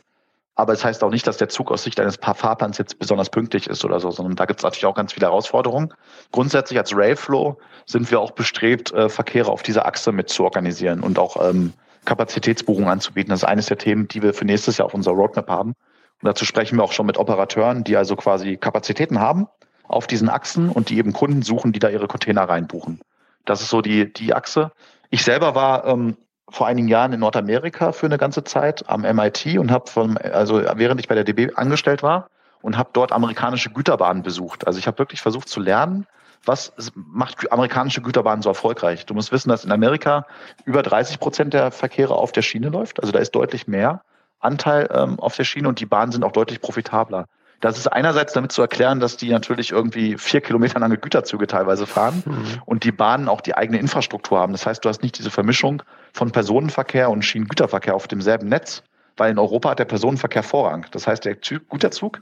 Aber 0.56 0.72
es 0.72 0.84
heißt 0.84 1.04
auch 1.04 1.10
nicht, 1.10 1.26
dass 1.26 1.36
der 1.36 1.50
Zug 1.50 1.70
aus 1.70 1.82
Sicht 1.82 2.00
eines 2.00 2.16
Fahrplans 2.16 2.78
jetzt 2.78 2.98
besonders 2.98 3.28
pünktlich 3.28 3.66
ist 3.66 3.84
oder 3.84 4.00
so, 4.00 4.10
sondern 4.10 4.36
da 4.36 4.46
gibt 4.46 4.60
es 4.60 4.64
natürlich 4.64 4.86
auch 4.86 4.94
ganz 4.94 5.12
viele 5.12 5.26
Herausforderungen. 5.26 5.92
Grundsätzlich 6.32 6.78
als 6.78 6.96
Railflow 6.96 7.58
sind 7.84 8.10
wir 8.10 8.20
auch 8.20 8.30
bestrebt, 8.30 8.90
äh, 8.92 9.10
Verkehre 9.10 9.50
auf 9.50 9.62
dieser 9.62 9.84
Achse 9.84 10.12
mit 10.12 10.30
zu 10.30 10.44
organisieren 10.44 11.00
und 11.00 11.18
auch 11.18 11.36
ähm, 11.46 11.74
Kapazitätsbuchungen 12.06 12.88
anzubieten. 12.88 13.30
Das 13.30 13.40
ist 13.40 13.44
eines 13.44 13.66
der 13.66 13.76
Themen, 13.76 14.08
die 14.08 14.22
wir 14.22 14.32
für 14.32 14.46
nächstes 14.46 14.78
Jahr 14.78 14.86
auf 14.86 14.94
unserer 14.94 15.14
Roadmap 15.14 15.48
haben. 15.48 15.74
Und 16.22 16.26
dazu 16.26 16.46
sprechen 16.46 16.78
wir 16.78 16.84
auch 16.84 16.92
schon 16.92 17.04
mit 17.04 17.18
Operateuren, 17.18 17.84
die 17.84 17.96
also 17.98 18.16
quasi 18.16 18.56
Kapazitäten 18.56 19.20
haben 19.20 19.48
auf 19.86 20.06
diesen 20.06 20.30
Achsen 20.30 20.70
und 20.70 20.88
die 20.88 20.96
eben 20.96 21.12
Kunden 21.12 21.42
suchen, 21.42 21.72
die 21.72 21.78
da 21.78 21.90
ihre 21.90 22.08
Container 22.08 22.48
reinbuchen. 22.48 23.00
Das 23.44 23.60
ist 23.60 23.68
so 23.68 23.82
die, 23.82 24.10
die 24.10 24.32
Achse. 24.32 24.72
Ich 25.10 25.22
selber 25.22 25.54
war 25.54 25.86
ähm, 25.86 26.16
vor 26.48 26.66
einigen 26.66 26.88
Jahren 26.88 27.12
in 27.12 27.20
Nordamerika 27.20 27.92
für 27.92 28.06
eine 28.06 28.18
ganze 28.18 28.44
Zeit 28.44 28.88
am 28.88 29.02
MIT 29.02 29.58
und 29.58 29.70
habe 29.70 29.90
von, 29.90 30.16
also 30.16 30.62
während 30.74 31.00
ich 31.00 31.08
bei 31.08 31.14
der 31.14 31.24
DB 31.24 31.52
angestellt 31.54 32.02
war 32.02 32.28
und 32.62 32.78
habe 32.78 32.90
dort 32.92 33.12
amerikanische 33.12 33.70
Güterbahnen 33.70 34.22
besucht. 34.22 34.66
Also 34.66 34.78
ich 34.78 34.86
habe 34.86 34.98
wirklich 34.98 35.20
versucht 35.20 35.48
zu 35.48 35.60
lernen, 35.60 36.06
was 36.44 36.72
macht 36.94 37.50
amerikanische 37.52 38.02
Güterbahnen 38.02 38.42
so 38.42 38.48
erfolgreich? 38.48 39.06
Du 39.06 39.14
musst 39.14 39.32
wissen, 39.32 39.48
dass 39.48 39.64
in 39.64 39.72
Amerika 39.72 40.26
über 40.64 40.82
30 40.82 41.18
Prozent 41.18 41.54
der 41.54 41.70
Verkehre 41.72 42.14
auf 42.14 42.30
der 42.30 42.42
Schiene 42.42 42.68
läuft. 42.68 43.00
Also 43.00 43.12
da 43.12 43.18
ist 43.18 43.32
deutlich 43.32 43.66
mehr 43.66 44.02
Anteil 44.38 44.88
ähm, 44.92 45.18
auf 45.18 45.36
der 45.36 45.44
Schiene 45.44 45.68
und 45.68 45.80
die 45.80 45.86
Bahnen 45.86 46.12
sind 46.12 46.24
auch 46.24 46.32
deutlich 46.32 46.60
profitabler. 46.60 47.26
Das 47.60 47.78
ist 47.78 47.86
einerseits 47.86 48.32
damit 48.34 48.52
zu 48.52 48.60
erklären, 48.62 49.00
dass 49.00 49.16
die 49.16 49.30
natürlich 49.30 49.72
irgendwie 49.72 50.18
vier 50.18 50.40
Kilometer 50.40 50.78
lange 50.78 50.98
Güterzüge 50.98 51.46
teilweise 51.46 51.86
fahren 51.86 52.22
mhm. 52.26 52.62
und 52.66 52.84
die 52.84 52.92
Bahnen 52.92 53.28
auch 53.28 53.40
die 53.40 53.56
eigene 53.56 53.78
Infrastruktur 53.78 54.38
haben. 54.38 54.52
Das 54.52 54.66
heißt, 54.66 54.84
du 54.84 54.88
hast 54.88 55.02
nicht 55.02 55.18
diese 55.18 55.30
Vermischung 55.30 55.82
von 56.12 56.32
Personenverkehr 56.32 57.10
und 57.10 57.22
Schienengüterverkehr 57.22 57.94
auf 57.94 58.08
demselben 58.08 58.48
Netz, 58.48 58.82
weil 59.16 59.30
in 59.30 59.38
Europa 59.38 59.70
hat 59.70 59.78
der 59.78 59.86
Personenverkehr 59.86 60.42
Vorrang. 60.42 60.86
Das 60.90 61.06
heißt, 61.06 61.24
der 61.24 61.34
Güterzug 61.34 62.20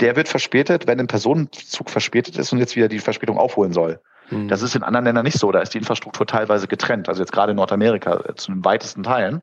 der 0.00 0.16
wird 0.16 0.28
verspätet, 0.28 0.86
wenn 0.86 0.98
ein 0.98 1.06
Personenzug 1.06 1.90
verspätet 1.90 2.36
ist 2.36 2.52
und 2.52 2.58
jetzt 2.58 2.74
wieder 2.74 2.88
die 2.88 2.98
Verspätung 2.98 3.38
aufholen 3.38 3.72
soll. 3.72 4.00
Mhm. 4.30 4.48
Das 4.48 4.62
ist 4.62 4.74
in 4.74 4.82
anderen 4.82 5.04
Ländern 5.04 5.24
nicht 5.24 5.38
so. 5.38 5.52
Da 5.52 5.60
ist 5.60 5.74
die 5.74 5.78
Infrastruktur 5.78 6.26
teilweise 6.26 6.66
getrennt. 6.66 7.08
Also 7.08 7.22
jetzt 7.22 7.32
gerade 7.32 7.50
in 7.50 7.56
Nordamerika 7.56 8.20
äh, 8.26 8.34
zu 8.34 8.50
den 8.52 8.64
weitesten 8.64 9.02
Teilen. 9.02 9.40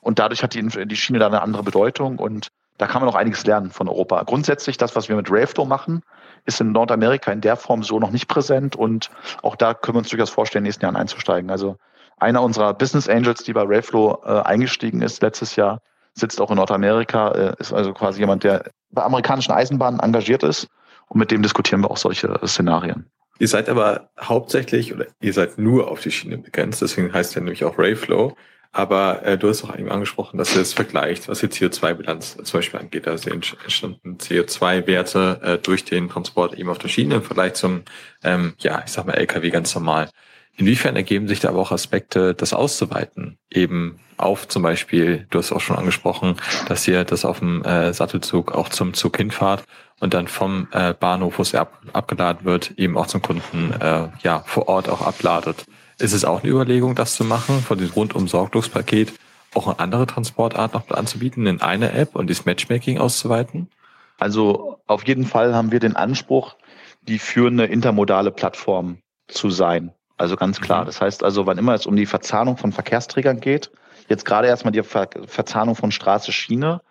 Und 0.00 0.18
dadurch 0.18 0.42
hat 0.42 0.54
die, 0.54 0.62
die 0.62 0.96
Schiene 0.96 1.18
da 1.18 1.26
eine 1.26 1.42
andere 1.42 1.62
Bedeutung 1.62 2.18
und 2.18 2.48
da 2.78 2.86
kann 2.86 3.02
man 3.02 3.08
auch 3.08 3.14
einiges 3.14 3.46
lernen 3.46 3.70
von 3.70 3.88
Europa. 3.88 4.22
Grundsätzlich, 4.24 4.76
das, 4.76 4.96
was 4.96 5.08
wir 5.08 5.16
mit 5.16 5.30
Raveflow 5.30 5.64
machen, 5.64 6.02
ist 6.44 6.60
in 6.60 6.72
Nordamerika 6.72 7.32
in 7.32 7.40
der 7.40 7.56
Form 7.56 7.82
so 7.82 7.98
noch 7.98 8.10
nicht 8.10 8.28
präsent 8.28 8.76
und 8.76 9.10
auch 9.42 9.56
da 9.56 9.74
können 9.74 9.96
wir 9.96 10.00
uns 10.00 10.10
durchaus 10.10 10.30
vorstellen, 10.30 10.62
in 10.62 10.64
den 10.64 10.68
nächsten 10.68 10.84
Jahren 10.84 10.96
einzusteigen. 10.96 11.50
Also 11.50 11.76
einer 12.18 12.42
unserer 12.42 12.74
Business 12.74 13.08
Angels, 13.08 13.44
die 13.44 13.52
bei 13.52 13.62
Raveflow 13.62 14.22
äh, 14.24 14.40
eingestiegen 14.42 15.02
ist 15.02 15.22
letztes 15.22 15.56
Jahr, 15.56 15.80
sitzt 16.14 16.40
auch 16.40 16.50
in 16.50 16.56
Nordamerika, 16.56 17.30
äh, 17.30 17.54
ist 17.58 17.72
also 17.72 17.92
quasi 17.92 18.20
jemand, 18.20 18.44
der 18.44 18.70
bei 18.90 19.02
amerikanischen 19.02 19.52
Eisenbahnen 19.52 20.00
engagiert 20.00 20.42
ist. 20.42 20.68
Und 21.08 21.18
mit 21.18 21.30
dem 21.30 21.42
diskutieren 21.42 21.82
wir 21.82 21.90
auch 21.90 21.96
solche 21.96 22.28
äh, 22.28 22.46
Szenarien. 22.46 23.06
Ihr 23.38 23.48
seid 23.48 23.68
aber 23.68 24.10
hauptsächlich 24.20 24.94
oder 24.94 25.06
ihr 25.20 25.32
seid 25.32 25.58
nur 25.58 25.90
auf 25.90 26.00
die 26.00 26.12
Schiene 26.12 26.38
begrenzt, 26.38 26.82
deswegen 26.82 27.12
heißt 27.12 27.34
ja 27.34 27.40
nämlich 27.40 27.64
auch 27.64 27.78
Rayflow. 27.78 28.36
Aber 28.76 29.24
äh, 29.24 29.38
du 29.38 29.48
hast 29.48 29.62
auch 29.62 29.78
eben 29.78 29.88
angesprochen, 29.88 30.36
dass 30.36 30.56
ihr 30.56 30.62
es 30.62 30.72
vergleicht, 30.72 31.28
was 31.28 31.38
die 31.38 31.46
CO2-Bilanz 31.46 32.36
zum 32.42 32.58
Beispiel 32.58 32.80
angeht. 32.80 33.06
Also 33.06 33.30
entstanden 33.30 34.18
CO2-Werte 34.18 35.40
äh, 35.44 35.58
durch 35.58 35.84
den 35.84 36.08
Transport 36.08 36.54
eben 36.58 36.68
auf 36.68 36.78
der 36.78 36.88
Schiene 36.88 37.14
im 37.14 37.22
Vergleich 37.22 37.54
zum, 37.54 37.82
ähm, 38.24 38.54
ja, 38.58 38.82
ich 38.84 38.90
sag 38.90 39.06
mal, 39.06 39.12
LKW 39.12 39.50
ganz 39.50 39.72
normal. 39.76 40.10
Inwiefern 40.56 40.96
ergeben 40.96 41.28
sich 41.28 41.38
da 41.38 41.50
aber 41.50 41.60
auch 41.60 41.70
Aspekte, 41.70 42.34
das 42.34 42.52
auszuweiten? 42.52 43.38
Eben 43.48 44.00
auf 44.16 44.48
zum 44.48 44.64
Beispiel, 44.64 45.28
du 45.30 45.38
hast 45.38 45.52
auch 45.52 45.60
schon 45.60 45.76
angesprochen, 45.76 46.34
dass 46.66 46.88
ihr 46.88 47.04
das 47.04 47.24
auf 47.24 47.38
dem 47.38 47.62
äh, 47.62 47.92
Sattelzug 47.92 48.52
auch 48.52 48.70
zum 48.70 48.92
Zug 48.92 49.16
hinfahrt 49.16 49.62
und 50.00 50.14
dann 50.14 50.26
vom 50.26 50.66
äh, 50.72 50.94
Bahnhof, 50.94 51.38
wo 51.38 51.42
es 51.42 51.54
ab, 51.54 51.80
abgeladen 51.92 52.44
wird, 52.44 52.72
eben 52.76 52.98
auch 52.98 53.06
zum 53.06 53.22
Kunden 53.22 53.72
äh, 53.80 54.08
ja 54.22 54.42
vor 54.46 54.66
Ort 54.68 54.88
auch 54.88 55.02
abladet. 55.02 55.64
Ist 56.04 56.12
es 56.12 56.26
auch 56.26 56.42
eine 56.42 56.52
Überlegung, 56.52 56.94
das 56.94 57.14
zu 57.14 57.24
machen, 57.24 57.62
von 57.62 57.78
dem 57.78 57.88
rundum 57.88 58.28
Sorglospaket 58.28 59.14
auch 59.54 59.68
eine 59.68 59.78
andere 59.78 60.06
Transportart 60.06 60.74
noch 60.74 60.90
anzubieten 60.90 61.46
in 61.46 61.62
einer 61.62 61.94
App 61.94 62.14
und 62.14 62.28
das 62.28 62.44
Matchmaking 62.44 62.98
auszuweiten? 62.98 63.70
Also 64.18 64.78
auf 64.86 65.06
jeden 65.06 65.24
Fall 65.24 65.54
haben 65.54 65.72
wir 65.72 65.80
den 65.80 65.96
Anspruch, 65.96 66.56
die 67.00 67.18
führende 67.18 67.64
intermodale 67.64 68.32
Plattform 68.32 68.98
zu 69.28 69.48
sein. 69.48 69.92
Also 70.18 70.36
ganz 70.36 70.60
klar. 70.60 70.82
Mhm. 70.82 70.86
Das 70.88 71.00
heißt 71.00 71.24
also, 71.24 71.46
wann 71.46 71.56
immer 71.56 71.72
es 71.72 71.86
um 71.86 71.96
die 71.96 72.04
Verzahnung 72.04 72.58
von 72.58 72.72
Verkehrsträgern 72.72 73.40
geht, 73.40 73.70
jetzt 74.10 74.26
gerade 74.26 74.48
erstmal 74.48 74.72
die 74.72 74.82
Ver 74.82 75.08
Verzahnung 75.26 75.74
von 75.74 75.90
Straße, 75.90 76.32
Schiene, 76.32 76.82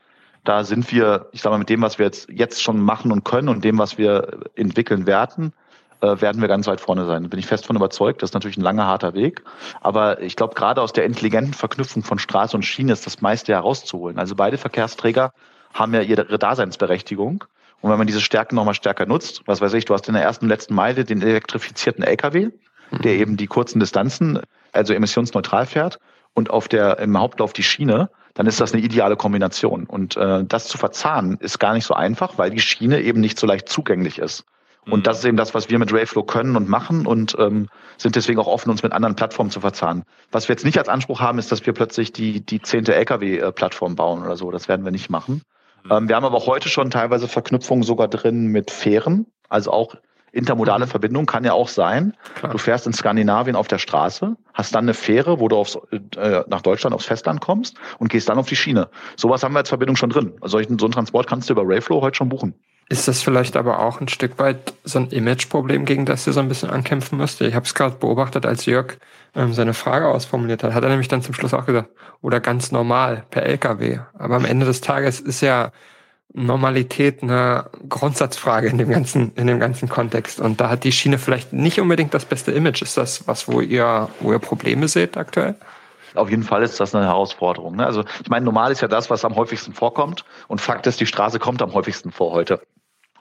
da 0.43 0.63
sind 0.63 0.91
wir, 0.91 1.29
ich 1.33 1.43
sage 1.43 1.53
mal, 1.53 1.59
mit 1.59 1.69
dem, 1.69 1.83
was 1.83 1.99
wir 1.99 2.07
jetzt, 2.07 2.31
jetzt 2.31 2.63
schon 2.63 2.81
machen 2.81 3.11
und 3.11 3.23
können 3.23 3.49
und 3.49 3.63
dem, 3.63 3.77
was 3.77 3.99
wir 3.99 4.39
entwickeln 4.55 5.05
werden, 5.05 5.53
werden 6.03 6.41
wir 6.41 6.47
ganz 6.47 6.67
weit 6.67 6.81
vorne 6.81 7.05
sein. 7.05 7.23
Da 7.23 7.29
bin 7.29 7.39
ich 7.39 7.47
fest 7.47 7.65
von 7.65 7.75
überzeugt. 7.75 8.21
Das 8.21 8.29
ist 8.29 8.33
natürlich 8.33 8.57
ein 8.57 8.61
langer, 8.61 8.85
harter 8.85 9.13
Weg. 9.13 9.43
Aber 9.81 10.21
ich 10.21 10.35
glaube, 10.35 10.55
gerade 10.55 10.81
aus 10.81 10.93
der 10.93 11.05
intelligenten 11.05 11.53
Verknüpfung 11.53 12.03
von 12.03 12.19
Straße 12.19 12.55
und 12.55 12.63
Schiene 12.63 12.93
ist 12.93 13.05
das 13.05 13.21
meiste 13.21 13.53
herauszuholen. 13.53 14.19
Also 14.19 14.35
beide 14.35 14.57
Verkehrsträger 14.57 15.33
haben 15.73 15.93
ja 15.93 16.01
ihre 16.01 16.37
Daseinsberechtigung. 16.37 17.45
Und 17.81 17.91
wenn 17.91 17.97
man 17.97 18.07
diese 18.07 18.21
Stärken 18.21 18.55
nochmal 18.55 18.75
stärker 18.75 19.05
nutzt, 19.05 19.41
was 19.45 19.59
weiß 19.59 19.73
ich, 19.73 19.85
du 19.85 19.93
hast 19.93 20.07
in 20.07 20.13
der 20.13 20.23
ersten 20.23 20.47
letzten 20.47 20.73
Meile 20.73 21.03
den 21.03 21.21
elektrifizierten 21.21 22.03
LKW, 22.03 22.49
der 22.91 23.13
eben 23.13 23.35
die 23.37 23.47
kurzen 23.47 23.79
Distanzen, 23.79 24.39
also 24.71 24.93
emissionsneutral 24.93 25.65
fährt 25.65 25.99
und 26.33 26.49
auf 26.49 26.67
der 26.67 26.99
im 26.99 27.17
Hauptlauf 27.17 27.53
die 27.53 27.63
Schiene, 27.63 28.09
dann 28.35 28.47
ist 28.47 28.59
das 28.59 28.73
eine 28.73 28.81
ideale 28.81 29.15
Kombination. 29.15 29.85
Und 29.85 30.17
äh, 30.17 30.43
das 30.45 30.67
zu 30.67 30.77
verzahnen 30.77 31.37
ist 31.39 31.59
gar 31.59 31.73
nicht 31.73 31.85
so 31.85 31.93
einfach, 31.93 32.37
weil 32.37 32.51
die 32.51 32.59
Schiene 32.59 33.01
eben 33.01 33.19
nicht 33.19 33.37
so 33.37 33.45
leicht 33.45 33.69
zugänglich 33.69 34.17
ist. 34.19 34.45
Und 34.85 34.99
mhm. 34.99 35.03
das 35.03 35.19
ist 35.19 35.25
eben 35.25 35.37
das, 35.37 35.53
was 35.53 35.69
wir 35.69 35.79
mit 35.79 35.93
Rayflow 35.93 36.23
können 36.23 36.55
und 36.55 36.67
machen 36.67 37.05
und 37.05 37.35
ähm, 37.39 37.69
sind 37.97 38.15
deswegen 38.15 38.39
auch 38.39 38.47
offen, 38.47 38.69
uns 38.69 38.83
mit 38.83 38.91
anderen 38.91 39.15
Plattformen 39.15 39.49
zu 39.49 39.61
verzahnen. 39.61 40.03
Was 40.31 40.47
wir 40.49 40.53
jetzt 40.53 40.65
nicht 40.65 40.77
als 40.77 40.89
Anspruch 40.89 41.21
haben, 41.21 41.39
ist, 41.39 41.51
dass 41.51 41.65
wir 41.65 41.73
plötzlich 41.73 42.11
die, 42.11 42.45
die 42.45 42.61
zehnte 42.61 42.93
LKW-Plattform 42.95 43.95
bauen 43.95 44.23
oder 44.23 44.35
so. 44.35 44.51
Das 44.51 44.67
werden 44.67 44.83
wir 44.83 44.91
nicht 44.91 45.09
machen. 45.09 45.43
Mhm. 45.83 45.91
Ähm, 45.91 46.09
wir 46.09 46.15
haben 46.15 46.25
aber 46.25 46.45
heute 46.45 46.69
schon 46.69 46.89
teilweise 46.89 47.27
Verknüpfungen 47.27 47.83
sogar 47.83 48.07
drin 48.07 48.47
mit 48.47 48.71
Fähren, 48.71 49.25
also 49.49 49.71
auch 49.71 49.95
Intermodale 50.33 50.85
mhm. 50.85 50.89
Verbindung 50.89 51.25
kann 51.27 51.45
ja 51.45 51.53
auch 51.53 51.67
sein. 51.67 52.17
Klar. 52.35 52.51
Du 52.51 52.57
fährst 52.57 52.87
in 52.87 52.93
Skandinavien 52.93 53.55
auf 53.55 53.67
der 53.67 53.77
Straße, 53.77 54.35
hast 54.53 54.73
dann 54.73 54.85
eine 54.85 54.95
Fähre, 54.95 55.39
wo 55.39 55.47
du 55.47 55.55
aufs, 55.55 55.77
äh, 55.91 56.43
nach 56.47 56.61
Deutschland 56.61 56.95
aufs 56.95 57.05
Festland 57.05 57.39
kommst 57.39 57.77
und 57.99 58.09
gehst 58.09 58.27
dann 58.29 58.39
auf 58.39 58.47
die 58.47 58.55
Schiene. 58.55 58.89
Sowas 59.15 59.43
haben 59.43 59.53
wir 59.53 59.59
als 59.59 59.69
Verbindung 59.69 59.95
schon 59.95 60.09
drin. 60.09 60.33
Also 60.41 60.57
so 60.59 60.67
einen 60.67 60.91
Transport 60.91 61.27
kannst 61.27 61.49
du 61.49 61.53
über 61.53 61.61
Rayflow 61.63 62.01
heute 62.01 62.17
schon 62.17 62.29
buchen. 62.29 62.55
Ist 62.93 63.07
das 63.07 63.23
vielleicht 63.23 63.57
aber 63.57 63.79
auch 63.79 64.01
ein 64.01 64.07
Stück 64.07 64.37
weit 64.37 64.75
so 64.83 64.99
ein 64.99 65.09
Image-Problem, 65.09 65.83
gegen 65.85 66.05
das 66.05 66.27
ihr 66.27 66.33
so 66.33 66.41
ein 66.41 66.47
bisschen 66.47 66.69
ankämpfen 66.69 67.17
müsst? 67.17 67.41
Ich 67.41 67.55
habe 67.55 67.65
es 67.65 67.73
gerade 67.73 67.95
beobachtet, 67.95 68.45
als 68.45 68.67
Jörg 68.67 68.97
ähm, 69.33 69.51
seine 69.51 69.73
Frage 69.73 70.09
ausformuliert 70.09 70.61
hat, 70.61 70.75
hat 70.75 70.83
er 70.83 70.91
nämlich 70.91 71.07
dann 71.07 71.23
zum 71.23 71.33
Schluss 71.33 71.55
auch 71.55 71.65
gesagt, 71.65 71.89
oder 72.21 72.39
ganz 72.39 72.71
normal 72.71 73.23
per 73.31 73.47
LKW. 73.47 74.01
Aber 74.13 74.35
am 74.35 74.45
Ende 74.45 74.67
des 74.67 74.81
Tages 74.81 75.19
ist 75.19 75.41
ja 75.41 75.71
Normalität 76.33 77.23
eine 77.23 77.71
Grundsatzfrage 77.89 78.67
in 78.67 78.77
dem 78.77 78.91
ganzen, 78.91 79.31
in 79.37 79.47
dem 79.47 79.59
ganzen 79.59 79.89
Kontext. 79.89 80.39
Und 80.39 80.61
da 80.61 80.69
hat 80.69 80.83
die 80.83 80.91
Schiene 80.91 81.17
vielleicht 81.17 81.51
nicht 81.51 81.79
unbedingt 81.79 82.13
das 82.13 82.25
beste 82.25 82.51
Image. 82.51 82.83
Ist 82.83 82.95
das 82.95 83.27
was, 83.27 83.47
wo 83.47 83.59
ihr, 83.59 84.07
wo 84.19 84.33
ihr 84.33 84.39
Probleme 84.39 84.87
seht 84.87 85.17
aktuell? 85.17 85.55
Auf 86.13 86.29
jeden 86.29 86.43
Fall 86.43 86.61
ist 86.61 86.79
das 86.79 86.93
eine 86.93 87.05
Herausforderung. 87.05 87.77
Ne? 87.77 87.87
Also 87.87 88.03
ich 88.21 88.29
meine, 88.29 88.45
normal 88.45 88.71
ist 88.71 88.81
ja 88.81 88.87
das, 88.87 89.09
was 89.09 89.25
am 89.25 89.35
häufigsten 89.35 89.73
vorkommt. 89.73 90.25
Und 90.47 90.61
Fakt 90.61 90.85
ist, 90.85 90.99
die 90.99 91.07
Straße 91.07 91.39
kommt 91.39 91.63
am 91.63 91.73
häufigsten 91.73 92.11
vor 92.11 92.33
heute. 92.33 92.61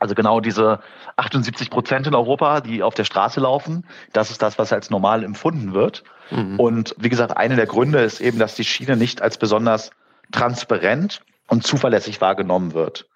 Also 0.03 0.17
genau 0.17 0.41
diese 0.41 0.81
78 1.15 1.71
Prozent 1.71 2.09
in 2.09 2.17
Europa, 2.17 2.61
die 2.61 2.83
auf 2.83 2.95
der 2.95 3.05
Straße 3.05 3.39
laufen, 3.39 3.87
das 4.13 4.33
ist 4.33 4.43
das, 4.43 4.59
was 4.59 4.73
als 4.73 4.91
normal 4.91 5.23
empfunden 5.23 5.75
wird. 5.75 6.03
Mhm. 6.33 6.59
Und 6.59 6.97
wie 6.99 7.09
gesagt, 7.09 7.37
eine 7.37 7.55
der 7.55 7.67
Gründe 7.67 8.01
ist 8.01 8.21
eben, 8.21 8.41
dass 8.41 8.57
die 8.57 8.65
Schiene 8.65 8.97
nicht 8.97 9.23
als 9.23 9.39
besonders 9.39 9.93
transparent 10.33 11.21
und 11.47 11.65
zuverlässig 11.65 12.21
wahrgenommen 12.21 12.75
wird. 12.75 13.07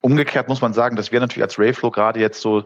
Umgekehrt 0.00 0.48
muss 0.48 0.60
man 0.60 0.72
sagen, 0.72 0.96
dass 0.96 1.12
wir 1.12 1.20
natürlich 1.20 1.44
als 1.44 1.60
Rayflow 1.60 1.92
gerade 1.92 2.18
jetzt 2.18 2.40
so 2.40 2.64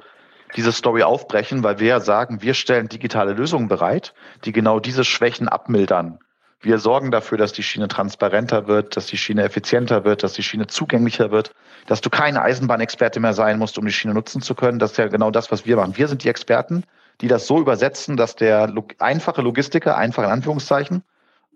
diese 0.56 0.72
Story 0.72 1.02
aufbrechen, 1.02 1.62
weil 1.62 1.78
wir 1.78 2.00
sagen, 2.00 2.40
wir 2.40 2.54
stellen 2.54 2.88
digitale 2.88 3.34
Lösungen 3.34 3.68
bereit, 3.68 4.14
die 4.46 4.52
genau 4.52 4.80
diese 4.80 5.04
Schwächen 5.04 5.48
abmildern. 5.48 6.18
Wir 6.60 6.78
sorgen 6.78 7.10
dafür, 7.10 7.38
dass 7.38 7.52
die 7.52 7.62
Schiene 7.62 7.88
transparenter 7.88 8.66
wird, 8.66 8.96
dass 8.96 9.06
die 9.06 9.18
Schiene 9.18 9.44
effizienter 9.44 10.04
wird, 10.04 10.22
dass 10.22 10.32
die 10.32 10.42
Schiene 10.42 10.66
zugänglicher 10.66 11.30
wird, 11.30 11.52
dass 11.86 12.00
du 12.00 12.10
kein 12.10 12.36
Eisenbahnexperte 12.36 13.20
mehr 13.20 13.34
sein 13.34 13.58
musst, 13.58 13.78
um 13.78 13.84
die 13.84 13.92
Schiene 13.92 14.14
nutzen 14.14 14.40
zu 14.40 14.54
können. 14.54 14.78
Das 14.78 14.92
ist 14.92 14.96
ja 14.96 15.08
genau 15.08 15.30
das, 15.30 15.52
was 15.52 15.66
wir 15.66 15.76
machen. 15.76 15.96
Wir 15.96 16.08
sind 16.08 16.24
die 16.24 16.28
Experten, 16.28 16.84
die 17.20 17.28
das 17.28 17.46
so 17.46 17.60
übersetzen, 17.60 18.16
dass 18.16 18.36
der 18.36 18.72
einfache 18.98 19.42
Logistiker, 19.42 19.96
einfach 19.96 20.24
in 20.24 20.30
Anführungszeichen, 20.30 21.02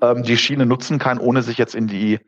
ähm, 0.02 0.22
die 0.22 0.36
Schiene 0.36 0.66
nutzen 0.66 0.98
kann, 0.98 1.18
ohne 1.18 1.42
sich 1.42 1.58
jetzt 1.58 1.74
in 1.74 1.86
die 1.86 2.20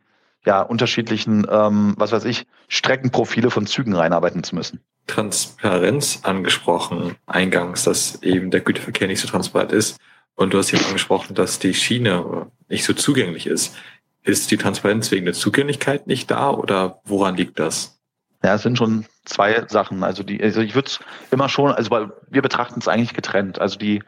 ja, 0.44 0.61
unterschiedlichen, 0.61 1.46
ähm, 1.48 1.94
was 1.96 2.12
weiß 2.12 2.24
ich, 2.24 2.46
Streckenprofile 2.68 3.50
von 3.50 3.66
Zügen 3.66 3.94
reinarbeiten 3.94 4.42
zu 4.42 4.54
müssen. 4.54 4.80
Transparenz 5.06 6.20
angesprochen 6.22 7.16
eingangs, 7.26 7.85
dass 7.85 8.22
eben 8.22 8.50
der 8.50 8.61
Güterverkehr 8.61 9.08
nicht 9.08 9.20
so 9.20 9.28
transparent 9.28 9.72
ist. 9.72 9.98
Und 10.35 10.55
du 10.55 10.59
hast 10.59 10.73
eben 10.73 10.85
angesprochen, 10.85 11.35
dass 11.35 11.59
die 11.59 11.75
Schiene 11.75 12.51
nicht 12.68 12.85
so 12.85 12.95
zugänglich 12.95 13.47
ist. 13.47 13.77
Ist 14.25 14.51
die 14.51 14.57
Transparenz 14.57 15.11
wegen 15.11 15.25
der 15.25 15.35
Zugänglichkeit 15.35 16.07
nicht 16.07 16.31
da 16.31 16.51
oder 16.51 17.01
woran 17.05 17.37
liegt 17.37 17.59
das? 17.59 18.01
Ja, 18.42 18.55
es 18.55 18.62
sind 18.62 18.79
schon 18.79 19.05
zwei 19.25 19.66
Sachen. 19.68 20.03
Also 20.03 20.23
die, 20.23 20.42
also 20.42 20.61
ich 20.61 20.75
würde 20.75 20.88
es 20.88 21.01
immer 21.31 21.49
schon, 21.49 21.73
also 21.73 21.90
weil 21.90 22.12
wir 22.29 22.42
betrachten 22.42 22.81
es 22.81 22.88
eigentlich 22.88 23.14
getrennt. 23.14 23.61
Also 23.61 23.79
die, 23.79 24.03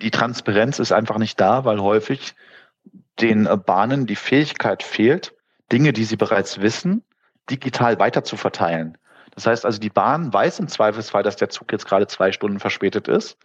die 0.00 0.10
Transparenz 0.10 0.78
ist 0.78 0.92
einfach 0.92 1.18
nicht 1.18 1.40
da, 1.40 1.64
weil 1.64 1.80
häufig 1.80 2.34
den 3.20 3.48
Bahnen 3.64 4.06
die 4.06 4.16
Fähigkeit 4.16 4.82
fehlt, 4.82 5.34
Dinge, 5.72 5.92
die 5.92 6.04
sie 6.04 6.16
bereits 6.16 6.60
wissen, 6.60 7.02
digital 7.50 7.98
weiter 7.98 8.24
zu 8.24 8.36
verteilen. 8.36 8.98
Das 9.34 9.46
heißt 9.46 9.64
also, 9.64 9.80
die 9.80 9.90
Bahn 9.90 10.32
weiß 10.32 10.60
im 10.60 10.68
Zweifelsfall, 10.68 11.22
dass 11.22 11.36
der 11.36 11.48
Zug 11.48 11.72
jetzt 11.72 11.86
gerade 11.86 12.06
zwei 12.06 12.32
Stunden 12.32 12.60
verspätet 12.60 13.08
ist. 13.08 13.36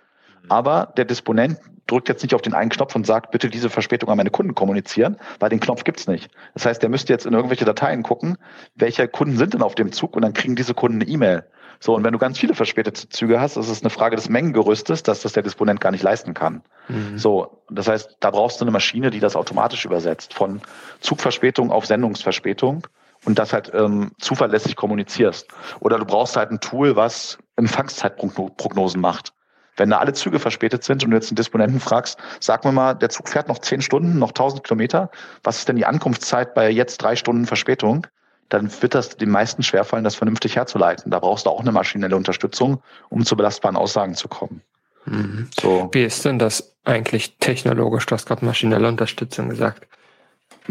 Aber 0.48 0.94
der 0.98 1.06
Disponent 1.06 1.60
drückt 1.88 2.08
jetzt 2.08 2.22
nicht 2.22 2.36
auf 2.36 2.42
den 2.42 2.54
einen 2.54 2.70
Knopf 2.70 2.96
und 2.96 3.06
sagt, 3.06 3.32
bitte 3.32 3.50
diese 3.50 3.70
Verspätung 3.70 4.10
an 4.10 4.18
meine 4.18 4.30
Kunden 4.30 4.56
kommunizieren, 4.56 5.18
weil 5.40 5.50
den 5.50 5.60
Knopf 5.60 5.84
gibt's 5.84 6.08
nicht. 6.08 6.30
Das 6.54 6.66
heißt, 6.66 6.82
der 6.82 6.90
müsste 6.90 7.12
jetzt 7.12 7.26
in 7.26 7.34
irgendwelche 7.34 7.66
Dateien 7.66 8.04
gucken, 8.04 8.38
welche 8.76 9.08
Kunden 9.08 9.38
sind 9.38 9.54
denn 9.54 9.64
auf 9.64 9.76
dem 9.76 9.92
Zug 9.92 10.16
und 10.16 10.22
dann 10.22 10.34
kriegen 10.34 10.56
diese 10.56 10.74
Kunden 10.74 11.02
eine 11.02 11.10
E-Mail. 11.10 11.46
So, 11.82 11.96
und 11.96 12.04
wenn 12.04 12.12
du 12.12 12.20
ganz 12.20 12.38
viele 12.38 12.56
verspätete 12.56 13.08
Züge 13.08 13.40
hast, 13.40 13.56
ist 13.56 13.70
es 13.70 13.82
eine 13.82 13.90
Frage 13.90 14.18
des 14.18 14.28
Mengengerüstes, 14.28 15.02
dass 15.02 15.22
das 15.22 15.32
der 15.32 15.44
Disponent 15.44 15.80
gar 15.80 15.92
nicht 15.92 16.04
leisten 16.04 16.34
kann. 16.34 16.62
Mhm. 16.90 17.18
So, 17.18 17.64
das 17.70 17.88
heißt, 17.88 18.18
da 18.20 18.32
brauchst 18.32 18.60
du 18.60 18.66
eine 18.66 18.72
Maschine, 18.72 19.12
die 19.12 19.22
das 19.22 19.38
automatisch 19.38 19.86
übersetzt, 19.86 20.34
von 20.34 20.62
Zugverspätung 21.00 21.72
auf 21.72 21.86
Sendungsverspätung 21.86 22.86
und 23.26 23.40
das 23.40 23.54
halt 23.54 23.72
ähm, 23.74 24.12
zuverlässig 24.20 24.76
kommunizierst. 24.76 25.48
Oder 25.80 25.98
du 25.98 26.06
brauchst 26.06 26.36
halt 26.36 26.52
ein 26.52 26.60
Tool, 26.60 26.98
was 26.98 27.38
Empfangszeitprognosen 27.56 29.00
macht. 29.00 29.34
Wenn 29.80 29.90
da 29.90 29.98
alle 29.98 30.14
Züge 30.14 30.40
verspätet 30.40 30.84
sind 30.84 31.04
und 31.04 31.12
du 31.12 31.18
jetzt 31.18 31.32
einen 31.32 31.38
Disponenten 31.38 31.80
fragst, 31.80 32.20
sag 32.40 32.66
mir 32.66 32.72
mal, 32.72 32.94
der 32.94 33.10
Zug 33.10 33.30
fährt 33.30 33.48
noch 33.48 33.60
zehn 33.60 33.82
Stunden, 33.82 34.20
noch 34.20 34.34
tausend 34.34 34.64
Kilometer, 34.64 35.10
was 35.44 35.60
ist 35.60 35.70
denn 35.70 35.78
die 35.78 35.86
Ankunftszeit 35.86 36.54
bei 36.54 36.70
jetzt 36.70 36.98
drei 36.98 37.16
Stunden 37.16 37.46
Verspätung? 37.46 38.06
dann 38.50 38.70
wird 38.82 38.96
das 38.96 39.16
den 39.16 39.30
meisten 39.30 39.64
schwerfallen, 39.64 40.04
das 40.04 40.16
vernünftig 40.16 40.56
herzuleiten. 40.56 41.12
Da 41.12 41.20
brauchst 41.20 41.46
du 41.46 41.52
auch 41.52 41.62
eine 41.62 41.72
maschinelle 41.72 42.16
Unterstützung, 42.16 42.82
um 43.10 43.24
zu 43.24 43.38
belastbaren 43.38 43.78
Aussagen 43.78 44.16
zu 44.16 44.28
kommen. 44.28 44.62
Mhm. 45.06 45.48
So. 45.60 45.90
Wie 45.94 46.04
ist 46.04 46.26
denn 46.26 46.40
das 46.40 46.76
eigentlich 46.84 47.38
technologisch? 47.40 48.06
Du 48.08 48.16
hast 48.16 48.26
gerade 48.28 48.44
maschinelle 48.44 48.88
Unterstützung 48.88 49.50
gesagt. 49.50 49.88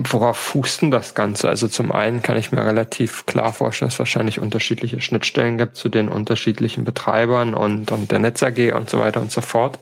Worauf 0.01 0.37
fußt 0.37 0.83
denn 0.83 0.91
das 0.93 1.15
Ganze? 1.15 1.49
Also 1.49 1.67
zum 1.67 1.91
einen 1.91 2.23
kann 2.23 2.37
ich 2.37 2.53
mir 2.53 2.65
relativ 2.65 3.27
klar 3.27 3.53
vorstellen, 3.53 3.89
dass 3.89 3.97
es 3.97 3.99
wahrscheinlich 3.99 4.39
unterschiedliche 4.39 5.01
Schnittstellen 5.01 5.59
gibt 5.59 5.75
zu 5.75 5.89
den 5.89 6.09
unterschiedlichen 6.09 6.85
Betreibern 6.85 7.53
und, 7.53 7.91
und 7.91 8.13
der 8.13 8.21
Netz 8.21 8.41
AG 8.45 8.73
und 8.75 8.89
so 8.89 9.01
weiter 9.01 9.21
und 9.21 9.33
so 9.33 9.41
fort. 9.41 9.81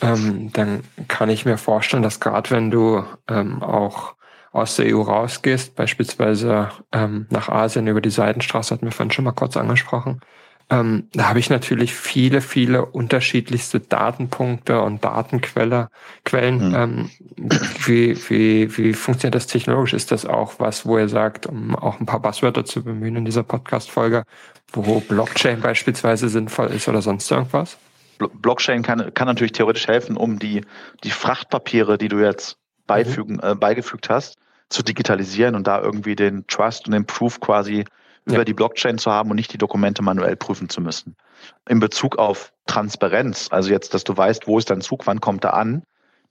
Ähm, 0.00 0.52
dann 0.52 0.84
kann 1.08 1.30
ich 1.30 1.44
mir 1.46 1.58
vorstellen, 1.58 2.04
dass 2.04 2.20
gerade 2.20 2.50
wenn 2.50 2.70
du 2.70 3.02
ähm, 3.28 3.60
auch 3.60 4.14
aus 4.52 4.76
der 4.76 4.94
EU 4.94 5.00
rausgehst, 5.02 5.74
beispielsweise 5.74 6.70
ähm, 6.92 7.26
nach 7.30 7.48
Asien 7.48 7.88
über 7.88 8.00
die 8.00 8.10
Seidenstraße, 8.10 8.72
hatten 8.72 8.86
wir 8.86 8.92
vorhin 8.92 9.10
schon 9.10 9.24
mal 9.24 9.32
kurz 9.32 9.56
angesprochen, 9.56 10.20
ähm, 10.68 11.08
da 11.12 11.28
habe 11.28 11.38
ich 11.38 11.48
natürlich 11.48 11.94
viele, 11.94 12.40
viele 12.40 12.86
unterschiedlichste 12.86 13.78
Datenpunkte 13.78 14.80
und 14.80 15.04
Datenquelle, 15.04 15.88
Quellen. 16.24 16.70
Mhm. 16.70 16.74
Ähm, 16.74 17.10
wie, 17.84 18.18
wie, 18.28 18.76
wie 18.76 18.92
funktioniert 18.92 19.36
das 19.36 19.46
technologisch? 19.46 19.92
Ist 19.92 20.10
das 20.10 20.26
auch 20.26 20.54
was, 20.58 20.84
wo 20.84 20.98
ihr 20.98 21.08
sagt, 21.08 21.46
um 21.46 21.76
auch 21.76 22.00
ein 22.00 22.06
paar 22.06 22.20
Buzzwörter 22.20 22.64
zu 22.64 22.82
bemühen 22.82 23.14
in 23.14 23.24
dieser 23.24 23.44
Podcast-Folge, 23.44 24.24
wo 24.72 24.98
Blockchain 25.00 25.60
beispielsweise 25.60 26.28
sinnvoll 26.28 26.68
ist 26.68 26.88
oder 26.88 27.00
sonst 27.00 27.30
irgendwas? 27.30 27.78
Blockchain 28.18 28.82
kann, 28.82 29.14
kann 29.14 29.28
natürlich 29.28 29.52
theoretisch 29.52 29.86
helfen, 29.86 30.16
um 30.16 30.40
die, 30.40 30.62
die 31.04 31.10
Frachtpapiere, 31.10 31.96
die 31.96 32.08
du 32.08 32.18
jetzt 32.18 32.58
beifügen, 32.88 33.34
mhm. 33.34 33.50
äh, 33.50 33.54
beigefügt 33.54 34.10
hast, 34.10 34.36
zu 34.68 34.82
digitalisieren 34.82 35.54
und 35.54 35.68
da 35.68 35.80
irgendwie 35.80 36.16
den 36.16 36.44
Trust 36.48 36.86
und 36.86 36.92
den 36.92 37.06
Proof 37.06 37.38
quasi 37.38 37.84
ja. 38.26 38.34
über 38.34 38.44
die 38.44 38.54
Blockchain 38.54 38.98
zu 38.98 39.10
haben 39.10 39.30
und 39.30 39.36
nicht 39.36 39.52
die 39.52 39.58
Dokumente 39.58 40.02
manuell 40.02 40.36
prüfen 40.36 40.68
zu 40.68 40.80
müssen. 40.80 41.16
In 41.68 41.80
Bezug 41.80 42.18
auf 42.18 42.52
Transparenz, 42.66 43.48
also 43.50 43.70
jetzt, 43.70 43.94
dass 43.94 44.04
du 44.04 44.16
weißt, 44.16 44.46
wo 44.46 44.58
ist 44.58 44.70
dein 44.70 44.80
Zug, 44.80 45.06
wann 45.06 45.20
kommt 45.20 45.44
er 45.44 45.54
an, 45.54 45.82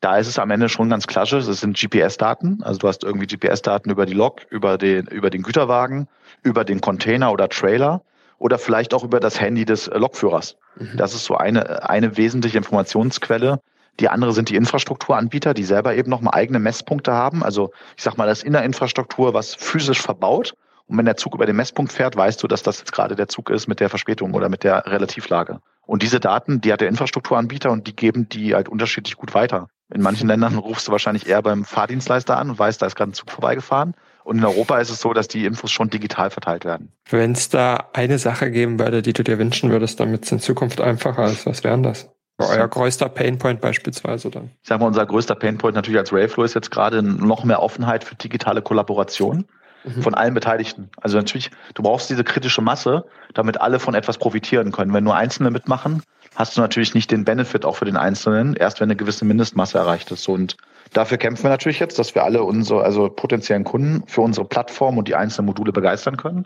da 0.02 0.18
ist 0.18 0.28
es 0.28 0.38
am 0.38 0.52
Ende 0.52 0.70
schon 0.70 0.90
ganz 0.90 1.08
klassisch. 1.08 1.48
Es 1.48 1.62
sind 1.62 1.80
GPS-Daten. 1.80 2.62
Also 2.64 2.80
du 2.80 2.88
hast 2.88 3.04
irgendwie 3.04 3.26
GPS-Daten 3.26 3.90
über 3.90 4.06
die 4.06 4.14
Lok, 4.14 4.42
über 4.50 4.78
den, 4.78 5.08
über 5.08 5.30
den 5.30 5.42
Güterwagen, 5.42 6.08
über 6.44 6.64
den 6.64 6.82
Container 6.82 7.32
oder 7.32 7.50
Trailer 7.50 8.02
oder 8.38 8.60
vielleicht 8.60 8.94
auch 8.94 9.04
über 9.04 9.20
das 9.20 9.40
Handy 9.40 9.66
des 9.66 9.88
Lokführers. 9.88 10.58
Mhm. 10.76 10.98
Das 10.98 11.14
ist 11.14 11.26
so 11.26 11.36
eine, 11.36 11.90
eine 11.90 12.18
wesentliche 12.18 12.58
Informationsquelle. 12.58 13.62
Die 14.00 14.10
andere 14.10 14.34
sind 14.34 14.50
die 14.50 14.58
Infrastrukturanbieter, 14.58 15.54
die 15.54 15.64
selber 15.64 15.96
eben 15.96 16.10
nochmal 16.10 16.36
eigene 16.36 16.60
Messpunkte 16.60 17.14
haben. 17.14 17.44
Also 17.44 17.72
ich 17.96 18.04
sag 18.04 18.18
mal, 18.18 18.28
das 18.28 18.40
ist 18.40 18.44
in 18.44 18.54
der 18.54 18.64
Infrastruktur 18.64 19.34
was 19.34 19.56
physisch 19.56 20.02
verbaut. 20.02 20.54
Und 20.88 20.98
wenn 20.98 21.06
der 21.06 21.18
Zug 21.18 21.34
über 21.34 21.46
den 21.46 21.56
Messpunkt 21.56 21.92
fährt, 21.92 22.16
weißt 22.16 22.42
du, 22.44 22.48
dass 22.48 22.64
das 22.64 22.80
jetzt 22.80 22.92
gerade 22.92 23.16
der 23.16 23.28
Zug 23.28 23.50
ist 23.50 23.68
mit 23.68 23.80
der 23.80 23.90
Verspätung 23.90 24.34
oder 24.34 24.50
mit 24.50 24.64
der 24.64 24.86
Relativlage. 24.86 25.60
Und 25.88 26.02
diese 26.02 26.20
Daten, 26.20 26.62
die 26.62 26.72
hat 26.74 26.82
der 26.82 26.90
Infrastrukturanbieter 26.90 27.72
und 27.72 27.88
die 27.88 27.96
geben 27.96 28.28
die 28.30 28.56
halt 28.56 28.70
unterschiedlich 28.70 29.18
gut 29.18 29.34
weiter. 29.34 29.68
In 29.94 30.02
manchen 30.02 30.28
Ländern 30.28 30.58
rufst 30.58 30.88
du 30.88 30.92
wahrscheinlich 30.92 31.28
eher 31.28 31.42
beim 31.42 31.64
Fahrdienstleister 31.64 32.38
an 32.38 32.50
und 32.50 32.58
weißt, 32.58 32.82
da 32.82 32.88
ist 32.88 32.96
gerade 32.96 33.12
ein 33.12 33.14
Zug 33.14 33.30
vorbeigefahren. 33.30 33.94
Und 34.24 34.40
in 34.40 34.46
Europa 34.46 34.80
ist 34.80 34.90
es 34.90 35.00
so, 35.00 35.14
dass 35.14 35.28
die 35.28 35.46
Infos 35.46 35.72
schon 35.72 35.92
digital 35.92 36.32
verteilt 36.32 36.66
werden. 36.66 36.92
Wenn 37.10 37.34
es 37.34 37.50
da 37.50 37.90
eine 37.94 38.18
Sache 38.18 38.50
geben 38.50 38.80
würde, 38.80 39.04
die 39.04 39.14
du 39.14 39.24
dir 39.24 39.38
wünschen 39.38 39.70
würdest, 39.70 40.00
damit 40.00 40.26
es 40.26 40.32
in 40.32 40.40
Zukunft 40.40 40.82
einfacher 40.82 41.26
ist, 41.26 41.46
was 41.46 41.64
wären 41.64 41.84
das? 41.84 42.10
Euer 42.40 42.68
größter 42.68 43.08
Painpoint 43.08 43.62
beispielsweise 43.62 44.30
dann? 44.30 44.52
Ich 44.62 44.68
sage 44.68 44.82
mal, 44.82 44.88
unser 44.88 45.06
größter 45.06 45.36
Painpoint 45.36 45.76
natürlich 45.76 46.00
als 46.00 46.12
Railflow 46.12 46.44
ist 46.44 46.56
jetzt 46.56 46.72
gerade 46.72 47.02
noch 47.04 47.44
mehr 47.44 47.62
Offenheit 47.62 48.04
für 48.04 48.16
digitale 48.16 48.62
Kollaboration 48.62 49.46
mhm. 49.86 50.02
von 50.02 50.14
allen 50.14 50.34
Beteiligten. 50.34 50.90
Also 51.02 51.18
natürlich, 51.18 51.52
du 51.74 51.84
brauchst 51.84 52.10
diese 52.10 52.24
kritische 52.24 52.62
Masse, 52.62 53.06
damit 53.34 53.62
alle 53.62 53.80
von 53.80 53.96
etwas 53.96 54.18
profitieren 54.18 54.72
können. 54.72 54.94
Wenn 54.94 55.04
nur 55.04 55.16
Einzelne 55.16 55.52
mitmachen, 55.52 56.02
hast 56.36 56.58
du 56.58 56.62
natürlich 56.62 56.94
nicht 56.94 57.12
den 57.12 57.26
Benefit 57.26 57.66
auch 57.66 57.78
für 57.78 57.86
den 57.86 57.98
Einzelnen, 57.98 58.56
erst 58.56 58.80
wenn 58.80 58.88
eine 58.88 58.96
gewisse 58.96 59.26
Mindestmasse 59.26 59.78
erreicht 59.78 60.12
ist. 60.12 60.28
Und 60.28 60.58
dafür 60.94 61.18
kämpfen 61.18 61.44
wir 61.44 61.50
natürlich 61.50 61.80
jetzt, 61.80 61.98
dass 61.98 62.16
wir 62.16 62.24
alle 62.24 62.44
unsere, 62.44 62.84
also 62.84 63.10
potenziellen 63.10 63.64
Kunden 63.64 64.04
für 64.08 64.22
unsere 64.22 64.46
Plattform 64.46 64.98
und 64.98 65.08
die 65.08 65.16
einzelnen 65.16 65.48
Module 65.48 65.72
begeistern 65.72 66.18
können, 66.18 66.46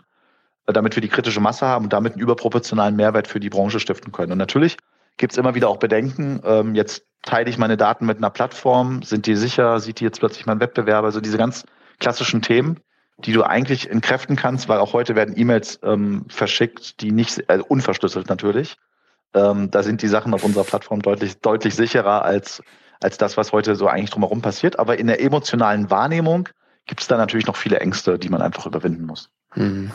damit 0.66 0.96
wir 0.96 1.00
die 1.00 1.08
kritische 1.08 1.40
Masse 1.40 1.66
haben 1.66 1.84
und 1.84 1.92
damit 1.92 2.12
einen 2.12 2.22
überproportionalen 2.22 2.96
Mehrwert 2.96 3.26
für 3.26 3.40
die 3.40 3.50
Branche 3.50 3.80
stiften 3.80 4.12
können. 4.12 4.32
Und 4.32 4.38
natürlich 4.38 4.76
gibt 5.16 5.32
es 5.32 5.38
immer 5.38 5.54
wieder 5.54 5.68
auch 5.68 5.78
Bedenken. 5.78 6.40
Ähm, 6.44 6.74
jetzt 6.74 7.04
teile 7.22 7.50
ich 7.50 7.58
meine 7.58 7.76
Daten 7.76 8.06
mit 8.06 8.18
einer 8.18 8.30
Plattform, 8.30 9.02
sind 9.02 9.26
die 9.26 9.34
sicher, 9.34 9.80
sieht 9.80 10.00
die 10.00 10.04
jetzt 10.04 10.20
plötzlich 10.20 10.46
mein 10.46 10.60
Wettbewerber, 10.60 11.06
also 11.06 11.20
diese 11.20 11.36
ganz 11.36 11.64
klassischen 11.98 12.40
Themen 12.40 12.80
die 13.24 13.32
du 13.32 13.42
eigentlich 13.42 13.90
entkräften 13.90 14.36
kannst, 14.36 14.68
weil 14.68 14.78
auch 14.78 14.92
heute 14.92 15.14
werden 15.14 15.34
E-Mails 15.36 15.80
ähm, 15.82 16.24
verschickt, 16.28 17.00
die 17.00 17.12
nicht, 17.12 17.48
also 17.48 17.64
unverschlüsselt 17.66 18.28
natürlich. 18.28 18.76
Ähm, 19.34 19.70
da 19.70 19.82
sind 19.82 20.02
die 20.02 20.08
Sachen 20.08 20.34
auf 20.34 20.44
unserer 20.44 20.64
Plattform 20.64 21.02
deutlich, 21.02 21.38
deutlich 21.40 21.74
sicherer 21.74 22.24
als, 22.24 22.62
als 23.00 23.18
das, 23.18 23.36
was 23.36 23.52
heute 23.52 23.76
so 23.76 23.86
eigentlich 23.86 24.10
drumherum 24.10 24.42
passiert. 24.42 24.78
Aber 24.78 24.98
in 24.98 25.06
der 25.06 25.20
emotionalen 25.20 25.90
Wahrnehmung 25.90 26.48
gibt 26.86 27.00
es 27.00 27.08
da 27.08 27.16
natürlich 27.16 27.46
noch 27.46 27.56
viele 27.56 27.80
Ängste, 27.80 28.18
die 28.18 28.28
man 28.28 28.42
einfach 28.42 28.66
überwinden 28.66 29.06
muss. 29.06 29.30
Hm. 29.52 29.90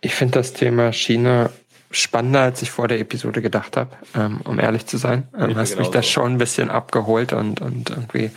Ich 0.00 0.14
finde 0.14 0.34
das 0.34 0.52
Thema 0.52 0.92
China 0.92 1.50
spannender, 1.90 2.42
als 2.42 2.62
ich 2.62 2.70
vor 2.70 2.88
der 2.88 3.00
Episode 3.00 3.42
gedacht 3.42 3.76
habe, 3.76 3.96
ähm, 4.14 4.40
um 4.44 4.60
ehrlich 4.60 4.86
zu 4.86 4.96
sein. 4.96 5.28
Ähm, 5.36 5.56
hast 5.56 5.76
mich 5.76 5.88
da 5.88 6.02
schon 6.02 6.32
ein 6.32 6.38
bisschen 6.38 6.70
abgeholt 6.70 7.32
und, 7.32 7.60
und 7.60 7.90
irgendwie 7.90 8.30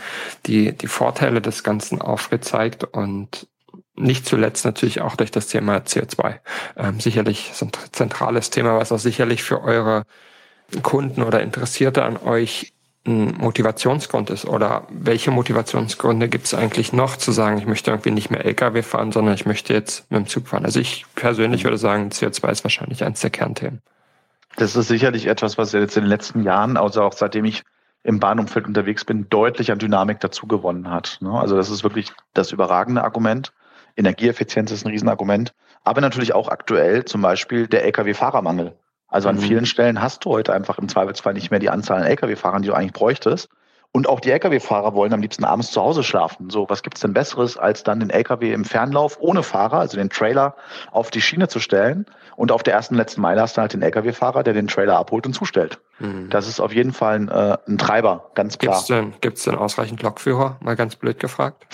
die, 0.46 0.72
die 0.72 0.88
Vorteile 0.88 1.40
des 1.40 1.62
Ganzen 1.62 2.00
aufgezeigt 2.00 2.84
und 2.84 3.46
nicht 3.96 4.26
zuletzt 4.26 4.64
natürlich 4.64 5.00
auch 5.00 5.16
durch 5.16 5.30
das 5.30 5.46
Thema 5.46 5.78
CO2. 5.78 6.40
Ähm, 6.76 7.00
sicherlich 7.00 7.52
ein 7.60 7.70
zentrales 7.92 8.50
Thema, 8.50 8.76
was 8.76 8.92
auch 8.92 8.98
sicherlich 8.98 9.42
für 9.42 9.62
eure 9.62 10.04
Kunden 10.82 11.22
oder 11.22 11.42
Interessierte 11.42 12.04
an 12.04 12.16
euch 12.16 12.72
ein 13.06 13.36
Motivationsgrund 13.36 14.30
ist. 14.30 14.46
Oder 14.46 14.86
welche 14.90 15.30
Motivationsgründe 15.30 16.28
gibt 16.28 16.46
es 16.46 16.54
eigentlich 16.54 16.92
noch 16.92 17.16
zu 17.16 17.32
sagen, 17.32 17.58
ich 17.58 17.66
möchte 17.66 17.90
irgendwie 17.90 18.10
nicht 18.10 18.30
mehr 18.30 18.44
Lkw 18.44 18.82
fahren, 18.82 19.12
sondern 19.12 19.34
ich 19.34 19.46
möchte 19.46 19.74
jetzt 19.74 20.10
mit 20.10 20.20
dem 20.20 20.26
Zug 20.26 20.48
fahren? 20.48 20.64
Also 20.64 20.80
ich 20.80 21.04
persönlich 21.14 21.64
würde 21.64 21.78
sagen, 21.78 22.08
CO2 22.08 22.50
ist 22.50 22.64
wahrscheinlich 22.64 23.04
eines 23.04 23.20
der 23.20 23.30
Kernthemen. 23.30 23.82
Das 24.56 24.76
ist 24.76 24.88
sicherlich 24.88 25.26
etwas, 25.26 25.58
was 25.58 25.72
jetzt 25.72 25.96
in 25.96 26.04
den 26.04 26.08
letzten 26.08 26.42
Jahren, 26.42 26.76
also 26.76 27.02
auch 27.02 27.12
seitdem 27.12 27.44
ich 27.44 27.62
im 28.04 28.20
Bahnumfeld 28.20 28.66
unterwegs 28.66 29.04
bin, 29.04 29.28
deutlich 29.28 29.72
an 29.72 29.78
Dynamik 29.78 30.20
dazu 30.20 30.46
gewonnen 30.46 30.90
hat. 30.90 31.18
Ne? 31.20 31.32
Also 31.32 31.56
das 31.56 31.70
ist 31.70 31.82
wirklich 31.82 32.12
das 32.34 32.52
überragende 32.52 33.02
Argument. 33.02 33.52
Energieeffizienz 33.96 34.70
ist 34.70 34.84
ein 34.84 34.90
Riesenargument. 34.90 35.54
Aber 35.84 36.00
natürlich 36.00 36.34
auch 36.34 36.48
aktuell 36.48 37.04
zum 37.04 37.22
Beispiel 37.22 37.66
der 37.66 37.84
Lkw-Fahrermangel. 37.84 38.74
Also 39.08 39.28
an 39.28 39.36
mhm. 39.36 39.40
vielen 39.40 39.66
Stellen 39.66 40.00
hast 40.02 40.24
du 40.24 40.30
heute 40.30 40.52
einfach 40.52 40.78
im 40.78 40.88
Zweifelsfall 40.88 41.34
nicht 41.34 41.50
mehr 41.50 41.60
die 41.60 41.70
Anzahl 41.70 42.00
an 42.00 42.06
Lkw-Fahrern, 42.06 42.62
die 42.62 42.68
du 42.68 42.74
eigentlich 42.74 42.94
bräuchtest. 42.94 43.48
Und 43.96 44.08
auch 44.08 44.18
die 44.18 44.32
Lkw-Fahrer 44.32 44.94
wollen 44.94 45.12
am 45.12 45.20
liebsten 45.20 45.44
abends 45.44 45.70
zu 45.70 45.80
Hause 45.80 46.02
schlafen. 46.02 46.50
So, 46.50 46.68
was 46.68 46.82
gibt's 46.82 47.00
denn 47.00 47.12
Besseres, 47.12 47.56
als 47.56 47.84
dann 47.84 48.00
den 48.00 48.10
Lkw 48.10 48.52
im 48.52 48.64
Fernlauf 48.64 49.18
ohne 49.20 49.44
Fahrer, 49.44 49.78
also 49.78 49.96
den 49.96 50.10
Trailer, 50.10 50.56
auf 50.90 51.10
die 51.10 51.20
Schiene 51.20 51.46
zu 51.46 51.60
stellen? 51.60 52.04
Und 52.34 52.50
auf 52.50 52.64
der 52.64 52.74
ersten 52.74 52.96
letzten 52.96 53.20
Meile 53.20 53.40
hast 53.40 53.56
du 53.56 53.60
halt 53.60 53.72
den 53.72 53.82
Lkw-Fahrer, 53.82 54.42
der 54.42 54.52
den 54.52 54.66
Trailer 54.66 54.98
abholt 54.98 55.26
und 55.26 55.34
zustellt. 55.34 55.78
Mhm. 56.00 56.28
Das 56.28 56.48
ist 56.48 56.58
auf 56.58 56.74
jeden 56.74 56.92
Fall 56.92 57.14
ein, 57.14 57.28
äh, 57.28 57.56
ein 57.68 57.78
Treiber, 57.78 58.32
ganz 58.34 58.58
klar. 58.58 58.74
Gibt's 58.74 58.88
denn, 58.88 59.14
gibt's 59.20 59.44
denn 59.44 59.54
ausreichend 59.54 60.02
Lokführer? 60.02 60.56
Mal 60.58 60.74
ganz 60.74 60.96
blöd 60.96 61.20
gefragt. 61.20 61.64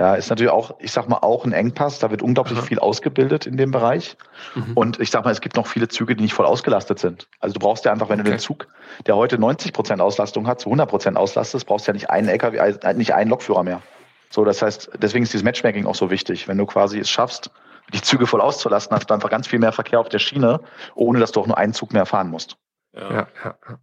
Ja, 0.00 0.14
ist 0.14 0.30
natürlich 0.30 0.50
auch, 0.50 0.76
ich 0.78 0.92
sag 0.92 1.10
mal, 1.10 1.18
auch 1.18 1.44
ein 1.44 1.52
Engpass. 1.52 1.98
Da 1.98 2.10
wird 2.10 2.22
unglaublich 2.22 2.56
Aha. 2.56 2.64
viel 2.64 2.78
ausgebildet 2.78 3.46
in 3.46 3.58
dem 3.58 3.70
Bereich. 3.70 4.16
Mhm. 4.54 4.72
Und 4.74 4.98
ich 4.98 5.10
sag 5.10 5.26
mal, 5.26 5.30
es 5.30 5.42
gibt 5.42 5.56
noch 5.56 5.66
viele 5.66 5.88
Züge, 5.88 6.16
die 6.16 6.22
nicht 6.22 6.32
voll 6.32 6.46
ausgelastet 6.46 6.98
sind. 6.98 7.28
Also 7.38 7.52
du 7.52 7.60
brauchst 7.60 7.84
ja 7.84 7.92
einfach, 7.92 8.08
wenn 8.08 8.18
okay. 8.18 8.30
du 8.30 8.36
den 8.36 8.40
Zug, 8.40 8.66
der 9.04 9.16
heute 9.16 9.38
90 9.38 9.74
Prozent 9.74 10.00
Auslastung 10.00 10.46
hat, 10.46 10.58
zu 10.58 10.70
100 10.70 10.88
Prozent 10.88 11.16
auslastest, 11.18 11.66
brauchst 11.66 11.86
du 11.86 11.90
ja 11.90 11.92
nicht 11.92 12.08
einen 12.08 12.28
LKW, 12.28 12.56
äh, 12.56 12.94
nicht 12.94 13.12
einen 13.12 13.28
Lokführer 13.28 13.62
mehr. 13.62 13.82
So, 14.30 14.42
das 14.46 14.62
heißt, 14.62 14.90
deswegen 15.02 15.24
ist 15.24 15.34
dieses 15.34 15.44
Matchmaking 15.44 15.84
auch 15.84 15.94
so 15.94 16.10
wichtig. 16.10 16.48
Wenn 16.48 16.56
du 16.56 16.64
quasi 16.64 16.98
es 16.98 17.10
schaffst, 17.10 17.50
die 17.92 18.00
Züge 18.00 18.26
voll 18.26 18.40
auszulasten, 18.40 18.96
hast 18.96 19.10
du 19.10 19.12
einfach 19.12 19.28
ganz 19.28 19.48
viel 19.48 19.58
mehr 19.58 19.72
Verkehr 19.72 20.00
auf 20.00 20.08
der 20.08 20.18
Schiene, 20.18 20.60
ohne 20.94 21.20
dass 21.20 21.32
du 21.32 21.40
auch 21.40 21.46
nur 21.46 21.58
einen 21.58 21.74
Zug 21.74 21.92
mehr 21.92 22.06
fahren 22.06 22.30
musst. 22.30 22.56
Ja, 22.96 23.12
ja, 23.12 23.26
ja. 23.44 23.78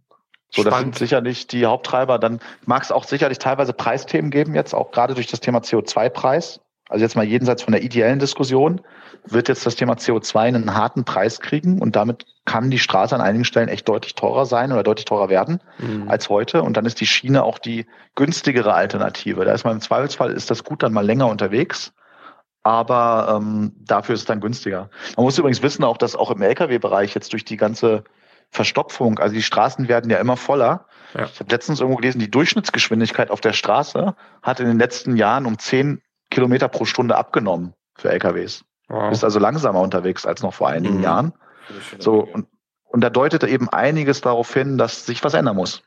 So, 0.50 0.62
das 0.62 0.78
sind 0.78 0.96
sicherlich 0.96 1.46
die 1.46 1.66
Haupttreiber. 1.66 2.18
Dann 2.18 2.40
mag 2.64 2.82
es 2.82 2.90
auch 2.90 3.04
sicherlich 3.04 3.38
teilweise 3.38 3.72
Preisthemen 3.72 4.30
geben 4.30 4.54
jetzt, 4.54 4.74
auch 4.74 4.90
gerade 4.90 5.14
durch 5.14 5.26
das 5.26 5.40
Thema 5.40 5.58
CO2-Preis. 5.58 6.60
Also 6.88 7.04
jetzt 7.04 7.16
mal 7.16 7.24
jenseits 7.24 7.62
von 7.62 7.72
der 7.72 7.82
ideellen 7.82 8.18
Diskussion, 8.18 8.80
wird 9.24 9.48
jetzt 9.48 9.66
das 9.66 9.76
Thema 9.76 9.94
CO2 9.94 10.38
einen 10.38 10.74
harten 10.74 11.04
Preis 11.04 11.40
kriegen 11.40 11.82
und 11.82 11.96
damit 11.96 12.24
kann 12.46 12.70
die 12.70 12.78
Straße 12.78 13.14
an 13.14 13.20
einigen 13.20 13.44
Stellen 13.44 13.68
echt 13.68 13.86
deutlich 13.86 14.14
teurer 14.14 14.46
sein 14.46 14.72
oder 14.72 14.82
deutlich 14.82 15.04
teurer 15.04 15.28
werden 15.28 15.60
mhm. 15.78 16.08
als 16.08 16.30
heute. 16.30 16.62
Und 16.62 16.78
dann 16.78 16.86
ist 16.86 17.00
die 17.00 17.06
Schiene 17.06 17.44
auch 17.44 17.58
die 17.58 17.84
günstigere 18.14 18.72
Alternative. 18.72 19.44
Da 19.44 19.52
ist 19.52 19.64
man 19.64 19.74
im 19.74 19.80
Zweifelsfall, 19.82 20.32
ist 20.32 20.50
das 20.50 20.64
gut 20.64 20.82
dann 20.82 20.94
mal 20.94 21.04
länger 21.04 21.28
unterwegs. 21.28 21.92
Aber 22.62 23.38
ähm, 23.38 23.72
dafür 23.78 24.14
ist 24.14 24.22
es 24.22 24.26
dann 24.26 24.40
günstiger. 24.40 24.88
Man 25.16 25.24
muss 25.24 25.38
übrigens 25.38 25.62
wissen 25.62 25.84
auch, 25.84 25.98
dass 25.98 26.16
auch 26.16 26.30
im 26.30 26.42
Lkw-Bereich 26.42 27.14
jetzt 27.14 27.32
durch 27.32 27.44
die 27.44 27.56
ganze 27.56 28.04
Verstopfung. 28.50 29.18
Also 29.18 29.34
die 29.34 29.42
Straßen 29.42 29.88
werden 29.88 30.10
ja 30.10 30.18
immer 30.18 30.36
voller. 30.36 30.86
Ja. 31.14 31.24
Ich 31.24 31.40
habe 31.40 31.50
letztens 31.50 31.80
irgendwo 31.80 31.98
gelesen, 32.00 32.18
die 32.18 32.30
Durchschnittsgeschwindigkeit 32.30 33.30
auf 33.30 33.40
der 33.40 33.52
Straße 33.52 34.14
hat 34.42 34.60
in 34.60 34.66
den 34.66 34.78
letzten 34.78 35.16
Jahren 35.16 35.46
um 35.46 35.58
zehn 35.58 36.00
Kilometer 36.30 36.68
pro 36.68 36.84
Stunde 36.84 37.16
abgenommen 37.16 37.74
für 37.96 38.10
LKWs. 38.10 38.64
Wow. 38.88 39.04
Du 39.04 39.10
bist 39.10 39.24
also 39.24 39.38
langsamer 39.38 39.80
unterwegs 39.80 40.26
als 40.26 40.42
noch 40.42 40.54
vor 40.54 40.68
einigen 40.68 40.98
mhm. 40.98 41.02
Jahren. 41.02 41.32
So, 41.98 42.20
und, 42.20 42.46
und 42.84 43.02
da 43.02 43.10
deutet 43.10 43.44
eben 43.44 43.68
einiges 43.68 44.22
darauf 44.22 44.52
hin, 44.52 44.78
dass 44.78 45.04
sich 45.04 45.22
was 45.24 45.34
ändern 45.34 45.56
muss. 45.56 45.82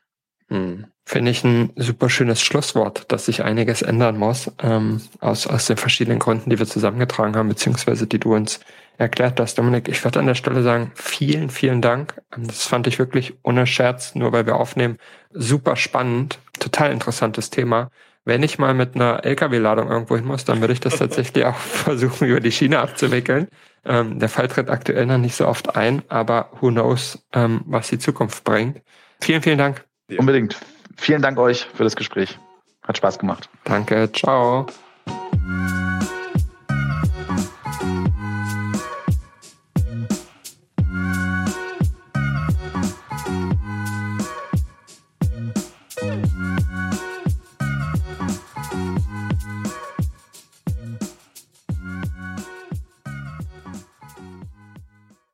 Mhm. 0.50 0.88
Finde 1.06 1.32
ich 1.32 1.44
ein 1.44 1.72
super 1.78 2.10
schönes 2.10 2.42
Schlusswort, 2.42 3.12
dass 3.12 3.26
sich 3.26 3.44
einiges 3.44 3.82
ändern 3.82 4.18
muss, 4.18 4.52
ähm, 4.60 5.02
aus, 5.20 5.48
aus 5.48 5.66
den 5.66 5.78
verschiedenen 5.78 6.20
Gründen, 6.20 6.50
die 6.50 6.60
wir 6.60 6.68
zusammengetragen 6.68 7.36
haben, 7.36 7.50
beziehungsweise 7.50 8.06
die 8.06 8.20
du 8.20 8.36
uns 8.36 8.60
erklärt 9.02 9.40
hast. 9.40 9.58
Dominik, 9.58 9.88
ich 9.88 10.04
würde 10.04 10.20
an 10.20 10.28
der 10.28 10.36
Stelle 10.36 10.62
sagen, 10.64 10.92
vielen, 10.96 11.50
vielen 11.50 11.82
Dank. 11.82 12.22
Ähm, 12.36 12.48
das 12.48 12.66
fand 12.66 12.88
ich 12.88 13.00
wirklich 13.00 13.34
ohne 13.44 13.68
Scherz, 13.68 14.16
nur 14.16 14.32
weil 14.32 14.46
wir 14.46 14.56
aufnehmen, 14.56 14.98
super 15.32 15.76
spannend, 15.76 16.40
total 16.60 16.92
interessantes 16.92 17.50
Thema. 17.50 17.90
Wenn 18.24 18.44
ich 18.44 18.60
mal 18.60 18.76
mit 18.76 18.96
einer 18.96 19.26
LKW-Ladung 19.26 19.90
irgendwo 19.90 20.16
hin 20.16 20.26
muss, 20.26 20.46
dann 20.46 20.62
würde 20.62 20.74
ich 20.74 20.80
das 20.80 20.98
tatsächlich 20.98 21.44
auch 21.46 21.56
versuchen, 21.58 22.28
über 22.28 22.40
die 22.40 22.52
Schiene 22.52 22.80
abzuwickeln. 22.80 23.48
Ähm, 23.84 24.20
der 24.20 24.30
Fall 24.30 24.48
tritt 24.48 24.70
aktuell 24.70 25.08
noch 25.08 25.18
nicht 25.18 25.36
so 25.36 25.48
oft 25.48 25.76
ein, 25.76 26.04
aber 26.08 26.52
who 26.62 26.70
knows, 26.70 27.26
ähm, 27.34 27.62
was 27.66 27.90
die 27.90 27.98
Zukunft 27.98 28.44
bringt. 28.44 28.82
Vielen, 29.22 29.42
vielen 29.42 29.58
Dank. 29.58 29.84
Unbedingt. 30.18 30.58
Vielen 30.98 31.22
Dank 31.22 31.40
euch 31.40 31.68
für 31.74 31.84
das 31.84 31.96
Gespräch. 31.96 32.38
Hat 32.84 32.98
Spaß 32.98 33.18
gemacht. 33.18 33.50
Danke. 33.64 34.12
Ciao. 34.12 34.68